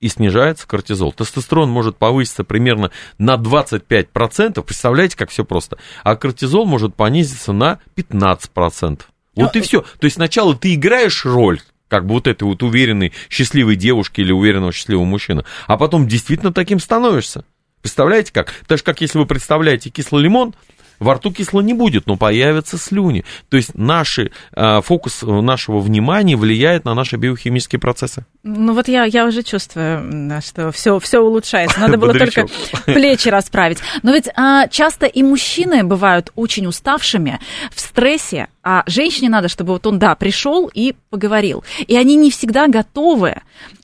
и 0.01 0.09
снижается 0.09 0.67
кортизол. 0.67 1.13
Тестостерон 1.13 1.71
может 1.71 1.97
повыситься 1.97 2.45
примерно 2.45 2.91
на 3.19 3.37
25%, 3.37 4.63
представляете, 4.63 5.17
как 5.17 5.31
все 5.31 5.45
просто. 5.45 5.79
А 6.03 6.17
кортизол 6.17 6.67
может 6.67 6.95
понизиться 6.95 7.53
на 7.53 7.79
15%. 7.97 9.01
Вот 9.37 9.55
и 9.55 9.61
все. 9.61 9.83
То 9.83 10.05
есть 10.05 10.17
сначала 10.17 10.57
ты 10.57 10.75
играешь 10.75 11.25
роль, 11.25 11.61
как 11.89 12.07
бы 12.07 12.15
вот 12.15 12.27
этой 12.27 12.45
вот 12.45 12.63
уверенной, 12.63 13.13
счастливой 13.29 13.77
девушки 13.77 14.21
или 14.21 14.33
уверенного, 14.33 14.73
счастливого 14.73 15.05
мужчины, 15.05 15.45
а 15.67 15.77
потом 15.77 16.09
действительно 16.09 16.53
таким 16.53 16.81
становишься. 16.81 17.45
Представляете 17.81 18.33
как? 18.33 18.53
Так 18.67 18.79
же, 18.79 18.85
как 18.85 19.01
если 19.01 19.19
вы 19.19 19.27
представляете 19.27 19.91
кислый 19.91 20.25
лимон, 20.25 20.55
во 20.99 21.15
рту 21.15 21.33
кисло 21.33 21.61
не 21.61 21.75
будет, 21.75 22.07
но 22.07 22.17
появятся 22.17 22.79
слюни. 22.79 23.25
То 23.49 23.57
есть 23.57 23.75
наши, 23.75 24.33
э, 24.53 24.81
фокус 24.83 25.23
нашего 25.23 25.81
внимания 25.81 26.37
влияет 26.37 26.85
на 26.85 26.95
наши 26.95 27.17
биохимические 27.17 27.81
процессы. 27.81 28.25
Ну 28.49 28.75
вот 28.75 28.87
я, 28.87 29.05
я 29.05 29.27
уже 29.27 29.43
чувствую, 29.43 30.41
что 30.41 30.71
все, 30.71 31.01
все 31.01 31.19
улучшается. 31.19 31.81
Надо 31.81 31.99
было 31.99 32.15
только 32.15 32.47
плечи 32.85 33.29
расправить. 33.29 33.79
Но 34.05 34.13
ведь 34.13 34.29
а, 34.37 34.69
часто 34.69 35.07
и 35.07 35.25
мужчины 35.25 35.83
бывают 35.83 36.31
очень 36.37 36.67
уставшими, 36.67 37.41
в 37.73 37.81
стрессе, 37.81 38.47
а 38.63 38.85
женщине 38.87 39.31
надо, 39.31 39.49
чтобы 39.49 39.73
вот 39.73 39.87
он, 39.89 39.99
да, 39.99 40.15
пришел 40.15 40.71
и 40.73 40.95
поговорил. 41.11 41.65
И 41.89 41.97
они 41.97 42.15
не 42.15 42.31
всегда 42.31 42.69
готовы 42.69 43.43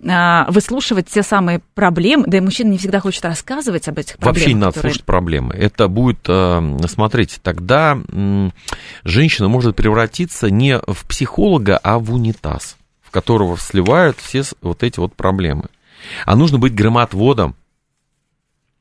а, 0.09 0.47
выслушивать 0.49 1.09
те 1.09 1.25
самые 1.25 1.61
проблемы, 1.75 2.25
да 2.29 2.39
и 2.39 2.41
мужчина 2.41 2.69
не 2.69 2.79
всегда 2.79 3.01
хочет 3.01 3.25
рассказывать 3.25 3.89
об 3.89 3.99
этих 3.99 4.17
проблемах. 4.19 4.37
Вообще 4.37 4.55
не 4.55 4.61
надо 4.61 4.75
которые... 4.75 4.93
слушать 4.93 5.05
проблемы. 5.05 5.55
Это 5.55 5.89
будет, 5.89 6.21
а, 6.29 6.79
смотрите, 6.87 7.39
тогда 7.43 7.99
женщина 9.03 9.49
может 9.49 9.75
превратиться 9.75 10.51
не 10.51 10.79
в 10.79 11.05
психолога, 11.09 11.79
а 11.83 11.99
в 11.99 12.15
унитаз 12.15 12.77
которого 13.13 13.57
сливают 13.57 14.19
все 14.19 14.43
вот 14.61 14.83
эти 14.83 14.99
вот 14.99 15.15
проблемы. 15.15 15.67
А 16.27 16.35
нужно 16.35 16.59
быть 16.59 16.75
громоотводом, 16.75 17.55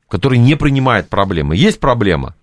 который 0.08 0.38
не 0.38 0.56
принимает 0.56 1.08
проблемы. 1.08 1.54
Есть 1.54 1.78
проблема, 1.78 2.34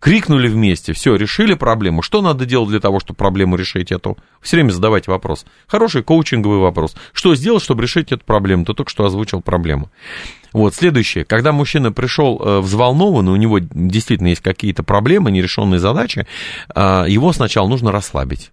крикнули 0.00 0.48
вместе, 0.48 0.92
все, 0.92 1.16
решили 1.16 1.54
проблему. 1.54 2.02
Что 2.02 2.22
надо 2.22 2.46
делать 2.46 2.70
для 2.70 2.80
того, 2.80 3.00
чтобы 3.00 3.16
проблему 3.16 3.56
решить 3.56 3.92
эту? 3.92 4.16
Все 4.40 4.56
время 4.56 4.70
задавайте 4.70 5.10
вопрос. 5.10 5.44
Хороший 5.66 6.02
коучинговый 6.02 6.58
вопрос. 6.58 6.94
Что 7.12 7.34
сделать, 7.34 7.62
чтобы 7.62 7.82
решить 7.82 8.12
эту 8.12 8.24
проблему? 8.24 8.64
Ты 8.64 8.74
только 8.74 8.90
что 8.90 9.04
озвучил 9.04 9.42
проблему. 9.42 9.90
Вот, 10.52 10.74
следующее. 10.74 11.24
Когда 11.24 11.52
мужчина 11.52 11.90
пришел 11.90 12.40
э, 12.40 12.60
взволнованный, 12.60 13.32
у 13.32 13.36
него 13.36 13.58
действительно 13.58 14.28
есть 14.28 14.42
какие-то 14.42 14.82
проблемы, 14.82 15.30
нерешенные 15.30 15.80
задачи, 15.80 16.26
э, 16.74 17.04
его 17.08 17.32
сначала 17.32 17.68
нужно 17.68 17.90
расслабить. 17.90 18.52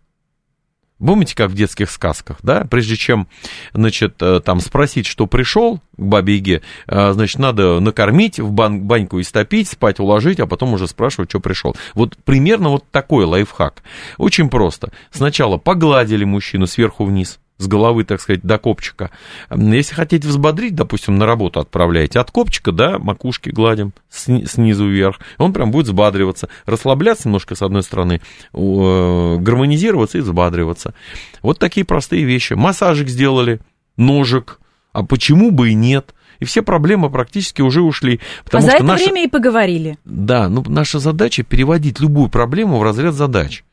Помните, 1.04 1.36
как 1.36 1.50
в 1.50 1.56
детских 1.56 1.90
сказках, 1.90 2.38
да? 2.44 2.66
Прежде 2.70 2.96
чем, 2.96 3.28
значит, 3.74 4.16
э, 4.22 4.40
там 4.40 4.60
спросить, 4.60 5.08
что 5.08 5.26
пришел 5.26 5.80
к 5.98 6.02
бабе 6.02 6.36
Яге, 6.36 6.62
э, 6.88 7.12
значит, 7.14 7.40
надо 7.40 7.80
накормить, 7.80 8.40
в 8.40 8.52
бан- 8.52 8.82
баньку 8.84 9.20
истопить, 9.20 9.68
спать 9.68 10.00
уложить, 10.00 10.40
а 10.40 10.48
потом 10.48 10.74
уже 10.74 10.88
спрашивать, 10.88 11.30
что 11.30 11.40
пришел. 11.40 11.76
Вот 11.96 12.16
примерно 12.24 12.70
вот 12.70 12.86
такой 12.92 13.26
лайфхак. 13.26 13.84
Очень 14.18 14.50
просто. 14.50 14.92
Сначала 15.12 15.58
погладили 15.58 16.24
мужчину 16.24 16.68
сверху 16.68 17.04
вниз, 17.06 17.40
с 17.62 17.68
головы, 17.68 18.04
так 18.04 18.20
сказать, 18.20 18.42
до 18.42 18.58
копчика. 18.58 19.12
Если 19.50 19.94
хотите 19.94 20.28
взбодрить, 20.28 20.76
допустим, 20.76 21.18
на 21.18 21.26
работу 21.26 21.60
отправляете, 21.60 22.20
от 22.20 22.32
копчика 22.32 22.72
до 22.72 23.00
макушки 23.00 23.50
гладим 23.50 23.94
снизу 24.10 24.88
вверх, 24.88 25.20
он 25.38 25.54
прям 25.54 25.72
будет 25.72 25.86
взбадриваться, 25.88 26.50
расслабляться 26.66 27.28
немножко 27.28 27.56
с 27.56 27.62
одной 27.62 27.84
стороны, 27.84 28.22
гармонизироваться 28.54 30.18
и 30.18 30.22
взбадриваться. 30.22 30.94
Вот 31.42 31.60
такие 31.60 31.86
простые 31.86 32.24
вещи. 32.24 32.54
Массажик 32.54 33.08
сделали, 33.08 33.60
ножик, 33.98 34.60
а 34.92 35.04
почему 35.04 35.52
бы 35.52 35.70
и 35.70 35.74
нет? 35.74 36.14
И 36.40 36.46
все 36.46 36.64
проблемы 36.64 37.12
практически 37.12 37.62
уже 37.62 37.82
ушли. 37.82 38.20
Потому 38.44 38.66
а 38.66 38.70
за 38.72 38.76
это 38.78 38.84
наша... 38.84 39.04
время 39.04 39.26
и 39.26 39.28
поговорили. 39.28 40.00
Да, 40.06 40.50
ну 40.50 40.64
наша 40.68 40.98
задача 40.98 41.44
переводить 41.44 42.00
любую 42.00 42.30
проблему 42.30 42.80
в 42.80 42.84
разряд 42.84 43.14
задач. 43.14 43.64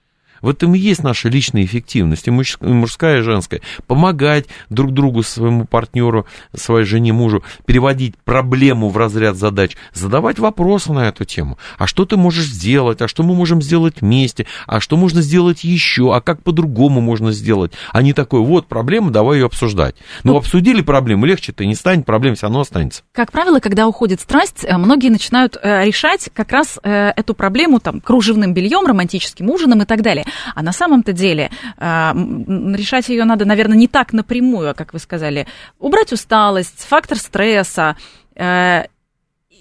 В 0.43 0.49
этом 0.49 0.75
и 0.75 0.79
есть 0.79 1.03
наша 1.03 1.29
личная 1.29 1.65
эффективность, 1.65 2.29
и 2.29 2.31
мужская, 2.31 3.19
и 3.19 3.23
женская. 3.23 3.61
Помогать 3.87 4.47
друг 4.71 4.93
другу, 4.93 5.23
своему 5.23 5.65
партнеру, 5.65 6.27
своей 6.55 6.85
жене, 6.85 7.13
мужу, 7.13 7.43
переводить 7.67 8.17
проблему 8.25 8.89
в 8.89 8.97
разряд 8.97 9.37
задач, 9.37 9.77
задавать 9.93 10.39
вопросы 10.39 10.93
на 10.93 11.09
эту 11.09 11.25
тему. 11.25 11.59
А 11.79 11.87
что 11.87 12.05
ты 12.05 12.17
можешь 12.17 12.47
сделать? 12.47 13.03
А 13.03 13.09
что 13.09 13.23
мы 13.23 13.35
можем 13.35 13.63
сделать 13.63 14.01
вместе? 14.01 14.47
А 14.67 14.81
что 14.81 14.97
можно 14.97 15.23
сделать 15.23 15.65
еще? 15.65 16.15
А 16.15 16.21
как 16.21 16.43
по-другому 16.43 17.01
можно 17.01 17.33
сделать? 17.33 17.73
А 17.93 18.03
не 18.03 18.13
такой, 18.13 18.41
вот 18.41 18.67
проблема, 18.67 19.11
давай 19.11 19.39
ее 19.39 19.47
обсуждать. 19.47 19.97
Ну, 20.25 20.33
ну 20.33 20.39
обсудили 20.39 20.83
проблему, 20.83 21.27
легче-то 21.27 21.65
не 21.65 21.75
станет, 21.75 22.07
проблема 22.07 22.37
все 22.37 22.47
равно 22.47 22.61
останется. 22.61 23.03
Как 23.13 23.33
правило, 23.33 23.61
когда 23.61 23.87
уходит 23.87 24.21
страсть, 24.21 24.65
э, 24.65 24.77
многие 24.77 25.09
начинают 25.09 25.57
э, 25.61 25.85
решать 25.85 26.31
как 26.33 26.53
раз 26.53 26.79
э, 26.83 27.13
эту 27.17 27.35
проблему 27.35 27.81
там 27.81 28.01
кружевным 28.01 28.55
бельем, 28.55 28.87
романтическим 28.87 29.49
ужином 29.51 29.83
и 29.83 29.85
так 29.85 30.03
далее. 30.03 30.25
А 30.55 30.63
на 30.63 30.73
самом-то 30.73 31.13
деле 31.13 31.51
а, 31.77 32.15
решать 32.15 33.09
ее 33.09 33.25
надо, 33.25 33.45
наверное, 33.45 33.77
не 33.77 33.89
так 33.89 34.13
напрямую, 34.13 34.71
а, 34.71 34.75
как 34.75 34.93
вы 34.93 34.99
сказали, 34.99 35.47
убрать 35.79 36.13
усталость, 36.13 36.87
фактор 36.89 37.19
стресса, 37.19 37.97
э, 38.35 38.85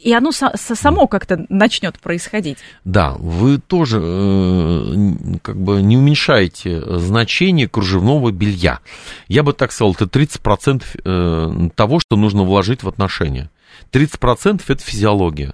и 0.03 0.13
оно 0.13 0.32
само 0.32 1.07
как-то 1.07 1.45
начнет 1.49 1.99
происходить. 1.99 2.59
Да, 2.86 3.15
вы 3.18 3.57
тоже 3.57 3.99
э, 4.01 5.38
как 5.41 5.57
бы 5.57 5.82
не 5.82 5.97
уменьшаете 5.97 6.82
значение 6.99 7.68
кружевного 7.68 8.32
белья. 8.32 8.80
Я 9.28 9.43
бы 9.43 9.53
так 9.53 9.72
сказал, 9.72 9.93
это 9.93 10.05
30% 10.05 10.84
э, 11.03 11.70
того, 11.76 11.99
что 11.99 12.15
нужно 12.15 12.43
вложить 12.43 12.84
в 12.84 12.88
отношения. 12.88 13.49
30% 13.91 14.61
это 14.68 14.82
физиология. 14.84 15.53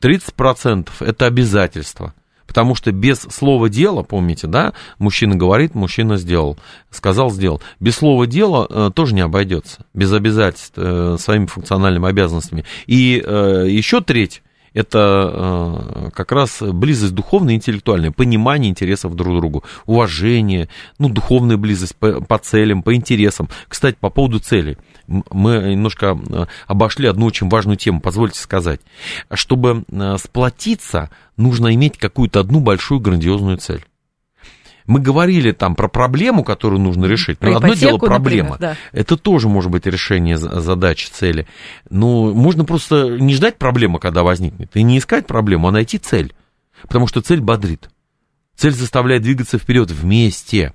30% 0.00 0.90
это 1.00 1.26
обязательства. 1.26 2.14
Потому 2.46 2.74
что 2.74 2.92
без 2.92 3.18
слова 3.20 3.68
дела, 3.68 4.02
помните, 4.02 4.46
да, 4.46 4.74
мужчина 4.98 5.34
говорит, 5.34 5.74
мужчина 5.74 6.16
сделал, 6.16 6.58
сказал, 6.90 7.30
сделал. 7.30 7.60
Без 7.80 7.96
слова 7.96 8.26
дела 8.26 8.66
э, 8.68 8.90
тоже 8.94 9.14
не 9.14 9.22
обойдется, 9.22 9.86
без 9.94 10.12
обязательств, 10.12 10.74
э, 10.76 11.16
своими 11.18 11.46
функциональными 11.46 12.08
обязанностями. 12.08 12.64
И 12.86 13.22
э, 13.24 13.66
еще 13.68 14.00
треть 14.00 14.42
это 14.74 15.30
э, 15.32 16.10
как 16.10 16.32
раз 16.32 16.60
близость 16.60 17.14
духовная 17.14 17.54
и 17.54 17.56
интеллектуальная, 17.56 18.10
понимание 18.10 18.70
интересов 18.70 19.14
друг 19.14 19.36
к 19.36 19.40
другу, 19.40 19.64
уважение, 19.86 20.68
ну, 20.98 21.08
духовная 21.08 21.56
близость 21.56 21.96
по, 21.96 22.20
по 22.20 22.38
целям, 22.38 22.82
по 22.82 22.94
интересам. 22.94 23.48
Кстати, 23.68 23.96
по 23.98 24.10
поводу 24.10 24.40
целей. 24.40 24.76
Мы 25.06 25.72
немножко 25.72 26.18
э, 26.28 26.46
обошли 26.66 27.06
одну 27.08 27.26
очень 27.26 27.48
важную 27.48 27.76
тему, 27.76 28.00
позвольте 28.00 28.38
сказать. 28.38 28.80
Чтобы 29.32 29.84
э, 29.90 30.16
сплотиться, 30.18 31.10
нужно 31.36 31.74
иметь 31.74 31.98
какую-то 31.98 32.40
одну 32.40 32.60
большую 32.60 33.00
грандиозную 33.00 33.58
цель. 33.58 33.84
Мы 34.86 35.00
говорили 35.00 35.52
там 35.52 35.74
про 35.76 35.88
проблему, 35.88 36.44
которую 36.44 36.80
нужно 36.80 37.06
решить. 37.06 37.38
Про 37.38 37.52
Но 37.52 37.56
одно 37.56 37.74
дело 37.74 37.98
проблема. 37.98 38.50
Например, 38.50 38.76
да. 38.92 38.98
Это 38.98 39.16
тоже 39.16 39.48
может 39.48 39.70
быть 39.70 39.86
решение 39.86 40.36
задачи, 40.36 41.08
цели. 41.10 41.46
Но 41.88 42.34
можно 42.34 42.64
просто 42.64 43.16
не 43.18 43.34
ждать 43.34 43.56
проблемы, 43.56 43.98
когда 43.98 44.22
возникнет, 44.22 44.76
и 44.76 44.82
не 44.82 44.98
искать 44.98 45.26
проблему, 45.26 45.68
а 45.68 45.72
найти 45.72 45.96
цель. 45.96 46.34
Потому 46.82 47.06
что 47.06 47.22
цель 47.22 47.40
бодрит. 47.40 47.88
Цель 48.56 48.72
заставляет 48.72 49.22
двигаться 49.22 49.58
вперед 49.58 49.90
вместе 49.90 50.74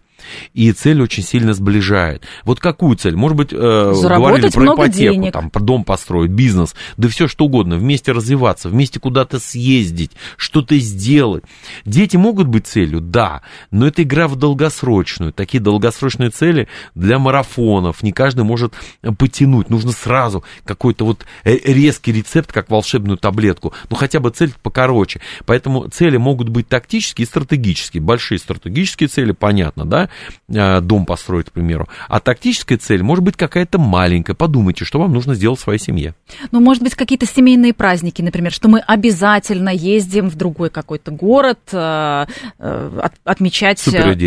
и 0.54 0.72
цель 0.72 1.02
очень 1.02 1.24
сильно 1.24 1.54
сближает. 1.54 2.24
Вот 2.44 2.60
какую 2.60 2.96
цель? 2.98 3.16
Может 3.16 3.38
быть, 3.38 3.54
э, 3.54 3.56
говорили 3.56 4.50
про 4.50 4.74
ипотеку, 4.74 5.14
денег. 5.14 5.34
там, 5.34 5.52
дом 5.54 5.84
построить, 5.84 6.32
бизнес, 6.32 6.76
да 6.98 7.08
все 7.10 7.28
что 7.28 7.46
угодно, 7.46 7.78
вместе 7.78 8.12
развиваться, 8.12 8.70
вместе 8.70 9.00
куда-то 9.00 9.40
съездить, 9.40 10.12
что-то 10.38 10.78
сделать. 10.78 11.44
Дети 11.86 12.18
могут 12.18 12.48
быть 12.48 12.68
целью, 12.68 13.02
да, 13.02 13.42
но 13.72 13.88
это 13.88 14.04
игра 14.04 14.28
в 14.28 14.36
долгосрочную. 14.36 15.34
Такие 15.34 15.62
долгосрочные 15.62 16.30
цели 16.30 16.68
для 16.96 17.20
марафонов 17.20 18.02
не 18.04 18.12
каждый 18.12 18.44
может 18.44 18.74
потянуть. 19.18 19.70
Нужно 19.70 19.92
сразу 19.92 20.44
какой-то 20.66 21.06
вот 21.06 21.26
э, 21.44 21.58
резкий 21.64 22.12
рецепт, 22.12 22.52
как 22.52 22.70
волшебную 22.70 23.18
таблетку, 23.18 23.74
ну 23.90 23.96
хотя 23.96 24.20
бы 24.20 24.30
цель 24.32 24.54
покороче. 24.62 25.22
Поэтому 25.46 25.88
цели 25.90 26.18
могут 26.18 26.50
быть 26.50 26.68
тактические 26.68 27.26
и 27.26 27.28
стратегические. 27.28 28.02
Большие 28.02 28.40
стратегические 28.40 29.10
цели, 29.10 29.32
понятно, 29.32 29.86
да, 29.86 30.09
Э, 30.48 30.82
дом 30.82 31.06
построить, 31.06 31.48
к 31.48 31.52
примеру. 31.52 31.88
А 32.08 32.20
тактическая 32.20 32.78
цель 32.78 33.04
может 33.04 33.24
быть 33.24 33.36
какая-то 33.36 33.78
маленькая. 33.78 34.34
Подумайте, 34.34 34.84
что 34.86 35.00
вам 35.00 35.14
нужно 35.14 35.36
сделать 35.36 35.60
в 35.60 35.64
своей 35.64 35.80
семье. 35.80 36.16
Ну, 36.52 36.60
может 36.60 36.82
быть, 36.82 36.96
какие-то 36.96 37.26
семейные 37.26 37.74
праздники, 37.74 38.22
например, 38.22 38.52
что 38.52 38.68
мы 38.68 38.80
обязательно 38.80 39.70
ездим 39.70 40.30
в 40.30 40.36
другой 40.36 40.70
какой-то 40.70 41.12
город 41.12 41.60
э, 41.72 42.26
э, 42.58 43.02
отмечать 43.24 43.86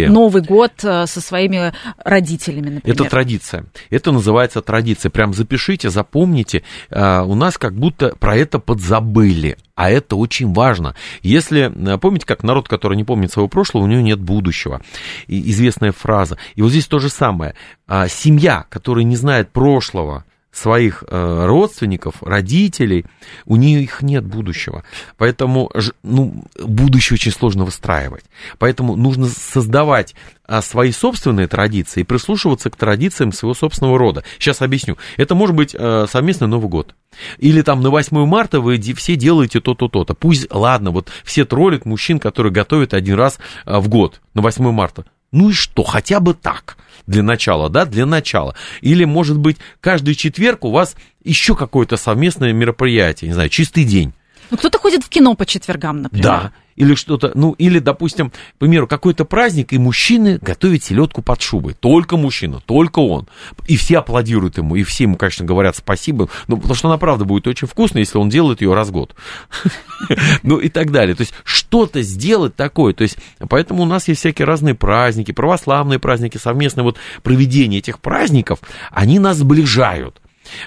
Новый 0.09 0.43
год 0.43 0.73
со 0.79 1.07
своими 1.07 1.73
родителями, 2.05 2.71
например. 2.71 3.01
Это 3.01 3.11
традиция. 3.11 3.67
Это 3.91 4.13
называется 4.13 4.63
традиция. 4.63 5.11
Прям 5.11 5.35
запишите, 5.35 5.91
запомните. 5.91 6.63
У 6.91 7.35
нас 7.35 7.59
как 7.59 7.75
будто 7.75 8.15
про 8.19 8.37
это 8.37 8.59
подзабыли. 8.59 9.57
А 9.75 9.91
это 9.91 10.17
очень 10.17 10.53
важно. 10.53 10.95
Если, 11.23 11.73
помните, 11.99 12.27
как 12.27 12.43
народ, 12.43 12.69
который 12.69 12.97
не 12.97 13.05
помнит 13.05 13.33
своего 13.33 13.49
прошлого, 13.49 13.85
у 13.85 13.87
него 13.87 14.01
нет 14.03 14.21
будущего. 14.21 14.83
И 15.27 15.51
известная 15.51 15.93
фраза. 15.93 16.37
И 16.55 16.63
вот 16.63 16.71
здесь 16.71 16.87
то 16.87 16.99
же 16.99 17.09
самое. 17.09 17.55
А, 17.87 18.09
семья, 18.09 18.67
которая 18.69 19.05
не 19.05 19.17
знает 19.17 19.51
прошлого, 19.51 20.25
своих 20.53 21.03
э, 21.09 21.47
родственников, 21.47 22.23
родителей, 22.23 23.07
у 23.47 23.57
них 23.57 24.03
нет 24.03 24.25
будущего. 24.25 24.85
Поэтому 25.17 25.71
ну, 26.03 26.45
будущее 26.63 27.15
очень 27.15 27.33
сложно 27.33 27.65
выстраивать. 27.65 28.25
Поэтому 28.59 28.95
нужно 28.95 29.27
создавать 29.27 30.15
а, 30.45 30.61
свои 30.61 30.93
собственные 30.93 31.49
традиции 31.49 32.03
и 32.03 32.05
прислушиваться 32.05 32.69
к 32.69 32.77
традициям 32.77 33.33
своего 33.33 33.55
собственного 33.55 33.99
рода. 33.99 34.25
Сейчас 34.39 34.61
объясню. 34.61 34.99
Это 35.17 35.35
может 35.35 35.57
быть 35.57 35.75
э, 35.75 36.07
совместный 36.11 36.49
Новый 36.49 36.69
год. 36.69 36.95
Или 37.39 37.63
там 37.63 37.81
на 37.81 37.89
8 37.89 38.27
марта 38.27 38.61
вы 38.61 38.79
все 38.79 39.17
делаете 39.17 39.61
то-то, 39.61 39.89
то-то. 39.89 40.13
Пусть, 40.13 40.53
ладно, 40.53 40.91
вот 40.91 41.11
все 41.25 41.47
троллят 41.47 41.87
мужчин, 41.87 42.19
которые 42.19 42.53
готовят 42.53 42.93
один 42.93 43.15
раз 43.15 43.39
э, 43.65 43.79
в 43.79 43.89
год 43.89 44.21
на 44.35 44.43
8 44.43 44.71
марта. 44.71 45.07
Ну 45.33 45.51
и 45.51 45.53
что, 45.53 45.83
хотя 45.83 46.21
бы 46.21 46.35
так, 46.35 46.77
для 47.07 47.23
начала, 47.23 47.69
да, 47.69 47.85
для 47.85 48.07
начала. 48.07 48.55
Или, 48.83 49.05
может 49.05 49.39
быть, 49.39 49.57
каждый 49.81 50.15
четверг 50.15 50.65
у 50.65 50.71
вас 50.71 50.95
еще 51.25 51.57
какое-то 51.57 51.97
совместное 51.97 52.53
мероприятие, 52.53 53.29
не 53.29 53.35
знаю, 53.35 53.49
чистый 53.49 53.85
день. 53.85 54.13
Ну, 54.51 54.59
кто-то 54.59 54.79
ходит 54.79 55.03
в 55.03 55.09
кино 55.09 55.35
по 55.35 55.47
четвергам, 55.47 56.03
например. 56.03 56.25
Да, 56.25 56.53
или 56.77 56.95
что-то, 56.95 57.33
ну, 57.35 57.53
или, 57.53 57.79
допустим, 57.79 58.31
к 58.31 58.59
примеру, 58.59 58.87
какой-то 58.87 59.25
праздник, 59.25 59.73
и 59.73 59.79
мужчины 59.79 60.39
готовят 60.41 60.85
селедку 60.85 61.23
под 61.23 61.41
шубой. 61.41 61.75
Только 61.75 62.17
мужчина, 62.17 62.61
только 62.65 63.01
он. 63.01 63.29
И 63.67 63.77
все 63.77 63.99
аплодируют 63.99 64.59
ему, 64.59 64.77
и 64.77 64.83
все 64.83 65.05
ему, 65.05 65.17
конечно, 65.17 65.45
говорят 65.45 65.77
спасибо, 65.77 66.29
ну, 66.49 66.57
потому 66.57 66.75
что 66.75 66.89
она, 66.89 66.99
правда, 66.99 67.25
будет 67.25 67.47
очень 67.47 67.69
вкусная, 67.69 68.01
если 68.01 68.19
он 68.19 68.29
делает 68.29 68.61
ее 68.61 68.75
раз 68.75 68.89
в 68.89 68.93
год. 68.93 69.15
Ну, 70.43 70.59
и 70.59 70.69
так 70.69 70.91
далее. 70.91 71.15
То 71.15 71.21
есть, 71.21 71.33
что-то 71.45 72.03
сделать 72.03 72.57
такое. 72.57 72.93
То 72.93 73.03
есть, 73.03 73.19
поэтому 73.49 73.85
у 73.85 73.87
нас 73.87 74.09
есть 74.09 74.21
всякие 74.21 74.47
разные 74.47 74.75
праздники, 74.75 75.31
православные 75.31 76.01
праздники, 76.01 76.39
совместное 76.39 76.83
вот 76.83 76.99
проведение 77.23 77.79
этих 77.79 78.01
праздников, 78.01 78.59
они 78.91 79.21
нас 79.21 79.37
сближают. 79.39 80.21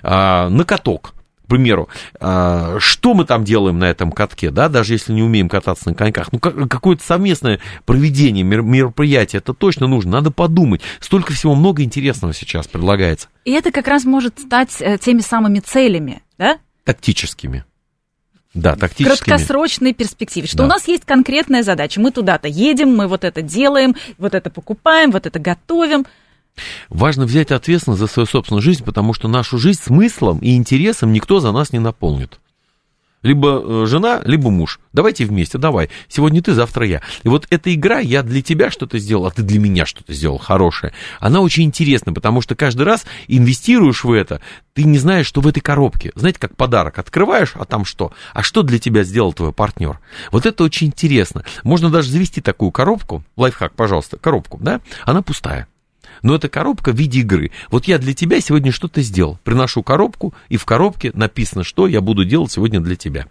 А, 0.04 0.50
на 0.50 0.64
каток 0.64 1.14
к 1.46 1.48
примеру, 1.48 1.90
а, 2.20 2.78
что 2.80 3.14
мы 3.14 3.26
там 3.26 3.44
делаем 3.44 3.78
на 3.78 3.86
этом 3.86 4.12
катке, 4.12 4.50
да, 4.50 4.68
даже 4.68 4.94
если 4.94 5.14
не 5.14 5.22
умеем 5.22 5.48
кататься 5.48 5.90
на 5.90 5.96
коньках, 5.96 6.32
ну, 6.32 6.40
какое-то 6.40 7.04
совместное 7.04 7.60
проведение 7.86 8.44
мероприятия, 8.44 9.38
это 9.38 9.54
точно 9.54 9.88
нужно, 9.88 10.12
надо 10.12 10.32
подумать. 10.32 10.82
Столько 11.00 11.34
всего 11.34 11.54
много 11.54 11.84
интересного 11.84 12.34
сейчас 12.34 12.68
предлагается. 12.68 13.28
И 13.46 13.52
это 13.52 13.72
как 13.72 13.88
раз 13.88 14.06
может 14.06 14.40
стать 14.40 14.76
э, 14.80 14.98
теми 14.98 15.20
самыми 15.20 15.60
целями, 15.60 16.24
да? 16.38 16.58
Тактическими. 16.84 17.64
Да, 18.56 18.76
тактическими. 18.76 19.16
В 19.16 19.20
краткосрочной 19.20 19.94
перспективе, 19.94 20.48
что 20.48 20.60
да. 20.60 20.64
у 20.64 20.68
нас 20.68 20.88
есть 20.88 21.06
конкретная 21.06 21.62
задача. 21.62 22.00
Мы 22.00 22.12
туда-то 22.12 22.48
едем, 22.48 22.96
мы 22.96 23.08
вот 23.08 23.24
это 23.24 23.42
делаем, 23.42 23.96
вот 24.18 24.34
это 24.34 24.50
покупаем, 24.50 25.12
вот 25.12 25.26
это 25.26 25.40
готовим. 25.40 26.06
Важно 26.90 27.26
взять 27.26 27.52
ответственность 27.52 28.00
за 28.00 28.08
свою 28.08 28.28
собственную 28.28 28.62
жизнь, 28.62 28.84
потому 28.84 29.14
что 29.14 29.28
нашу 29.28 29.58
жизнь 29.58 29.82
смыслом 29.82 30.40
и 30.40 30.56
интересом 30.56 31.12
никто 31.12 31.40
за 31.40 31.52
нас 31.52 31.74
не 31.74 31.80
наполнит. 31.80 32.40
Либо 33.26 33.60
э, 33.60 33.86
жена, 33.88 34.22
либо 34.24 34.52
муж. 34.52 34.80
Давайте 34.94 35.26
вместе, 35.26 35.58
давай. 35.58 35.90
Сегодня 36.08 36.44
ты, 36.44 36.54
завтра 36.54 36.86
я. 36.86 37.02
И 37.24 37.28
вот 37.28 37.48
эта 37.50 37.74
игра, 37.74 37.98
я 37.98 38.22
для 38.22 38.44
тебя 38.44 38.70
что-то 38.70 39.00
сделал, 39.00 39.26
а 39.26 39.32
ты 39.32 39.42
для 39.42 39.58
меня 39.58 39.88
что-то 39.88 40.14
сделал 40.14 40.38
хорошее. 40.38 40.94
Она 41.20 41.42
очень 41.42 41.64
интересна, 41.64 42.14
потому 42.14 42.42
что 42.42 42.54
каждый 42.54 42.84
раз 42.84 43.04
инвестируешь 43.28 44.04
в 44.04 44.12
это, 44.12 44.42
ты 44.74 44.84
не 44.84 45.00
знаешь, 45.00 45.26
что 45.26 45.42
в 45.42 45.48
этой 45.48 45.60
коробке. 45.60 46.12
Знаете, 46.14 46.40
как 46.40 46.56
подарок 46.56 47.00
открываешь, 47.00 47.54
а 47.56 47.66
там 47.66 47.84
что? 47.84 48.12
А 48.36 48.44
что 48.44 48.62
для 48.62 48.78
тебя 48.78 49.04
сделал 49.04 49.34
твой 49.34 49.54
партнер? 49.54 50.00
Вот 50.32 50.46
это 50.46 50.64
очень 50.64 50.88
интересно. 50.88 51.44
Можно 51.64 51.90
даже 51.90 52.12
завести 52.12 52.42
такую 52.42 52.70
коробку, 52.70 53.24
лайфхак, 53.38 53.74
пожалуйста, 53.74 54.18
коробку, 54.18 54.60
да? 54.62 54.82
Она 55.04 55.24
пустая 55.24 55.68
но 56.26 56.34
это 56.34 56.50
коробка 56.50 56.92
в 56.92 56.96
виде 56.96 57.20
игры. 57.20 57.52
Вот 57.70 57.86
я 57.86 58.00
для 58.00 58.16
тебя 58.16 58.42
сегодня 58.42 58.72
что-то 58.72 59.02
сделал. 59.04 59.38
Приношу 59.44 59.84
коробку, 59.84 60.34
и 60.50 60.58
в 60.58 60.66
коробке 60.66 61.12
написано, 61.14 61.64
что 61.64 61.88
я 61.88 62.02
буду 62.02 62.26
делать 62.26 62.52
сегодня 62.52 62.80
для 62.80 62.96
тебя. 62.96 63.28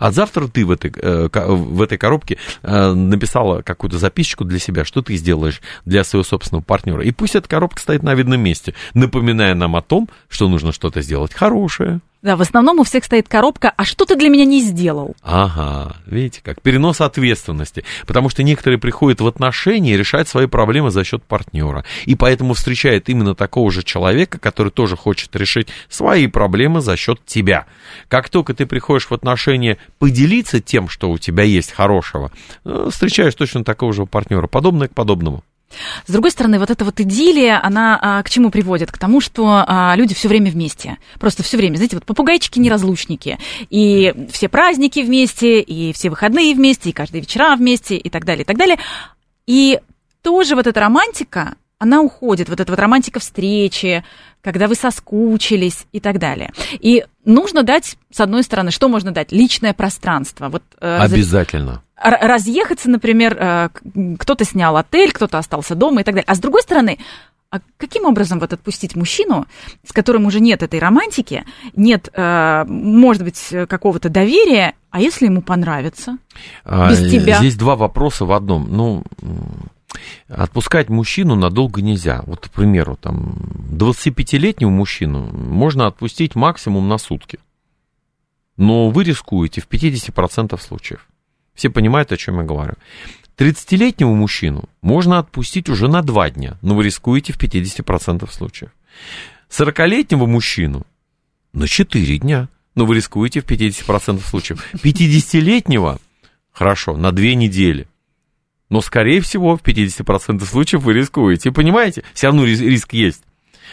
А 0.00 0.10
завтра 0.10 0.48
ты 0.48 0.66
в 0.66 0.72
этой, 0.72 0.92
э, 0.92 1.28
в 1.32 1.80
этой 1.80 1.98
коробке 1.98 2.38
э, 2.62 2.92
написала 2.92 3.62
какую-то 3.62 3.98
записочку 3.98 4.44
для 4.44 4.58
себя, 4.58 4.84
что 4.84 5.02
ты 5.02 5.14
сделаешь 5.14 5.62
для 5.84 6.02
своего 6.02 6.24
собственного 6.24 6.64
партнера. 6.64 7.04
И 7.04 7.12
пусть 7.12 7.36
эта 7.36 7.48
коробка 7.48 7.80
стоит 7.80 8.02
на 8.02 8.14
видном 8.14 8.40
месте, 8.40 8.74
напоминая 8.92 9.54
нам 9.54 9.76
о 9.76 9.82
том, 9.82 10.08
что 10.28 10.48
нужно 10.48 10.72
что-то 10.72 11.00
сделать 11.00 11.32
хорошее. 11.32 12.00
Да, 12.22 12.36
в 12.36 12.40
основном 12.40 12.78
у 12.78 12.84
всех 12.84 13.04
стоит 13.04 13.28
коробка, 13.28 13.72
а 13.76 13.84
что 13.84 14.04
ты 14.04 14.14
для 14.14 14.28
меня 14.28 14.44
не 14.44 14.60
сделал? 14.60 15.16
Ага, 15.22 15.96
видите, 16.06 16.40
как 16.40 16.62
перенос 16.62 17.00
ответственности. 17.00 17.84
Потому 18.06 18.28
что 18.28 18.44
некоторые 18.44 18.78
приходят 18.78 19.20
в 19.20 19.26
отношения 19.26 19.96
решать 19.96 20.28
свои 20.28 20.46
проблемы 20.46 20.92
за 20.92 21.02
счет 21.02 21.24
партнера. 21.24 21.84
И 22.04 22.14
поэтому 22.14 22.54
встречают 22.54 23.08
именно 23.08 23.34
такого 23.34 23.72
же 23.72 23.82
человека, 23.82 24.38
который 24.38 24.70
тоже 24.70 24.96
хочет 24.96 25.34
решить 25.34 25.66
свои 25.88 26.28
проблемы 26.28 26.80
за 26.80 26.96
счет 26.96 27.20
тебя. 27.26 27.66
Как 28.06 28.28
только 28.28 28.54
ты 28.54 28.66
приходишь 28.66 29.10
в 29.10 29.14
отношения 29.14 29.78
поделиться 29.98 30.60
тем, 30.60 30.88
что 30.88 31.10
у 31.10 31.18
тебя 31.18 31.42
есть 31.42 31.72
хорошего, 31.72 32.30
э, 32.64 32.88
встречаешь 32.92 33.34
точно 33.34 33.64
такого 33.64 33.92
же 33.92 34.06
партнера, 34.06 34.46
подобное 34.46 34.86
к 34.86 34.94
подобному. 34.94 35.42
С 36.06 36.12
другой 36.12 36.30
стороны, 36.30 36.58
вот 36.58 36.70
эта 36.70 36.84
вот 36.84 37.00
идиллия, 37.00 37.60
она 37.62 37.98
а, 38.00 38.22
к 38.22 38.30
чему 38.30 38.50
приводит? 38.50 38.90
К 38.92 38.98
тому, 38.98 39.20
что 39.20 39.64
а, 39.66 39.94
люди 39.96 40.14
все 40.14 40.28
время 40.28 40.50
вместе. 40.50 40.98
Просто 41.18 41.42
все 41.42 41.56
время, 41.56 41.76
знаете, 41.76 41.96
вот 41.96 42.04
попугайчики-неразлучники. 42.04 43.38
И 43.70 44.14
все 44.32 44.48
праздники 44.48 45.00
вместе, 45.00 45.60
и 45.60 45.92
все 45.92 46.10
выходные 46.10 46.54
вместе, 46.54 46.90
и 46.90 46.92
каждые 46.92 47.20
вечера 47.20 47.56
вместе, 47.56 47.96
и 47.96 48.10
так 48.10 48.24
далее, 48.24 48.42
и 48.42 48.46
так 48.46 48.56
далее. 48.56 48.78
И 49.46 49.80
тоже 50.22 50.54
вот 50.54 50.66
эта 50.66 50.80
романтика, 50.80 51.56
она 51.82 52.00
уходит, 52.00 52.48
вот 52.48 52.60
эта 52.60 52.70
вот 52.70 52.78
романтика 52.78 53.18
встречи, 53.18 54.04
когда 54.40 54.68
вы 54.68 54.76
соскучились 54.76 55.86
и 55.90 55.98
так 55.98 56.20
далее. 56.20 56.52
И 56.78 57.04
нужно 57.24 57.64
дать, 57.64 57.96
с 58.08 58.20
одной 58.20 58.44
стороны, 58.44 58.70
что 58.70 58.88
можно 58.88 59.10
дать? 59.10 59.32
Личное 59.32 59.74
пространство. 59.74 60.48
Вот, 60.48 60.62
э, 60.80 60.98
Обязательно 60.98 61.82
разъехаться, 61.96 62.90
например, 62.90 63.36
э, 63.38 63.68
кто-то 64.18 64.44
снял 64.44 64.76
отель, 64.76 65.12
кто-то 65.12 65.38
остался 65.38 65.76
дома 65.76 66.00
и 66.00 66.04
так 66.04 66.14
далее. 66.14 66.26
А 66.26 66.34
с 66.34 66.40
другой 66.40 66.62
стороны, 66.62 66.98
а 67.50 67.60
каким 67.76 68.06
образом 68.06 68.40
вот 68.40 68.52
отпустить 68.52 68.96
мужчину, 68.96 69.46
с 69.86 69.92
которым 69.92 70.26
уже 70.26 70.40
нет 70.40 70.64
этой 70.64 70.80
романтики, 70.80 71.44
нет, 71.76 72.08
э, 72.12 72.64
может 72.66 73.22
быть, 73.24 73.54
какого-то 73.68 74.08
доверия, 74.08 74.74
а 74.90 75.00
если 75.00 75.26
ему 75.26 75.42
понравится 75.42 76.18
а, 76.64 76.90
без 76.90 76.98
тебя? 77.10 77.38
Здесь 77.38 77.56
два 77.56 77.76
вопроса 77.76 78.24
в 78.24 78.32
одном. 78.32 78.68
Ну, 78.70 79.04
отпускать 80.28 80.88
мужчину 80.88 81.34
надолго 81.34 81.82
нельзя. 81.82 82.22
Вот, 82.26 82.48
к 82.48 82.50
примеру, 82.50 82.96
там, 82.96 83.34
25-летнего 83.70 84.70
мужчину 84.70 85.24
можно 85.32 85.86
отпустить 85.86 86.34
максимум 86.34 86.88
на 86.88 86.98
сутки. 86.98 87.38
Но 88.56 88.90
вы 88.90 89.04
рискуете 89.04 89.60
в 89.60 89.68
50% 89.68 90.60
случаев. 90.60 91.06
Все 91.54 91.70
понимают, 91.70 92.12
о 92.12 92.16
чем 92.16 92.38
я 92.38 92.44
говорю. 92.44 92.74
30-летнего 93.36 94.14
мужчину 94.14 94.68
можно 94.82 95.18
отпустить 95.18 95.68
уже 95.68 95.88
на 95.88 96.02
2 96.02 96.30
дня, 96.30 96.58
но 96.62 96.74
вы 96.74 96.84
рискуете 96.84 97.32
в 97.32 97.38
50% 97.38 98.30
случаев. 98.30 98.70
40-летнего 99.50 100.26
мужчину 100.26 100.86
на 101.52 101.66
4 101.66 102.18
дня, 102.18 102.48
но 102.74 102.86
вы 102.86 102.96
рискуете 102.96 103.40
в 103.40 103.46
50% 103.46 104.20
случаев. 104.20 104.64
50-летнего, 104.74 105.98
хорошо, 106.52 106.96
на 106.96 107.12
2 107.12 107.34
недели. 107.34 107.86
Но, 108.72 108.80
скорее 108.80 109.20
всего, 109.20 109.58
в 109.58 109.60
50% 109.60 110.42
случаев 110.46 110.82
вы 110.82 110.94
рискуете. 110.94 111.52
Понимаете? 111.52 112.04
Все 112.14 112.28
равно 112.28 112.46
риск 112.46 112.94
есть. 112.94 113.22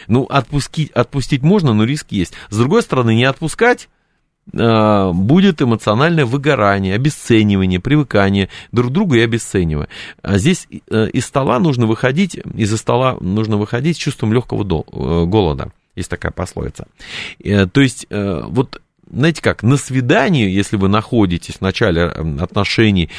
Ну, 0.09 0.23
отпустить, 0.25 0.91
отпустить 0.91 1.41
можно, 1.41 1.73
но 1.73 1.85
риск 1.85 2.07
есть. 2.09 2.33
С 2.49 2.57
другой 2.57 2.81
стороны, 2.81 3.15
не 3.15 3.23
отпускать 3.23 3.87
э, 4.51 5.11
будет 5.13 5.61
эмоциональное 5.61 6.25
выгорание, 6.25 6.95
обесценивание, 6.95 7.79
привыкание 7.79 8.49
друг 8.73 8.89
к 8.89 8.93
другу 8.93 9.15
и 9.15 9.21
обесценивание. 9.21 9.87
А 10.21 10.37
здесь 10.37 10.67
э, 10.69 11.09
из 11.11 11.25
стола 11.25 11.59
нужно 11.59 11.87
выходить, 11.87 12.35
из-за 12.35 12.75
стола 12.75 13.15
нужно 13.21 13.55
выходить 13.55 13.95
с 13.95 13.99
чувством 14.01 14.33
легкого 14.33 14.65
до, 14.65 14.83
э, 14.91 15.23
голода. 15.23 15.71
Есть 15.95 16.09
такая 16.09 16.33
пословица. 16.33 16.87
Э, 17.41 17.67
то 17.67 17.79
есть, 17.79 18.05
э, 18.09 18.43
вот 18.45 18.81
знаете 19.11 19.41
как, 19.41 19.63
на 19.63 19.77
свидании, 19.77 20.49
если 20.49 20.77
вы 20.77 20.87
находитесь 20.87 21.55
в 21.55 21.61
начале 21.61 22.01
э, 22.01 22.37
отношений, 22.39 23.09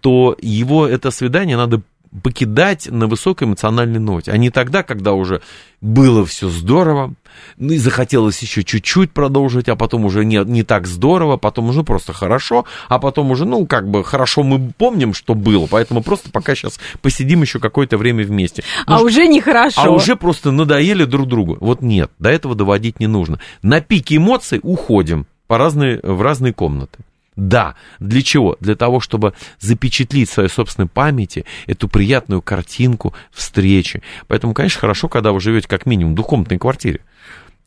то 0.00 0.36
его, 0.40 0.86
это 0.86 1.10
свидание 1.10 1.56
надо 1.56 1.82
покидать 2.22 2.88
на 2.90 3.06
высокой 3.06 3.48
эмоциональной 3.48 4.00
ноте, 4.00 4.32
а 4.32 4.36
не 4.36 4.50
тогда, 4.50 4.82
когда 4.82 5.12
уже 5.14 5.40
было 5.80 6.24
все 6.26 6.48
здорово, 6.48 7.14
ну 7.56 7.72
и 7.72 7.78
захотелось 7.78 8.40
еще 8.40 8.62
чуть-чуть 8.62 9.12
продолжить, 9.12 9.68
а 9.68 9.76
потом 9.76 10.04
уже 10.04 10.24
не, 10.24 10.36
не 10.44 10.62
так 10.62 10.86
здорово, 10.86 11.38
потом 11.38 11.70
уже 11.70 11.82
просто 11.82 12.12
хорошо, 12.12 12.66
а 12.88 12.98
потом 12.98 13.30
уже, 13.30 13.46
ну, 13.46 13.66
как 13.66 13.88
бы 13.88 14.04
хорошо 14.04 14.42
мы 14.42 14.72
помним, 14.76 15.14
что 15.14 15.34
было, 15.34 15.66
поэтому 15.66 16.02
просто 16.02 16.30
пока 16.30 16.54
сейчас 16.54 16.78
посидим 17.00 17.42
еще 17.42 17.58
какое-то 17.58 17.96
время 17.96 18.24
вместе. 18.24 18.62
А 18.86 18.98
ну, 18.98 19.06
уже 19.06 19.26
нехорошо. 19.26 19.80
А 19.80 19.90
уже 19.90 20.14
просто 20.16 20.50
надоели 20.50 21.04
друг 21.04 21.26
другу. 21.26 21.56
Вот 21.60 21.80
нет, 21.80 22.10
до 22.18 22.30
этого 22.30 22.54
доводить 22.54 23.00
не 23.00 23.06
нужно. 23.06 23.40
На 23.62 23.80
пике 23.80 24.16
эмоций 24.16 24.60
уходим 24.62 25.26
по 25.46 25.58
разные, 25.58 25.98
в 26.02 26.20
разные 26.22 26.52
комнаты. 26.52 26.98
Да, 27.34 27.76
для 27.98 28.22
чего? 28.22 28.56
Для 28.60 28.74
того, 28.76 29.00
чтобы 29.00 29.32
запечатлить 29.58 30.28
в 30.28 30.34
своей 30.34 30.50
собственной 30.50 30.88
памяти 30.88 31.46
эту 31.66 31.88
приятную 31.88 32.42
картинку 32.42 33.14
встречи. 33.30 34.02
Поэтому, 34.28 34.52
конечно, 34.52 34.80
хорошо, 34.80 35.08
когда 35.08 35.32
вы 35.32 35.40
живете 35.40 35.66
как 35.66 35.86
минимум 35.86 36.12
в 36.12 36.16
двухкомнатной 36.16 36.58
квартире. 36.58 37.00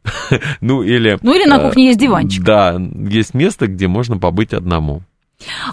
ну, 0.62 0.84
или... 0.84 1.18
Ну, 1.22 1.34
или 1.34 1.46
на 1.46 1.58
э, 1.58 1.68
кухне 1.68 1.88
есть 1.88 2.00
диванчик. 2.00 2.44
Да, 2.44 2.80
есть 3.10 3.34
место, 3.34 3.68
где 3.68 3.88
можно 3.88 4.18
побыть 4.18 4.54
одному. 4.54 5.02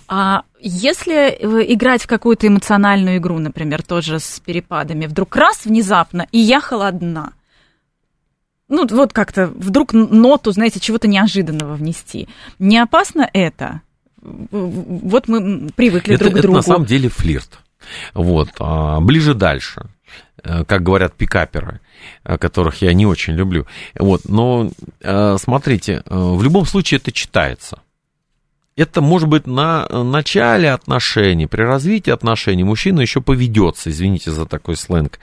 А 0.09 0.43
если 0.59 1.29
э, 1.29 1.73
играть 1.73 2.03
в 2.03 2.07
какую-то 2.07 2.47
эмоциональную 2.47 3.19
игру, 3.19 3.39
например, 3.39 3.83
тоже 3.83 4.21
с 4.21 4.41
перепадами, 4.41 5.07
вдруг 5.07 5.37
раз 5.37 5.65
внезапно, 5.67 6.27
и 6.33 6.39
я 6.39 6.61
холодна, 6.61 7.33
ну, 8.73 8.87
вот 8.87 9.13
как-то 9.13 9.49
вдруг 9.49 9.93
ноту, 9.93 10.51
знаете, 10.51 10.81
чего-то 10.81 11.07
неожиданного 11.07 11.75
внести. 11.75 12.27
Не 12.59 12.79
опасно 12.79 13.29
это? 13.33 13.83
Вот 14.23 15.29
мы 15.29 15.69
привыкли 15.77 16.15
это, 16.15 16.25
друг 16.25 16.35
к 16.35 16.37
это 16.39 16.43
другу. 16.43 16.59
Это 16.59 16.69
на 16.69 16.75
самом 16.75 16.87
деле 16.87 17.11
флирт. 17.11 17.59
Вот. 18.15 18.49
А, 18.59 19.01
ближе 19.01 19.35
дальше 19.35 19.91
э, 20.43 20.65
как 20.65 20.83
говорят 20.83 21.15
пикаперы, 21.15 21.81
э, 22.25 22.39
которых 22.39 22.81
я 22.81 22.95
не 22.95 23.05
очень 23.05 23.35
люблю. 23.35 23.67
Вот, 23.99 24.23
но 24.25 24.71
э, 25.01 25.37
смотрите, 25.39 26.03
в 26.07 26.43
любом 26.43 26.65
случае 26.65 26.99
это 26.99 27.13
читается. 27.13 27.82
Это 28.75 29.03
может 29.03 29.29
быть 29.29 29.47
на 29.47 29.87
начале 29.89 30.71
отношений, 30.71 31.47
при 31.47 31.63
развитии 31.63 32.11
отношений 32.11 32.65
мужчина 32.65 33.01
еще 33.01 33.21
поведется, 33.21 33.91
извините 33.91 34.31
за 34.31 34.47
такой 34.47 34.77
сленг, 34.77 35.19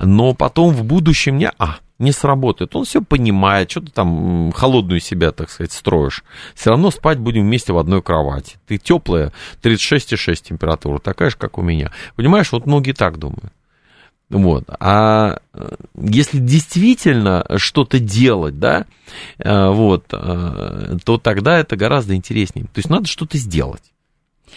но 0.00 0.34
потом 0.34 0.72
в 0.72 0.84
будущем 0.84 1.36
не, 1.36 1.50
а, 1.58 1.78
не 1.98 2.12
сработает. 2.12 2.76
Он 2.76 2.84
все 2.84 3.02
понимает, 3.02 3.70
что 3.70 3.80
ты 3.80 3.90
там 3.90 4.52
холодную 4.52 5.00
себя, 5.00 5.32
так 5.32 5.50
сказать, 5.50 5.72
строишь. 5.72 6.22
Все 6.54 6.70
равно 6.70 6.90
спать 6.90 7.18
будем 7.18 7.42
вместе 7.42 7.72
в 7.72 7.78
одной 7.78 8.02
кровати. 8.02 8.58
Ты 8.66 8.78
теплая, 8.78 9.32
36,6 9.62 10.42
температура, 10.42 10.98
такая 10.98 11.30
же, 11.30 11.36
как 11.36 11.58
у 11.58 11.62
меня. 11.62 11.90
Понимаешь, 12.14 12.52
вот 12.52 12.66
многие 12.66 12.92
так 12.92 13.18
думают. 13.18 13.52
Вот. 14.32 14.64
А 14.80 15.40
э, 15.52 15.74
если 15.94 16.38
действительно 16.38 17.44
что-то 17.56 17.98
делать, 17.98 18.58
да, 18.58 18.86
э, 19.38 19.68
вот, 19.68 20.06
э, 20.10 20.96
то 21.04 21.18
тогда 21.18 21.58
это 21.58 21.76
гораздо 21.76 22.16
интереснее. 22.16 22.64
То 22.64 22.78
есть 22.78 22.88
надо 22.88 23.06
что-то 23.06 23.36
сделать. 23.36 23.82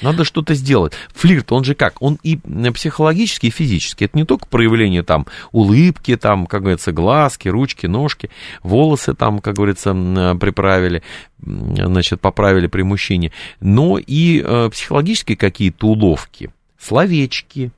Надо 0.01 0.23
что-то 0.23 0.53
сделать. 0.53 0.93
Флирт, 1.13 1.51
он 1.51 1.65
же 1.65 1.76
как? 1.76 2.01
Он 2.01 2.19
и 2.23 2.38
психологически, 2.73 3.47
и 3.47 3.49
физически. 3.49 4.05
Это 4.05 4.17
не 4.17 4.26
только 4.26 4.45
проявление 4.45 5.03
там 5.03 5.26
улыбки, 5.51 6.15
там, 6.15 6.47
как 6.47 6.61
говорится, 6.61 6.93
глазки, 6.93 7.47
ручки, 7.49 7.86
ножки, 7.86 8.30
волосы 8.61 9.13
там, 9.13 9.39
как 9.39 9.55
говорится, 9.55 9.93
приправили, 10.39 11.01
значит, 11.39 12.19
поправили 12.19 12.67
при 12.67 12.82
мужчине, 12.82 13.32
но 13.61 13.97
и 13.97 14.41
психологические 14.69 15.38
какие-то 15.38 15.88
уловки, 15.88 16.51
словечки. 16.78 17.71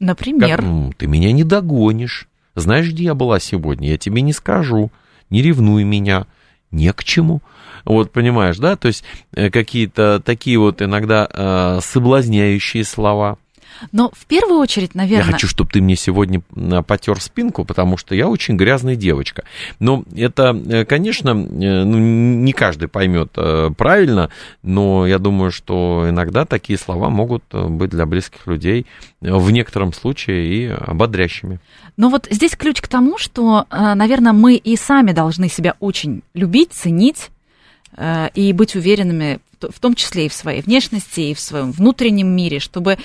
Например? 0.00 0.60
Как, 0.60 0.96
ты 0.96 1.06
меня 1.06 1.32
не 1.32 1.44
догонишь. 1.44 2.28
Знаешь, 2.54 2.88
где 2.88 3.04
я 3.04 3.14
была 3.14 3.40
сегодня? 3.40 3.90
Я 3.90 3.98
тебе 3.98 4.22
не 4.22 4.32
скажу. 4.32 4.90
Не 5.30 5.42
ревнуй 5.42 5.84
меня. 5.84 6.26
Не 6.70 6.92
к 6.92 7.04
чему. 7.04 7.40
Вот, 7.84 8.12
понимаешь, 8.12 8.58
да? 8.58 8.76
То 8.76 8.88
есть 8.88 9.04
э, 9.34 9.50
какие-то 9.50 10.20
такие 10.24 10.58
вот 10.58 10.82
иногда 10.82 11.28
э, 11.30 11.80
соблазняющие 11.82 12.84
слова. 12.84 13.38
Но 13.92 14.10
в 14.14 14.26
первую 14.26 14.58
очередь, 14.58 14.94
наверное... 14.94 15.26
Я 15.26 15.32
хочу, 15.32 15.46
чтобы 15.48 15.70
ты 15.70 15.80
мне 15.80 15.96
сегодня 15.96 16.40
потер 16.86 17.20
спинку, 17.20 17.64
потому 17.64 17.96
что 17.96 18.14
я 18.14 18.28
очень 18.28 18.56
грязная 18.56 18.96
девочка. 18.96 19.44
Но 19.78 20.04
это, 20.16 20.56
э, 20.66 20.84
конечно, 20.84 21.34
ну, 21.34 21.98
не 21.98 22.52
каждый 22.52 22.88
поймет 22.88 23.32
правильно, 23.76 24.30
но 24.62 25.06
я 25.06 25.18
думаю, 25.18 25.50
что 25.50 26.06
иногда 26.08 26.44
такие 26.44 26.78
слова 26.78 27.10
могут 27.10 27.44
быть 27.52 27.90
для 27.90 28.06
близких 28.06 28.46
людей 28.46 28.86
в 29.20 29.50
некотором 29.50 29.92
случае 29.92 30.46
и 30.46 30.66
ободрящими. 30.66 31.60
Но 31.96 32.08
вот 32.08 32.26
здесь 32.30 32.56
ключ 32.56 32.80
к 32.80 32.88
тому, 32.88 33.18
что, 33.18 33.66
наверное, 33.70 34.32
мы 34.32 34.56
и 34.56 34.76
сами 34.76 35.12
должны 35.12 35.48
себя 35.48 35.74
очень 35.80 36.22
любить, 36.34 36.72
ценить, 36.72 37.30
Э, 37.96 38.28
и 38.34 38.52
быть 38.52 38.74
уверенными, 38.74 39.38
в 39.60 39.80
том 39.80 39.94
числе 39.94 40.26
и 40.26 40.28
в 40.28 40.34
своей 40.34 40.62
внешности, 40.62 41.20
и 41.20 41.34
в 41.34 41.40
своем 41.40 41.70
внутреннем 41.70 42.28
мире, 42.28 42.58
чтобы 42.58 42.98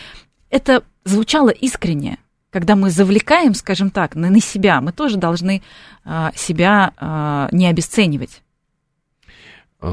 это 0.49 0.83
звучало 1.03 1.49
искренне. 1.49 2.17
Когда 2.51 2.75
мы 2.75 2.89
завлекаем, 2.89 3.53
скажем 3.53 3.91
так, 3.91 4.15
на, 4.15 4.29
на 4.29 4.41
себя, 4.41 4.81
мы 4.81 4.91
тоже 4.91 5.17
должны 5.17 5.61
э, 6.05 6.29
себя 6.35 6.93
э, 6.99 7.49
не 7.51 7.67
обесценивать. 7.67 8.41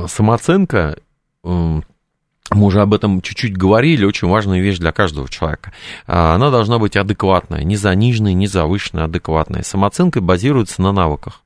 Самооценка, 0.08 0.98
мы 1.44 1.84
уже 2.50 2.80
об 2.80 2.94
этом 2.94 3.20
чуть-чуть 3.20 3.56
говорили, 3.56 4.04
очень 4.04 4.28
важная 4.28 4.60
вещь 4.60 4.78
для 4.78 4.92
каждого 4.92 5.28
человека. 5.28 5.72
Она 6.06 6.50
должна 6.50 6.78
быть 6.78 6.96
адекватная, 6.96 7.62
не 7.62 7.76
заниженная, 7.76 8.32
не 8.32 8.46
завышенная, 8.46 9.04
адекватная. 9.04 9.62
Самооценка 9.62 10.20
базируется 10.20 10.82
на 10.82 10.92
навыках. 10.92 11.42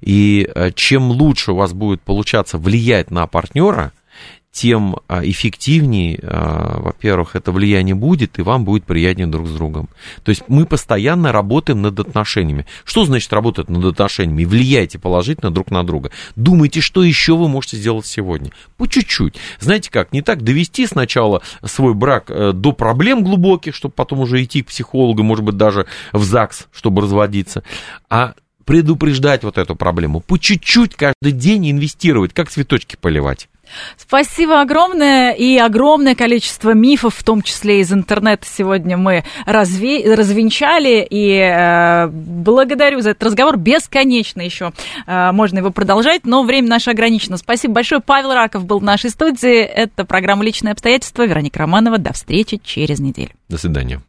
И 0.00 0.48
э, 0.54 0.72
чем 0.72 1.10
лучше 1.10 1.52
у 1.52 1.56
вас 1.56 1.72
будет 1.72 2.00
получаться 2.00 2.58
влиять 2.58 3.10
на 3.10 3.26
партнера, 3.26 3.92
тем 4.52 4.96
э, 5.08 5.20
эффективнее, 5.24 6.18
э, 6.20 6.80
во-первых, 6.80 7.36
это 7.36 7.52
влияние 7.52 7.94
будет, 7.94 8.38
и 8.38 8.42
вам 8.42 8.64
будет 8.64 8.84
приятнее 8.84 9.28
друг 9.28 9.46
с 9.46 9.52
другом. 9.52 9.88
То 10.24 10.30
есть 10.30 10.42
мы 10.48 10.66
постоянно 10.66 11.30
работаем 11.30 11.82
над 11.82 12.00
отношениями. 12.00 12.66
Что 12.84 13.04
значит 13.04 13.32
работать 13.32 13.68
над 13.68 13.84
отношениями? 13.84 14.44
Влияйте 14.44 14.98
положительно 14.98 15.52
друг 15.52 15.70
на 15.70 15.84
друга. 15.84 16.10
Думайте, 16.34 16.80
что 16.80 17.04
еще 17.04 17.36
вы 17.36 17.48
можете 17.48 17.76
сделать 17.76 18.06
сегодня. 18.06 18.50
По 18.76 18.86
чуть-чуть. 18.86 19.36
Знаете 19.60 19.90
как, 19.90 20.12
не 20.12 20.22
так 20.22 20.42
довести 20.42 20.86
сначала 20.86 21.42
свой 21.64 21.94
брак 21.94 22.30
до 22.54 22.72
проблем 22.72 23.22
глубоких, 23.22 23.74
чтобы 23.74 23.94
потом 23.94 24.20
уже 24.20 24.42
идти 24.42 24.62
к 24.62 24.66
психологу, 24.66 25.22
может 25.22 25.44
быть, 25.44 25.56
даже 25.56 25.86
в 26.12 26.24
ЗАГС, 26.24 26.66
чтобы 26.72 27.02
разводиться, 27.02 27.62
а 28.08 28.34
предупреждать 28.64 29.42
вот 29.42 29.58
эту 29.58 29.74
проблему, 29.74 30.20
по 30.20 30.38
чуть-чуть 30.38 30.94
каждый 30.94 31.32
день 31.32 31.70
инвестировать, 31.70 32.32
как 32.32 32.50
цветочки 32.50 32.96
поливать. 33.00 33.48
Спасибо 33.96 34.60
огромное 34.60 35.32
и 35.32 35.56
огромное 35.56 36.14
количество 36.14 36.72
мифов, 36.72 37.14
в 37.16 37.22
том 37.22 37.42
числе 37.42 37.80
из 37.80 37.92
интернета, 37.92 38.46
сегодня 38.50 38.96
мы 38.96 39.24
разве... 39.46 40.14
развенчали. 40.14 41.06
И 41.08 41.34
э, 41.34 42.06
благодарю 42.08 43.00
за 43.00 43.10
этот 43.10 43.24
разговор. 43.24 43.56
Бесконечно 43.56 44.40
еще 44.40 44.72
э, 45.06 45.32
можно 45.32 45.58
его 45.58 45.70
продолжать, 45.70 46.24
но 46.24 46.42
время 46.42 46.68
наше 46.68 46.90
ограничено. 46.90 47.36
Спасибо 47.36 47.74
большое. 47.74 48.00
Павел 48.00 48.32
Раков 48.32 48.64
был 48.64 48.80
в 48.80 48.84
нашей 48.84 49.10
студии. 49.10 49.60
Это 49.60 50.04
программа 50.04 50.44
«Личные 50.44 50.72
обстоятельства». 50.72 51.26
Вероника 51.26 51.58
Романова. 51.60 51.98
До 51.98 52.12
встречи 52.12 52.60
через 52.62 53.00
неделю. 53.00 53.30
До 53.48 53.58
свидания. 53.58 54.00